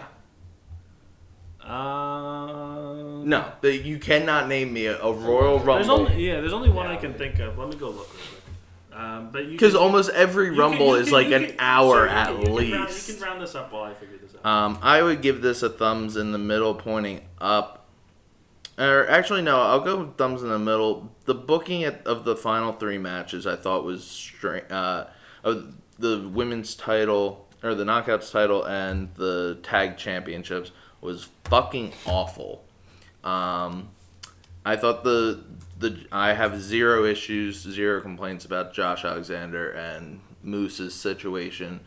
[1.60, 6.52] Um, No, the, you cannot name me a, a Royal There's Rumble only yeah, there's
[6.52, 7.56] only one I can think of.
[7.58, 8.38] Let me go look real quick.
[9.00, 11.94] Um, but because almost every you can- Rumble is can- like you an can- hour
[11.94, 12.72] sure, you at can- you can least.
[12.74, 14.44] round- you can round this up while I figure this out.
[14.46, 17.78] Um, I would give this a thumbs in the middle, pointing up.
[18.78, 21.14] Or actually, no, I'll go with thumbs in the middle.
[21.26, 24.64] The booking at, of the final three matches, I thought was strange.
[24.70, 25.04] Uh,
[25.44, 32.64] of the women's title or the knockouts title and the tag championships was fucking awful.
[33.24, 33.90] Um,
[34.64, 35.42] I thought the
[35.78, 41.80] the I have zero issues, zero complaints about Josh Alexander and Moose's situation.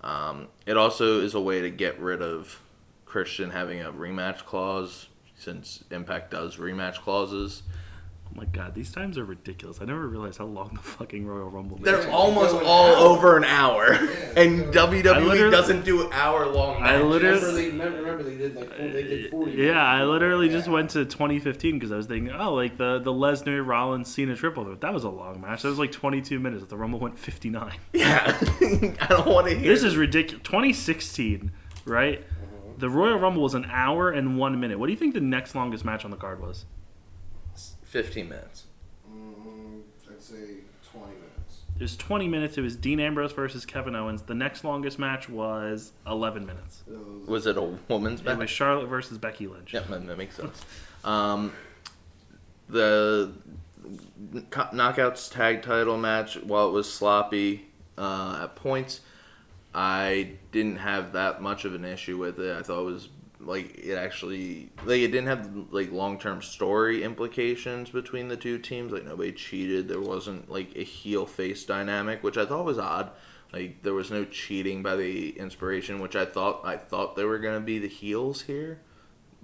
[0.00, 2.60] Um, it also is a way to get rid of
[3.06, 7.62] Christian having a rematch clause since Impact does rematch clauses.
[8.34, 9.78] Oh my god, these times are ridiculous.
[9.80, 11.76] I never realized how long the fucking Royal Rumble.
[11.78, 12.98] They're match- almost Going all out.
[12.98, 13.84] over an hour,
[14.36, 18.68] and WWE doesn't do hour long I literally- Remember, they, remember, remember they did like
[18.76, 19.52] four, they did forty.
[19.52, 23.12] Yeah, I literally just went to 2015 because I was thinking, oh, like the the
[23.12, 24.80] Lesnar Rollins Cena triple threat.
[24.80, 25.62] That was a long match.
[25.62, 26.64] That was like 22 minutes.
[26.66, 27.72] The Rumble went 59.
[27.92, 28.24] Yeah,
[29.00, 29.68] I don't want to hear.
[29.72, 30.42] This is ridiculous.
[30.44, 31.52] 2016,
[31.84, 32.18] right?
[32.18, 32.72] Uh-huh.
[32.78, 34.78] The Royal Rumble was an hour and one minute.
[34.78, 36.64] What do you think the next longest match on the card was?
[37.94, 38.64] Fifteen minutes.
[39.08, 39.80] Mm,
[40.10, 40.36] I'd say
[40.90, 41.60] twenty minutes.
[41.76, 42.56] It was 20 minutes.
[42.56, 44.22] It was Dean Ambrose versus Kevin Owens.
[44.22, 46.84] The next longest match was 11 minutes.
[46.86, 48.34] It was- Was it a woman's match?
[48.34, 48.38] It match?
[48.44, 49.74] was Charlotte versus Becky Lynch.
[49.74, 50.62] Yep, that, that makes sense.
[51.02, 51.52] Um,
[52.68, 53.32] the
[54.50, 57.66] co- knockouts tag title match, while it was sloppy
[57.98, 59.00] uh, at points,
[59.74, 62.56] I didn't have that much of an issue with it.
[62.56, 63.08] I thought it was
[63.46, 68.58] like it actually like it didn't have like long term story implications between the two
[68.58, 68.92] teams.
[68.92, 69.88] Like nobody cheated.
[69.88, 73.10] There wasn't like a heel face dynamic, which I thought was odd.
[73.52, 77.38] Like there was no cheating by the inspiration, which I thought I thought they were
[77.38, 78.80] gonna be the heels here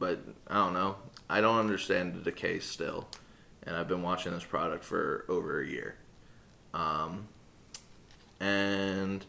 [0.00, 0.18] but
[0.48, 0.96] I don't know.
[1.28, 3.06] I don't understand the decay still,
[3.62, 5.94] and I've been watching this product for over a year.
[6.74, 7.28] Um,
[8.40, 9.24] and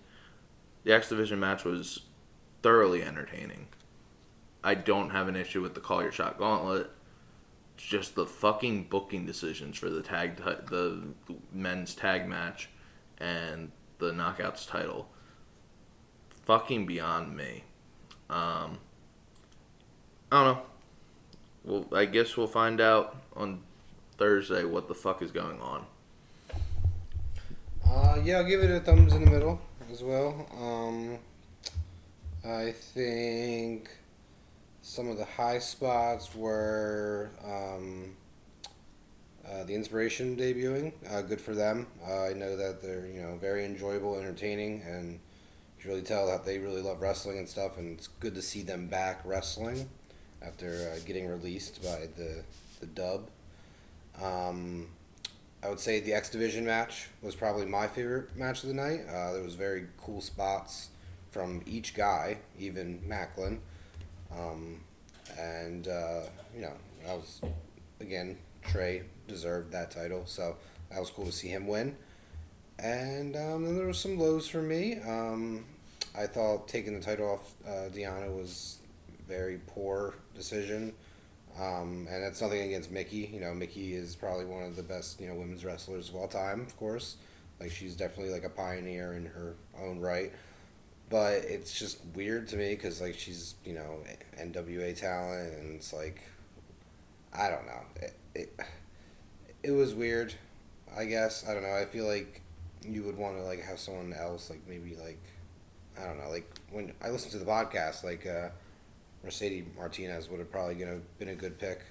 [0.84, 2.04] the X Division match was
[2.64, 3.68] thoroughly entertaining.
[4.64, 6.90] I don't have an issue with the Call Your Shot Gauntlet.
[7.78, 10.36] just the fucking booking decisions for the tag
[10.70, 11.02] the
[11.52, 12.70] men's tag match
[13.18, 15.08] and the knockouts title
[16.46, 17.64] fucking beyond me
[18.30, 18.78] um
[20.32, 20.62] i don't know
[21.64, 23.62] well i guess we'll find out on
[24.18, 25.86] thursday what the fuck is going on
[27.84, 29.60] Uh, yeah, I'll give it a thumbs in the middle
[29.92, 30.48] as well.
[30.58, 31.18] Um,
[32.46, 33.90] I think
[34.82, 38.16] some of the high spots were um,
[39.48, 40.94] uh, the inspiration debuting.
[41.10, 41.88] Uh, good for them.
[42.06, 45.20] Uh, I know that they're you know very enjoyable, entertaining, and
[45.82, 47.78] you really tell that they really love wrestling and stuff.
[47.78, 49.90] And it's good to see them back wrestling
[50.42, 52.44] after uh, getting released by the
[52.80, 53.30] the dub.
[54.22, 54.88] Um,
[55.64, 59.02] I would say the X Division match was probably my favorite match of the night.
[59.08, 60.90] Uh, there was very cool spots
[61.30, 63.60] from each guy, even Maclin,
[64.38, 64.82] um,
[65.40, 66.22] and uh,
[66.56, 66.74] you know,
[67.10, 67.42] I was
[68.00, 70.56] again Trey deserved that title, so
[70.90, 71.96] that was cool to see him win.
[72.80, 75.00] And um, then there were some lows for me.
[75.00, 75.66] Um,
[76.18, 78.80] I thought taking the title off uh, Deonna was
[79.28, 80.94] very poor decision.
[81.60, 83.30] Um, and that's nothing against Mickie.
[83.34, 86.28] You know, Mickie is probably one of the best, you know, women's wrestlers of all
[86.28, 87.18] time, of course.
[87.60, 90.32] Like, she's definitely, like, a pioneer in her own right.
[91.12, 94.00] But it's just weird to me because, like, she's, you know,
[94.40, 96.22] NWA talent, and it's like,
[97.34, 97.82] I don't know.
[97.98, 98.60] It, it,
[99.62, 100.34] it was weird,
[100.98, 101.46] I guess.
[101.48, 101.76] I don't know.
[101.76, 102.42] I feel like
[102.88, 105.22] you would want to, like, have someone else, like, maybe, like,
[106.02, 106.30] I don't know.
[106.30, 108.50] Like, when I listened to the podcast, like, uh,
[109.24, 111.82] Mercedes Martinez would have probably gonna been a good pick.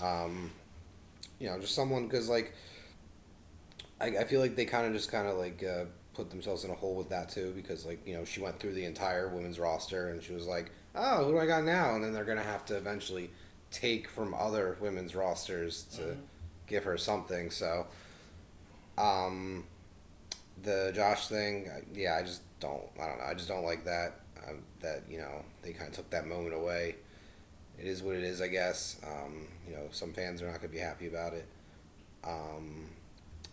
[0.00, 0.50] Um,
[1.38, 2.52] you know, just someone because like
[4.00, 5.84] I, I feel like they kind of just kind of like uh,
[6.14, 8.74] put themselves in a hole with that too because like you know she went through
[8.74, 11.94] the entire women's roster and she was like, oh, who do I got now?
[11.94, 13.30] And then they're gonna have to eventually
[13.70, 16.16] take from other women's rosters to
[16.66, 17.50] give her something.
[17.50, 17.86] So,
[18.98, 19.64] um,
[20.62, 22.84] the Josh thing, yeah, I just don't.
[23.00, 23.24] I don't know.
[23.24, 24.20] I just don't like that.
[24.46, 26.96] Um, that you know they kind of took that moment away.
[27.78, 29.00] It is what it is, I guess.
[29.04, 31.46] Um, you know, some fans are not gonna be happy about it.
[32.24, 32.90] Um,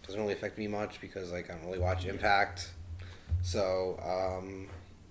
[0.10, 2.72] doesn't really affect me much because like I don't really watch Impact.
[3.44, 4.68] So um,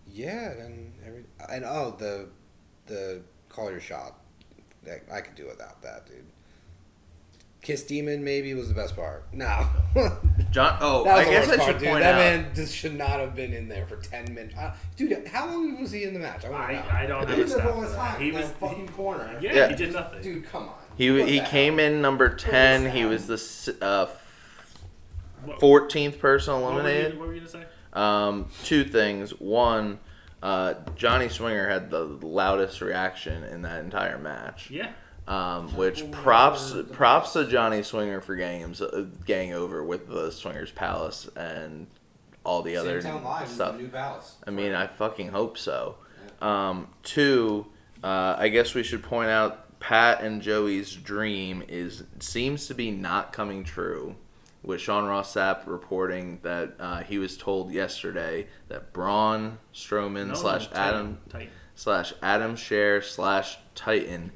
[0.07, 2.29] yeah, and every and oh the
[2.87, 4.15] the call your shot.
[4.85, 6.25] That I could do without that, dude.
[7.61, 9.27] Kiss Demon maybe was the best part.
[9.35, 9.67] No.
[10.53, 11.89] john oh That was i the guess worst i part, should dude.
[11.89, 14.57] point that out man just should not have been in there for ten minutes.
[14.57, 16.45] Uh, dude, how long was he in the match?
[16.45, 16.79] I, wanna know.
[16.89, 17.35] I, I don't know.
[17.35, 17.97] a He's there all the that.
[17.97, 18.21] time.
[18.21, 19.39] He was that fucking corner.
[19.43, 19.69] yeah, Yeah.
[19.69, 20.23] he did nothing.
[20.23, 20.75] Dude, come on.
[20.97, 21.87] he What he came hell?
[21.87, 24.07] in number 10 he was the uh,
[25.47, 27.65] 14th person What were, you, eliminated what were you gonna say?
[27.93, 29.31] Um, two things.
[29.31, 29.99] One,
[30.43, 34.71] uh, Johnny Swinger had the loudest reaction in that entire match.
[34.71, 34.91] Yeah.
[35.27, 40.31] Um, which props props to Johnny Swinger for getting him uh, getting over with the
[40.33, 41.87] Swingers Palace and
[42.45, 43.77] all the other Sam's Town Live stuff.
[43.77, 44.37] the new palace.
[44.47, 45.97] I mean, I fucking hope so.
[46.41, 47.67] Um, two,
[48.03, 52.91] uh, I guess we should point out Pat and Joey's dream is seems to be
[52.91, 54.17] not coming true.
[54.69, 60.35] With Sean Ross Sapp reporting that uh, he was told yesterday that Braun Strowman No,
[60.35, 61.49] slash Titan- Adam Titan.
[61.75, 64.31] slash Adam Scherr slash Titan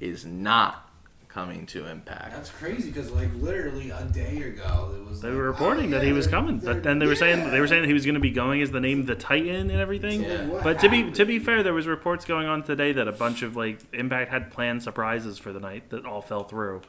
[0.00, 0.88] is not
[1.26, 2.30] coming to Impact.
[2.30, 5.20] That's crazy because like literally a day ago it was.
[5.20, 7.50] They like, were oh, reporting that yeah, he was coming, but then they were saying
[7.50, 7.70] they were yeah.
[7.70, 10.22] saying he was going to be going as the name the Titan and everything.
[10.22, 12.92] So, like, what But to be to be fair, there was reports going on today
[12.92, 16.44] that a bunch of like Impact had planned surprises for the night that all fell
[16.44, 16.82] through.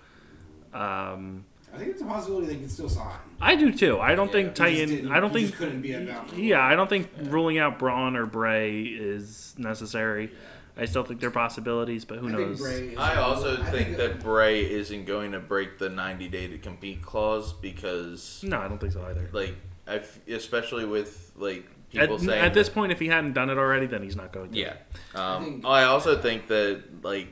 [0.72, 1.46] Um,
[1.76, 3.18] I think it's a possibility they can still sign.
[3.42, 4.00] I do too.
[4.00, 5.12] I don't He think just Titan.
[5.12, 5.48] I don't he think.
[5.50, 10.32] just couldn't be at Yeah, I don't think ruling out Braun or Bray is necessary.
[10.78, 12.62] I still think there are possibilities, but who I knows?
[12.66, 16.58] think I also I think that Bray isn't going to break the 90 day to
[16.58, 19.30] compete clause because, No, I don't think so either.
[19.34, 19.56] like,
[19.88, 23.34] I f- especially with like At, people saying at this that- point, if he hadn't
[23.34, 24.58] done it already, then he's not going to.
[24.58, 24.74] yeah.
[25.14, 27.28] Um, I, think- also think that like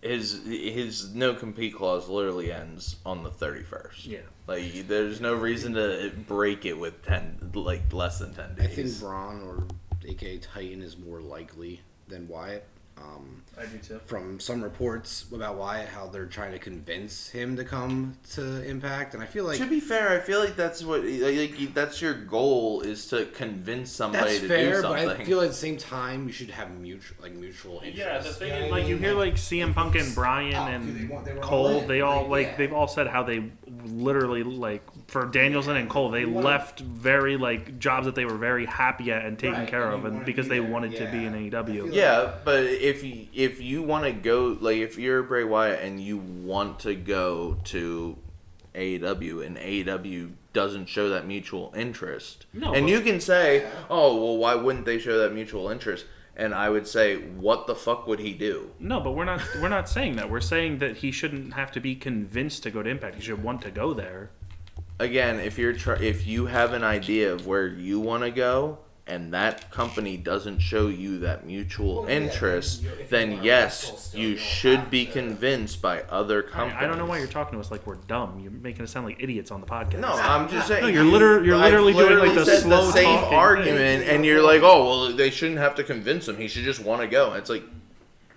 [0.00, 4.06] his his no compete clause literally ends on the 31st.
[4.06, 4.18] Yeah.
[4.46, 8.64] Like, there's no reason to break it with ten like less than ten days.
[8.64, 9.64] I think Braun or
[10.06, 12.66] AKA Titan is more likely than Wyatt.
[13.00, 14.00] Um, I do too.
[14.06, 19.14] from some reports about Wyatt, how they're trying to convince him to come to Impact,
[19.14, 22.14] and I feel like to be fair, I feel like that's what like that's your
[22.14, 25.20] goal is to convince somebody that's to fair, do but something.
[25.22, 27.96] I feel like at the same time you should have mutual like mutual interest.
[27.96, 30.66] Yeah, the thing Yeah, is, like you hear like, like CM Punk and Bryan oh,
[30.66, 32.56] and they want- they were all Cole, they all like, like yeah.
[32.58, 33.44] they've all said how they
[33.86, 38.36] literally like for Danielson and Cole, they What- left very like jobs that they were
[38.36, 40.70] very happy at and taken Right, care and of, and because be they there.
[40.70, 41.60] wanted to be in Yeah.
[41.62, 41.84] AEW.
[41.86, 45.80] feel Yeah, but if you, if you want to go, like if you're Bray Wyatt
[45.82, 48.18] and you want to go to
[48.74, 54.14] AEW and AEW doesn't show that mutual interest, No, and but- you can say, "Oh,
[54.22, 56.04] well, why wouldn't they show that mutual interest?"
[56.36, 59.68] And I would say, "What the fuck would he do?" No, but we're not we're
[59.68, 60.30] not saying that.
[60.30, 63.16] We're saying that he shouldn't have to be convinced to go to Impact.
[63.16, 64.30] He should want to go there.
[65.00, 68.78] Again, if you're try- if you have an idea of where you want to go.
[69.10, 74.12] And that company doesn't show you that mutual Well, yeah, then interest, you- then yes,
[74.14, 76.76] you should be to- convinced by other companies.
[76.78, 78.38] I don't know why you're talking to us like we're dumb.
[78.42, 80.00] You're making us sound like idiots on the podcast.
[80.00, 80.82] No, I'm just saying.
[80.82, 84.14] No, you're liter- you're I've literally doing, like, the said slow same talking argument, thing.
[84.14, 86.36] and you're like, oh well, they shouldn't have to convince him.
[86.36, 87.32] He should just want to go.
[87.32, 87.62] It's like,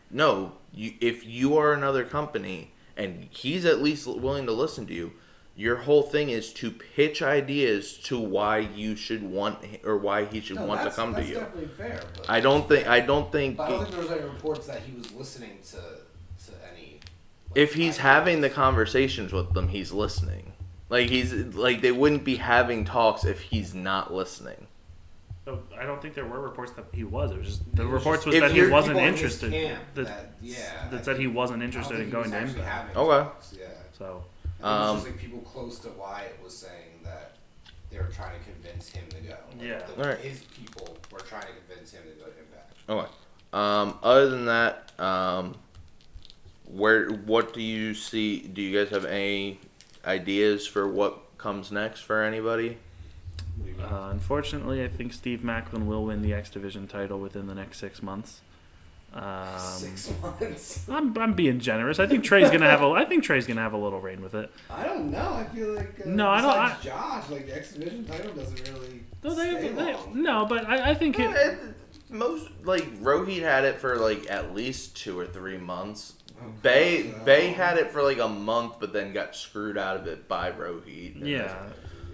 [0.09, 4.93] no, you if you are another company and he's at least willing to listen to
[4.93, 5.11] you,
[5.56, 10.40] your whole thing is to pitch ideas to why you should want or why he
[10.41, 11.36] should No, want to that's- come to you.
[11.36, 12.02] definitely fair.
[12.30, 12.88] I don't think.
[12.88, 13.57] I don't think.
[13.57, 15.78] But I don't think there was any reports that he was listening to
[16.45, 16.99] to any.
[17.49, 17.98] like, if he's ideas.
[17.98, 20.53] having the conversations with them, he's listening.
[20.90, 24.68] Like he's like they wouldn't be having talks if he's not listening.
[25.45, 27.32] So I don't think there were reports that he was.
[27.32, 29.52] It was just the was reports just- was that he wasn't people in interested.
[29.52, 32.38] that, that- yeah, that I said he wasn't interested think in he going was to
[32.38, 32.88] actually Impact.
[32.95, 33.23] having Okay.
[33.23, 33.65] talks, Yeah.
[33.98, 34.30] So I think it
[34.63, 37.35] Um, was just like people close to Wyatt was saying that
[37.89, 39.29] they were trying to convince him to go.
[39.57, 39.79] Like, Yeah.
[39.85, 40.19] the- Alright.
[40.19, 42.73] His people were trying to convince him to go to Impact.
[42.89, 43.11] Okay.
[43.53, 45.55] Um, other than that, um,
[46.65, 48.39] where what do you see?
[48.39, 49.59] Do you guys have any
[50.05, 52.77] ideas for what comes next for anybody?
[53.81, 57.79] uh, unfortunately, I think Steve Maclin will win the X Division title within the next
[57.79, 58.41] six months.
[59.13, 60.85] Um, Six months.
[60.89, 61.99] I'm, I'm being generous.
[61.99, 62.88] I think Trey's gonna have a.
[62.91, 64.49] I think Trey's gonna have a little reign with it.
[64.69, 65.33] I don't know.
[65.33, 68.69] I feel like uh, No, I don't- besides Josh, like the X Division title doesn't
[68.73, 70.21] really No, they, stay they- long.
[70.23, 71.29] no, but I, I think it.
[71.35, 71.55] Eh,
[72.09, 76.13] Most like Rohit had it for like at least two or three months.
[76.63, 77.25] Bey God.
[77.25, 80.51] Bey had it for like a month, but then got screwed out of it by
[80.51, 81.15] Rohit.
[81.23, 81.53] Yeah,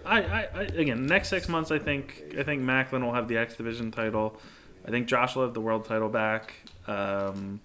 [0.03, 3.37] I, I, I again next six months I think I think Maclin will have the
[3.37, 4.39] X Division title.
[4.87, 6.53] I think Josh will have the world title back.
[6.87, 7.59] Um,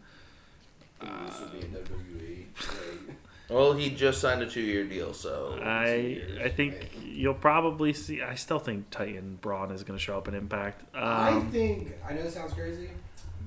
[1.00, 2.44] this would be in WWE.
[2.56, 3.16] Like,
[3.48, 8.22] Well, he just signed a two-year deal, so I I think you'll probably see.
[8.22, 10.82] I still think Titan Braun is going to show up in Impact.
[10.94, 12.90] I Um, think I know it sounds crazy,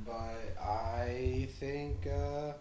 [0.05, 2.53] but I think uh,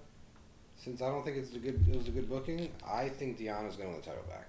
[0.76, 3.76] since I don't think it's a good it was a good booking, I think Deonna's
[3.76, 4.48] going to win the title back.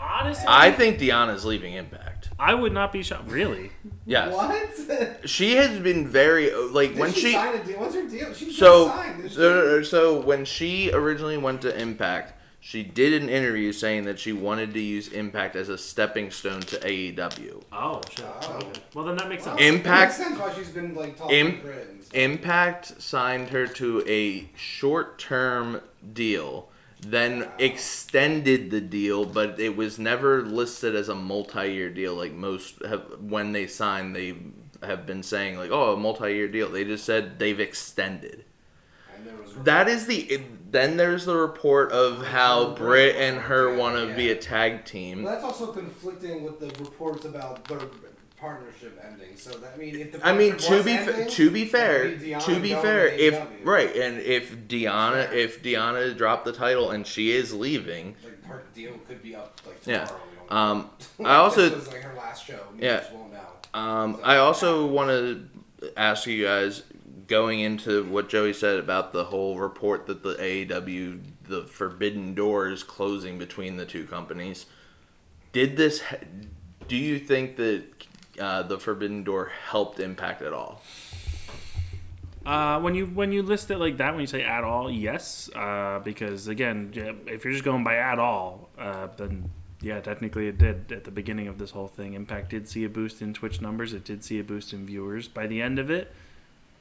[0.00, 2.28] Honestly, I think Deonna's leaving Impact.
[2.38, 3.30] I would not be shocked.
[3.30, 3.70] Really?
[4.06, 5.28] Yes, What?
[5.28, 7.78] she has been very like Did when she, she sign a deal?
[7.80, 8.34] What's her deal?
[8.34, 9.16] She just So, signed.
[9.18, 9.36] didn't she?
[9.36, 14.32] so, so when she originally went to Impact, she did an interview saying that she
[14.32, 17.62] wanted to use Impact as a stepping stone to AEW.
[17.72, 18.24] Oh shit.
[18.42, 18.56] Oh.
[18.56, 18.80] Okay.
[18.94, 19.60] Well then that makes sense.
[19.60, 21.90] Impact- It makes sense why she's been like talking Im- to Britt.
[22.14, 25.80] Impact signed her to a short-term
[26.12, 26.68] deal,
[27.10, 32.84] then extended the deal, but it was never listed as a multi-year deal like most
[32.84, 34.34] have when they signed they
[34.82, 36.70] have been saying like oh a multi-year deal.
[36.70, 38.44] They just said they've extended.
[39.62, 40.42] That is the.
[40.70, 45.22] Then there's the report of how Britt and her want to be a tag team.
[45.22, 47.62] that's also conflicting with the reports about
[48.44, 49.36] partnership ending.
[49.36, 52.04] So that I mean, if the I mean, to be ending, fa- to be fair,
[52.04, 56.52] would be Deonna to be fair, if right, and if Deonna, if Deonna dropped the
[56.52, 60.20] title and she is leaving, like her deal could be up like tomorrow.
[60.48, 60.90] Don't um.
[61.24, 62.60] I also this was like her last show.
[62.78, 62.98] Yeah.
[62.98, 63.40] just won't know.
[63.72, 65.48] Um, I also want to
[65.96, 66.82] ask you guys,
[67.26, 72.68] going into what Joey said about the whole report that the AEW, the forbidden door
[72.68, 74.66] is closing between the two companies.
[75.52, 76.02] Did this?
[76.86, 77.84] Do you think that
[78.38, 80.82] uh, the forbidden door helped Impact at all?
[82.46, 85.48] Uh, when you when you list it like that, when you say at all, yes,
[85.54, 86.92] uh, because again,
[87.26, 89.48] if you're just going by at all, uh, then
[89.80, 92.14] yeah, technically it did at the beginning of this whole thing.
[92.14, 93.92] Impact did see a boost in Twitch numbers.
[93.92, 95.26] It did see a boost in viewers.
[95.26, 96.12] By the end of it,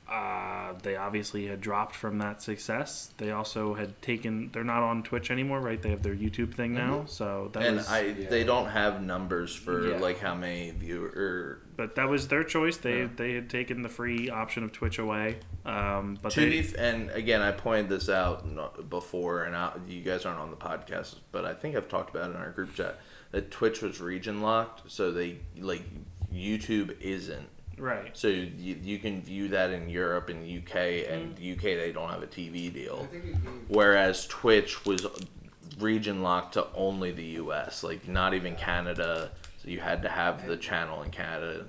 [0.09, 3.13] uh, they obviously had dropped from that success.
[3.17, 4.49] They also had taken.
[4.51, 5.81] They're not on Twitch anymore, right?
[5.81, 7.05] They have their YouTube thing now.
[7.07, 7.89] So that and was.
[7.89, 9.97] I, they don't have numbers for Yeah.
[9.99, 11.59] like how many viewer.
[11.75, 12.77] but that was their choice.
[12.77, 13.07] They Yeah.
[13.15, 15.37] they had taken the free option of Twitch away.
[15.65, 20.01] Um, but To they, be, and again, I pointed this out before, and I, you
[20.01, 22.75] guys aren't on the podcast, but I think I've talked about it in our group
[22.75, 22.99] chat
[23.31, 25.83] that Twitch was region locked, so they like
[26.31, 27.47] YouTube isn't.
[27.83, 28.15] Right.
[28.17, 30.75] So you, you can view that in Europe and UK,
[31.09, 31.57] and mm.
[31.57, 33.07] UK they don't have a TV I deal.
[33.11, 35.05] think it gave Whereas Twitch was
[35.79, 37.83] region locked to only the U.S.
[37.83, 39.31] Like not even Canada.
[39.61, 41.65] So you had to have the channel in Canada.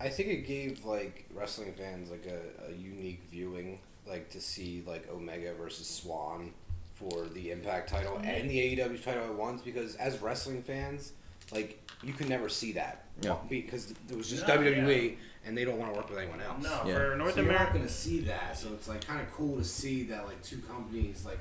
[0.00, 4.84] I think it gave like wrestling fans like a, a unique viewing, like to see
[4.86, 6.52] like Omega versus Swann
[6.94, 8.24] for the Impact title mm-hmm.
[8.24, 9.62] and the AEW title at once.
[9.62, 11.14] Because as wrestling fans,
[11.50, 13.36] like you can never see that Yeah.
[13.48, 16.62] because it was just No, WWE and they don't want to work with anyone else.
[16.62, 16.94] No, Yeah.
[17.10, 17.72] for North so you're not America.
[17.78, 18.58] going to see that.
[18.58, 21.38] So it's like kind of cool to see that like two companies like,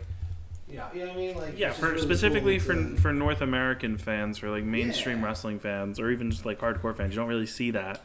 [0.69, 1.35] you know, you know what I mean?
[1.37, 5.19] Like Yeah, for really specifically cool for to- for North American fans, for like mainstream
[5.19, 5.25] Yeah.
[5.25, 8.01] wrestling fans, or even just like hardcore fans, you don't really see that.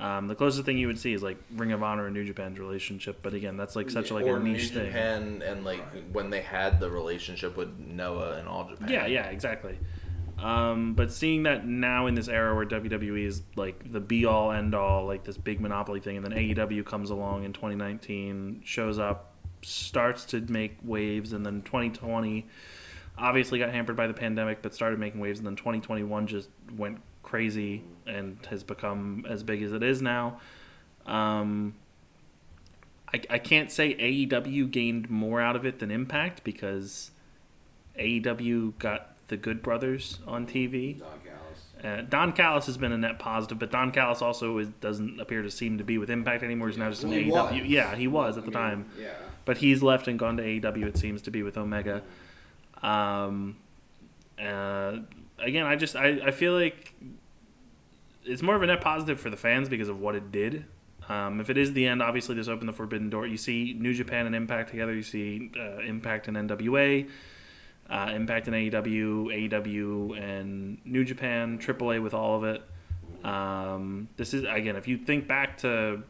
[0.00, 2.58] Um, the closest thing you would see is like Ring of Honor and New Japan's
[2.60, 4.86] relationship, but again, that's like such like or a New niche thing.
[4.86, 5.82] Japan and like
[6.12, 8.88] when they had the relationship with Noah and All Japan.
[8.88, 9.76] Yeah, yeah, exactly.
[10.42, 14.52] Um, but seeing that now in this era where WWE is like the be all
[14.52, 18.98] end all, like this big monopoly thing, and then AEW comes along in 2019, shows
[18.98, 19.32] up,
[19.62, 22.46] starts to make waves, and then 2020
[23.20, 27.00] obviously got hampered by the pandemic, but started making waves, and then 2021 just went
[27.22, 30.40] crazy and has become as big as it is now.
[31.06, 31.74] Um,
[33.12, 37.10] I, I can't say AEW gained more out of it than Impact because
[37.98, 40.98] AEW got the Good Brothers on TV.
[40.98, 41.84] Don Callis.
[41.84, 45.42] Uh, Don Callis has been a net positive, but Don Callis also is, doesn't appear
[45.42, 46.68] to seem to be with Impact anymore.
[46.68, 47.62] He's now just in Well, he AEW.
[47.62, 47.70] was.
[47.70, 49.10] Yeah, he was at I the mean, time, Yeah.
[49.44, 50.86] but he's left and gone to AEW.
[50.86, 52.02] It seems to be with Omega.
[52.82, 53.56] Um,
[54.42, 54.98] uh,
[55.38, 56.94] again, I just I, I feel like
[58.24, 60.64] it's more of a net positive for the fans because of what it did.
[61.08, 63.26] Um, if it is the end, obviously this opened the forbidden door.
[63.26, 64.94] You see New Japan and Impact together.
[64.94, 67.08] You see uh, Impact and NWA,
[67.90, 72.62] uh, Impact and AEW, AEW and New Japan, AAA with all of it.
[73.24, 76.02] Um, this is again, if you think back to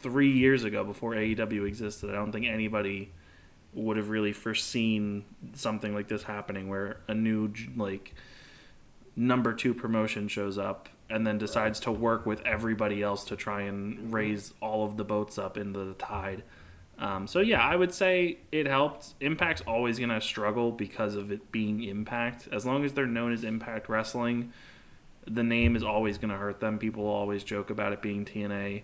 [0.00, 3.10] three years ago before AEW existed, I don't think anybody
[3.74, 5.24] would have really foreseen
[5.54, 8.14] something like this happening, where a new like
[9.16, 13.62] number two promotion shows up and then decides to work with everybody else to try
[13.62, 16.42] and raise all of the boats up into the tide.
[16.98, 19.14] Um, so yeah, I would say it helped.
[19.20, 22.48] Impact's always gonna struggle because of it being Impact.
[22.50, 24.52] As long as they're known as Impact Wrestling,
[25.26, 26.78] the name is always gonna hurt them.
[26.78, 28.82] People always joke about it being TNA,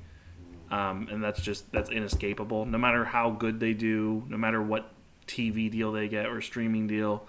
[0.70, 2.66] um, and that's just that's inescapable.
[2.66, 4.90] No matter how good they do, no matter what
[5.26, 7.26] TV deal they get or streaming deal,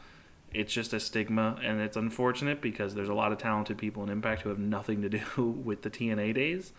[0.54, 4.10] it's just a stigma, and it's unfortunate because there's a lot of talented people in
[4.10, 5.22] Impact who have nothing to do
[5.66, 6.74] with the TNA days,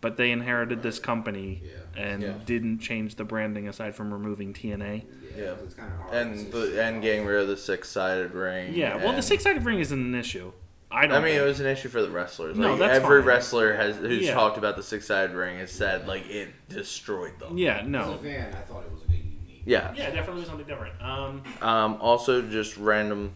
[0.00, 2.02] but they inherited this company Yeah.
[2.04, 2.32] and Yeah.
[2.46, 5.04] didn't change the branding aside from removing TNA.
[5.36, 5.54] Yeah.
[5.64, 6.14] It's kind of hard.
[6.14, 8.74] And the and getting rid of the six sided ring.
[8.74, 10.52] Yeah, well, the six-sided ring isn't an issue.
[10.90, 11.16] I don't.
[11.16, 12.56] I mean, it was an issue for the wrestlers.
[12.56, 13.28] No, Like, that's every fine.
[13.28, 14.32] wrestler has who's Yeah.
[14.34, 17.58] talked about the six sided ring has said like it destroyed them.
[17.58, 18.14] Yeah, no.
[18.14, 19.62] As a fan, I thought it was like a unique.
[19.66, 19.92] Yeah.
[19.94, 20.94] Yeah, definitely something different.
[21.02, 23.32] Um, Um, also, just random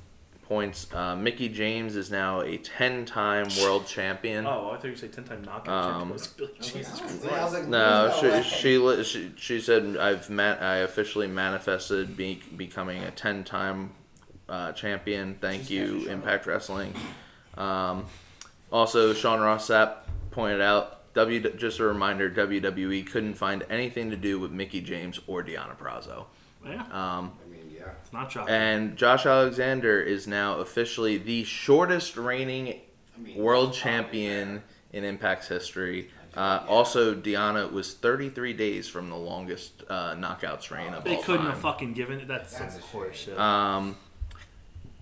[0.52, 0.86] points.
[0.92, 4.46] Uh, Mickie James is now a ten-time world champion.
[4.46, 5.68] oh, I thought you said ten-time knockout
[6.02, 6.50] Um, champion.
[6.60, 7.24] Jesus Christ.
[7.54, 9.02] Like, No, there's she, way.
[9.02, 13.92] she she she said I've ma- I officially manifested be- becoming a ten-time
[14.46, 15.36] uh, champion.
[15.40, 16.92] Thank you, Impact Wrestling.
[17.56, 18.04] Um,
[18.70, 19.96] also, Sean Ross Sapp
[20.32, 20.98] pointed out.
[21.14, 25.76] W just a reminder: WWE couldn't find anything to do with Mickie James or Deonna
[25.78, 26.26] Purrazzo.
[26.64, 27.41] Yeah, Um, yeah.
[28.02, 28.54] It's not shocking.
[28.54, 32.80] and Josh Alexander is now officially the shortest reigning
[33.16, 34.62] I mean, world that's champion
[34.92, 36.10] in Impact's history.
[36.34, 41.22] Uh, Also, Deonna was 33 days from the longest uh, knockouts reign of they all
[41.22, 41.50] couldn't time.
[41.52, 42.28] have fucking given it.
[42.28, 43.38] That's, That's some a horse shame.
[43.38, 43.96] um,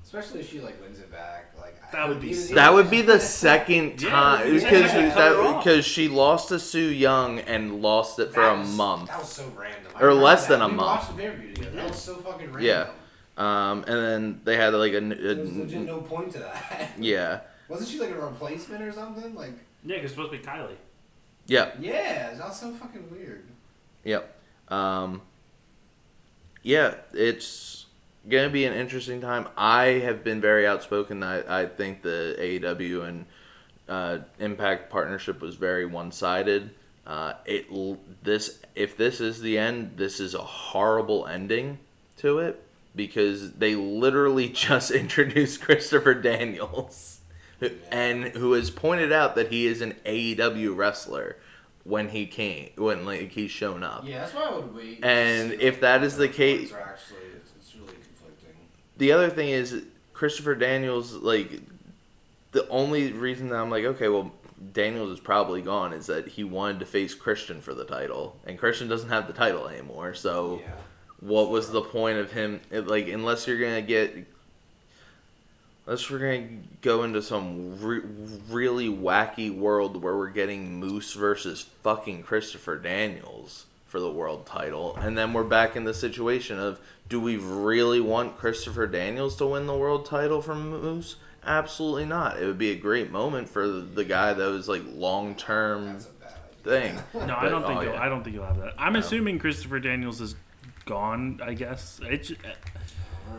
[0.05, 1.50] Especially if she like wins it back.
[1.83, 2.55] Like That would be even- sick.
[2.55, 5.65] that would be the second time because said they cut her off.
[5.65, 9.09] because she lost to Su Yung and lost it for That a month.
[9.09, 9.93] That was so random.
[9.97, 10.55] I Or less that.
[10.55, 10.87] than a we month.
[10.87, 11.77] watched the pay-per-view together.
[11.77, 12.63] That was so fucking random.
[12.63, 12.87] Yeah.
[13.37, 16.91] Um, and then they had like a, There was legit no point to that.
[16.99, 19.35] yeah Wasn't she like a replacement or something?
[19.35, 19.53] Like,
[19.85, 20.77] yeah, because it's supposed to be Kylie.
[21.47, 23.45] yeah yeah, that was so fucking weird.
[24.05, 24.35] Yep.
[24.69, 25.23] Um,
[26.63, 27.70] yeah, it's
[28.31, 29.49] gonna be an interesting time.
[29.57, 31.21] I have been very outspoken.
[31.21, 33.27] that I think the AEW and
[33.89, 36.71] uh, Impact partnership was very one sided.
[37.07, 37.67] Uh, it
[38.23, 41.79] this if this is the end, this is a horrible ending
[42.19, 42.63] to it
[42.95, 47.21] because they literally just introduced Christopher Daniels,
[47.59, 51.37] who- and who has pointed out that he is an AEW wrestler
[51.83, 54.05] when he came when like he's shown up.
[54.07, 55.05] Yeah, that's why I would wait.
[55.05, 58.55] And if that is the case- actually, it's, it's really conflicting.
[59.01, 59.83] The other thing is
[60.13, 61.61] Christopher Daniels like
[62.53, 64.31] the only reason that I'm like okay well
[64.73, 68.59] Daniels is probably gone is that he wanted to face Christian for the title and
[68.59, 70.73] Christian doesn't have the title anymore so Yeah.
[71.21, 74.15] what was the point of him like unless you're gonna get
[75.87, 76.47] Unless we're gonna
[76.83, 78.03] go into some re-
[78.49, 84.97] really wacky world where we're getting Moose versus fucking Christopher Daniels for the world title,
[84.97, 89.47] and then we're back in the situation of do we really want Christopher Daniels to
[89.47, 91.17] win the world title from Moose?
[91.45, 92.41] Absolutely not.
[92.41, 95.87] It would be a great moment for the, the guy that was like long term
[95.87, 96.33] That's a bad
[96.65, 97.03] idea.
[97.13, 97.27] thing.
[97.27, 98.03] No, I don't think oh, you'll, yeah.
[98.03, 98.75] I don't think you'll have that.
[98.79, 100.37] I'm um, assuming Christopher Daniels is
[100.85, 101.41] gone.
[101.43, 102.31] I guess it's.
[102.31, 102.35] I,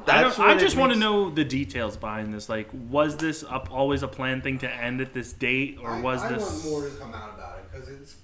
[0.05, 2.49] That's don't, I just want to know the details behind this.
[2.49, 6.01] Like, was this up, always a planned thing to end at this date, or I,
[6.01, 6.41] was I this?
[6.43, 8.15] want more to come out about it because it's.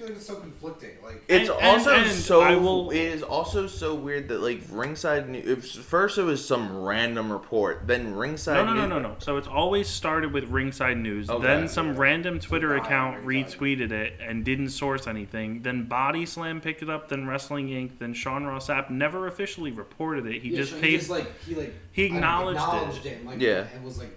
[0.00, 0.90] I feel like it's so conflicting.
[1.04, 2.40] Like It's And- also and- and so.
[2.40, 5.28] I will- It is also so weird that like ringside.
[5.28, 8.54] New, if first it was some random report, then ringside.
[8.54, 9.16] No, no, no, New- no, no.
[9.18, 11.28] So it's always started with Ringside News.
[11.28, 11.46] Okay.
[11.46, 15.60] then some random Twitter Body account retweeted it and didn't source anything.
[15.62, 17.08] Then Body Slam picked it up.
[17.10, 17.98] Then Wrestling Inc.
[17.98, 20.40] Then Sean Ross Sapp never officially reported it.
[20.40, 20.98] He Yeah, just so paid.
[20.98, 23.12] just like he like he I acknowledged it.
[23.12, 23.16] it.
[23.18, 23.66] and, like, Yeah.
[23.74, 24.16] and was like like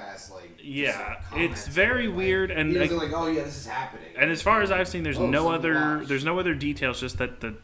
[0.00, 2.16] like half-ass like Yeah, like, it's very about it.
[2.16, 4.04] weird, and, like- like oh yeah this is happening.
[4.18, 6.08] and as far as I've seen, there's Oh, no other watch.
[6.08, 7.00] there's no other details.
[7.00, 7.54] Just that the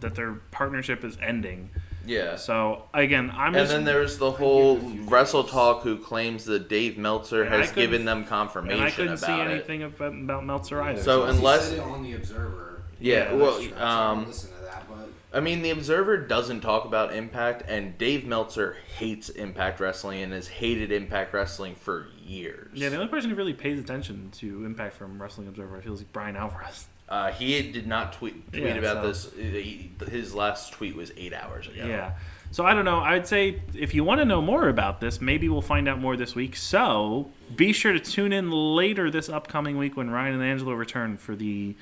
[0.00, 1.70] that their partnership is ending.
[2.06, 2.36] Yeah.
[2.36, 5.44] So again, I'm And just then there's the whole give a few Wrestle.
[5.44, 9.24] Talk who claims that Dave Meltzer And has given them and confirmation I couldn't see
[9.24, 9.52] about it.
[9.52, 11.02] anything about, about Meltzer either.
[11.02, 12.82] So He unless- said it on the Observer.
[13.00, 13.76] Yeah, Yeah, well, That's true.
[13.78, 18.24] um, listen to that, but I mean, the Observer doesn't talk about Impact, and Dave
[18.24, 22.70] Meltzer hates Impact Wrestling and has hated Impact Wrestling for years.
[22.74, 25.98] yeah, the only person who really pays attention to Impact from Wrestling Observer I feels
[26.00, 26.86] like Bryan Alvarez.
[27.08, 29.32] Uh, he did not tweet tweet Yeah, about so- this.
[29.36, 31.84] He- his last tweet was eight hours ago.
[31.84, 32.12] Yeah.
[32.50, 33.00] So I don't know.
[33.00, 36.16] I'd say if you want to know more about this, maybe we'll find out more
[36.16, 36.54] this week.
[36.56, 41.16] So be sure to tune in later this upcoming week when Ryan and Angelo return
[41.18, 41.74] for the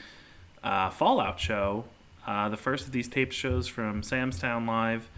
[0.64, 1.84] uh, Fallout show,
[2.27, 5.09] uh, the first of these taped shows from Sam's Town Live.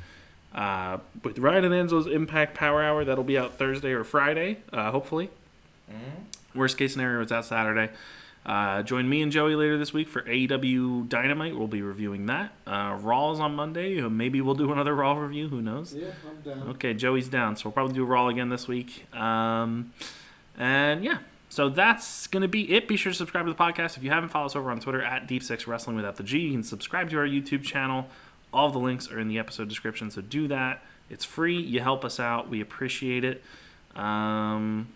[0.55, 4.91] Uh, with Ryan and Angelo's Impact Power Hour, that'll be out Thursday or Friday, uh,
[4.91, 5.31] hopefully.
[6.55, 7.93] Worst case scenario, it's out Saturday.
[8.47, 11.57] Uh, join me and Joey later this week for AEW Dynamite.
[11.57, 12.53] We'll be reviewing that.
[12.67, 14.01] Uh, Raw's on Monday.
[14.01, 15.49] Uh, Maybe we'll do another Raw review.
[15.49, 15.95] Who knows?
[15.95, 16.69] yeah, I'm down.
[16.71, 19.07] Okay, Joey's down, so we'll probably do Raw again this week.
[19.15, 19.93] Um,
[20.59, 21.19] and yeah,
[21.55, 22.89] so that's gonna be it.
[22.89, 24.31] Be sure to subscribe to the podcast if you haven't.
[24.31, 26.41] Follow us over on Twitter at Deep Six Wrestling without the G.
[26.41, 28.09] You can subscribe to our YouTube channel.
[28.53, 30.83] All the links are in the episode description, so do that.
[31.09, 31.57] It's free.
[31.57, 32.49] You help us out.
[32.49, 33.45] We appreciate it.
[33.95, 34.89] Um,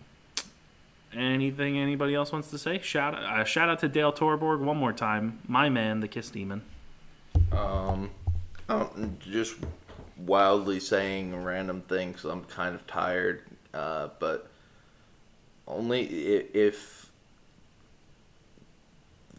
[1.15, 2.79] anything anybody else wants to say?
[2.79, 5.39] Shout uh, shout out to Dale Torborg one more time.
[5.47, 6.61] My man, the Kiss Demon.
[7.53, 8.09] Um,
[8.67, 9.55] I'm just
[10.17, 12.25] wildly saying random things.
[12.25, 14.49] I'm kind of tired, uh, but
[15.69, 17.09] only if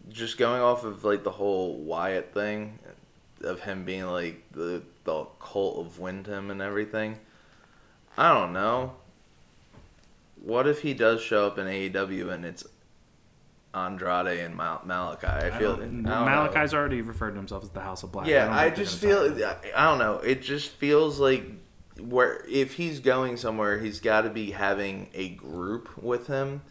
[0.08, 2.78] just going off of like the whole Wyatt thing
[3.42, 7.18] of him being like the the cult of Wyndham and everything.
[8.16, 8.92] I don't know.
[10.42, 12.64] What if he does show up in AEW and it's
[13.74, 15.52] Andrade and Mal- Malakai?
[15.52, 16.10] I feel don't- I don't know.
[16.50, 18.26] Malakai's already referred to himself as the House of Black.
[18.26, 19.72] Yeah, don't I, just feel talk about it.
[19.76, 20.16] I don't know.
[20.18, 21.44] It just feels like
[22.08, 26.62] where if he's going somewhere, he's got to be having a group with him.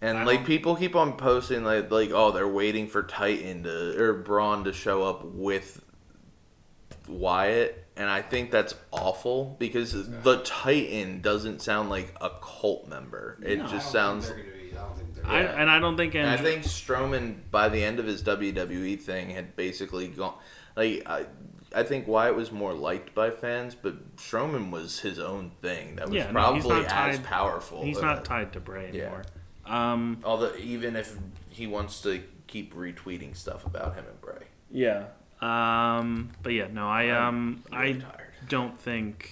[0.00, 4.14] And like people keep on posting like like oh they're waiting for Titan to or
[4.14, 5.82] Braun to show up with
[7.08, 9.92] Wyatt, and I think that's awful because
[10.22, 13.38] the Titan doesn't sound like a cult member.
[13.44, 14.28] It No, I just don't sounds.
[14.28, 14.42] they're be-
[14.76, 15.26] I don't think they're.
[15.26, 15.60] I, Yeah.
[15.62, 16.14] and I don't think.
[16.14, 20.34] And I think Strowman, by the end of his WWE thing, had basically gone.
[20.76, 21.26] Like, I,
[21.74, 25.96] I think Wyatt was more liked by fans, but Strowman was his own thing.
[25.96, 27.82] That was Yeah, no, he's probably not as tied- powerful.
[27.84, 29.02] he's uh, not tied to Bray yeah.
[29.02, 29.22] anymore.
[29.66, 31.14] Um, Although, even if
[31.50, 34.44] he wants to keep retweeting stuff about him and Bray.
[34.70, 35.04] yeah.
[35.40, 38.32] Um, but yeah, no, I um, really I tired.
[38.48, 39.30] don't think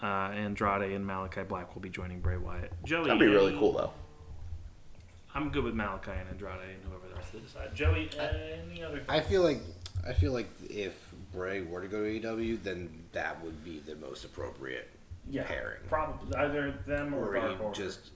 [0.00, 2.72] uh, Andrade and Malakai Black will be joining Bray Wyatt.
[2.84, 3.90] Joey, That'd be really cool, though.
[5.34, 7.74] I'm good with Malakai and Andrade and whoever the rest of the decide.
[7.74, 9.02] Joey, any other?
[9.08, 9.60] I feel like
[10.06, 13.96] I feel like if Bray were to go to AEW, then that would be the
[13.96, 14.88] most appropriate
[15.28, 15.78] yeah, pairing.
[15.88, 17.74] probably either them or, Or Dark Order.
[17.74, 18.10] just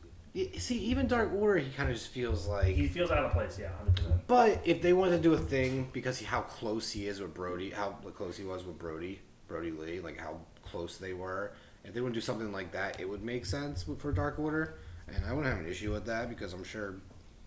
[0.58, 2.66] see even Dark Order, he kind of just feels like.
[2.74, 3.58] he feels out of place.
[3.58, 4.26] Yeah, hundred percent.
[4.26, 7.34] But if they wanted to do a thing because he, how close he is with
[7.34, 11.52] Brodie, how close he was with Brodie, Brodie Lee, like how close they were.
[11.84, 14.76] If they would do something like that, it would make sense for Dark Order,
[15.06, 16.94] and I wouldn't have an issue with that because I'm sure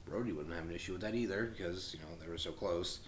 [0.10, 3.00] Brodie wouldn't have an issue with that either because you know they were so close.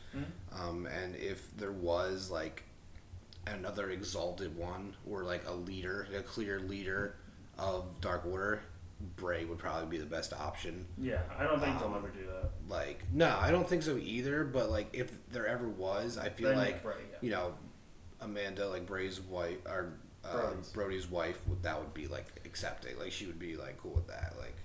[0.57, 2.63] Um, and if there was like
[3.47, 7.15] another exalted one or like a leader, a clear leader
[7.57, 8.61] of Dark Order,
[9.15, 10.85] Bray would probably be the best option.
[10.97, 12.49] Yeah, I don't think Um, they'll ever do that.
[12.67, 14.43] Like, no, I don't think so either.
[14.43, 17.17] But like, if there ever was, I feel Then like Bray, yeah.
[17.21, 17.53] you know,
[18.21, 19.93] Amanda, like Bray's wife, or
[20.25, 20.69] uh, Brodie's.
[20.69, 22.99] Brodie's wife, would that would be like accepting.
[22.99, 24.33] Like she would be like cool with that.
[24.37, 24.55] Like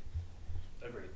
[0.82, 1.10] Agreed.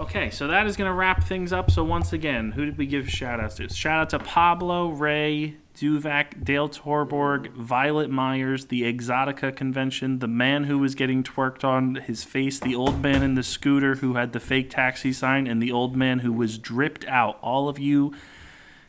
[0.00, 1.70] Okay, so that is going to wrap things up.
[1.70, 3.68] So once again, who did we give shout outs to?
[3.68, 10.64] Shout out to Pablo, Ray, Duvak, Dale Torborg, Violet Myers, the Exxxotica convention, the man
[10.64, 14.32] who was getting twerked on his face, the old man in the scooter who had
[14.32, 17.38] the fake taxi sign, and the old man who was dripped out.
[17.42, 18.14] All of you,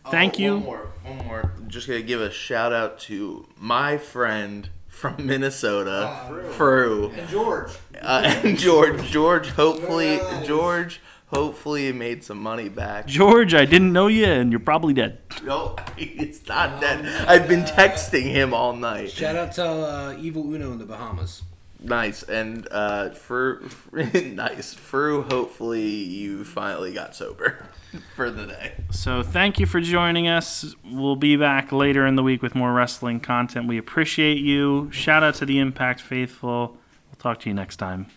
[0.09, 0.53] thank Oh, you.
[0.55, 1.51] One more, one more.
[1.67, 4.69] Just gonna give a shout out to my friend
[5.01, 7.71] from Minnesota, Fru, And George.
[7.99, 9.03] uh, and George.
[9.09, 13.07] George, hopefully, George, hopefully made some money back.
[13.07, 15.17] George, I didn't know you, and you're probably dead.
[15.43, 17.03] No, he's not dead.
[17.27, 19.09] I've been texting him all night.
[19.09, 21.41] shout out to uh, Evil Uno in the Bahamas.
[21.81, 27.65] Nice and uh, for nice for Hopefully, you finally got sober
[28.15, 28.73] for the day.
[28.91, 30.75] So thank you for joining us.
[30.85, 33.67] We'll be back later in the week with more wrestling content.
[33.67, 34.91] We appreciate you.
[34.91, 36.77] Shout out to the Impact Faithful.
[37.09, 38.07] We'll talk to you next time.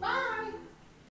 [0.00, 0.30] Bye.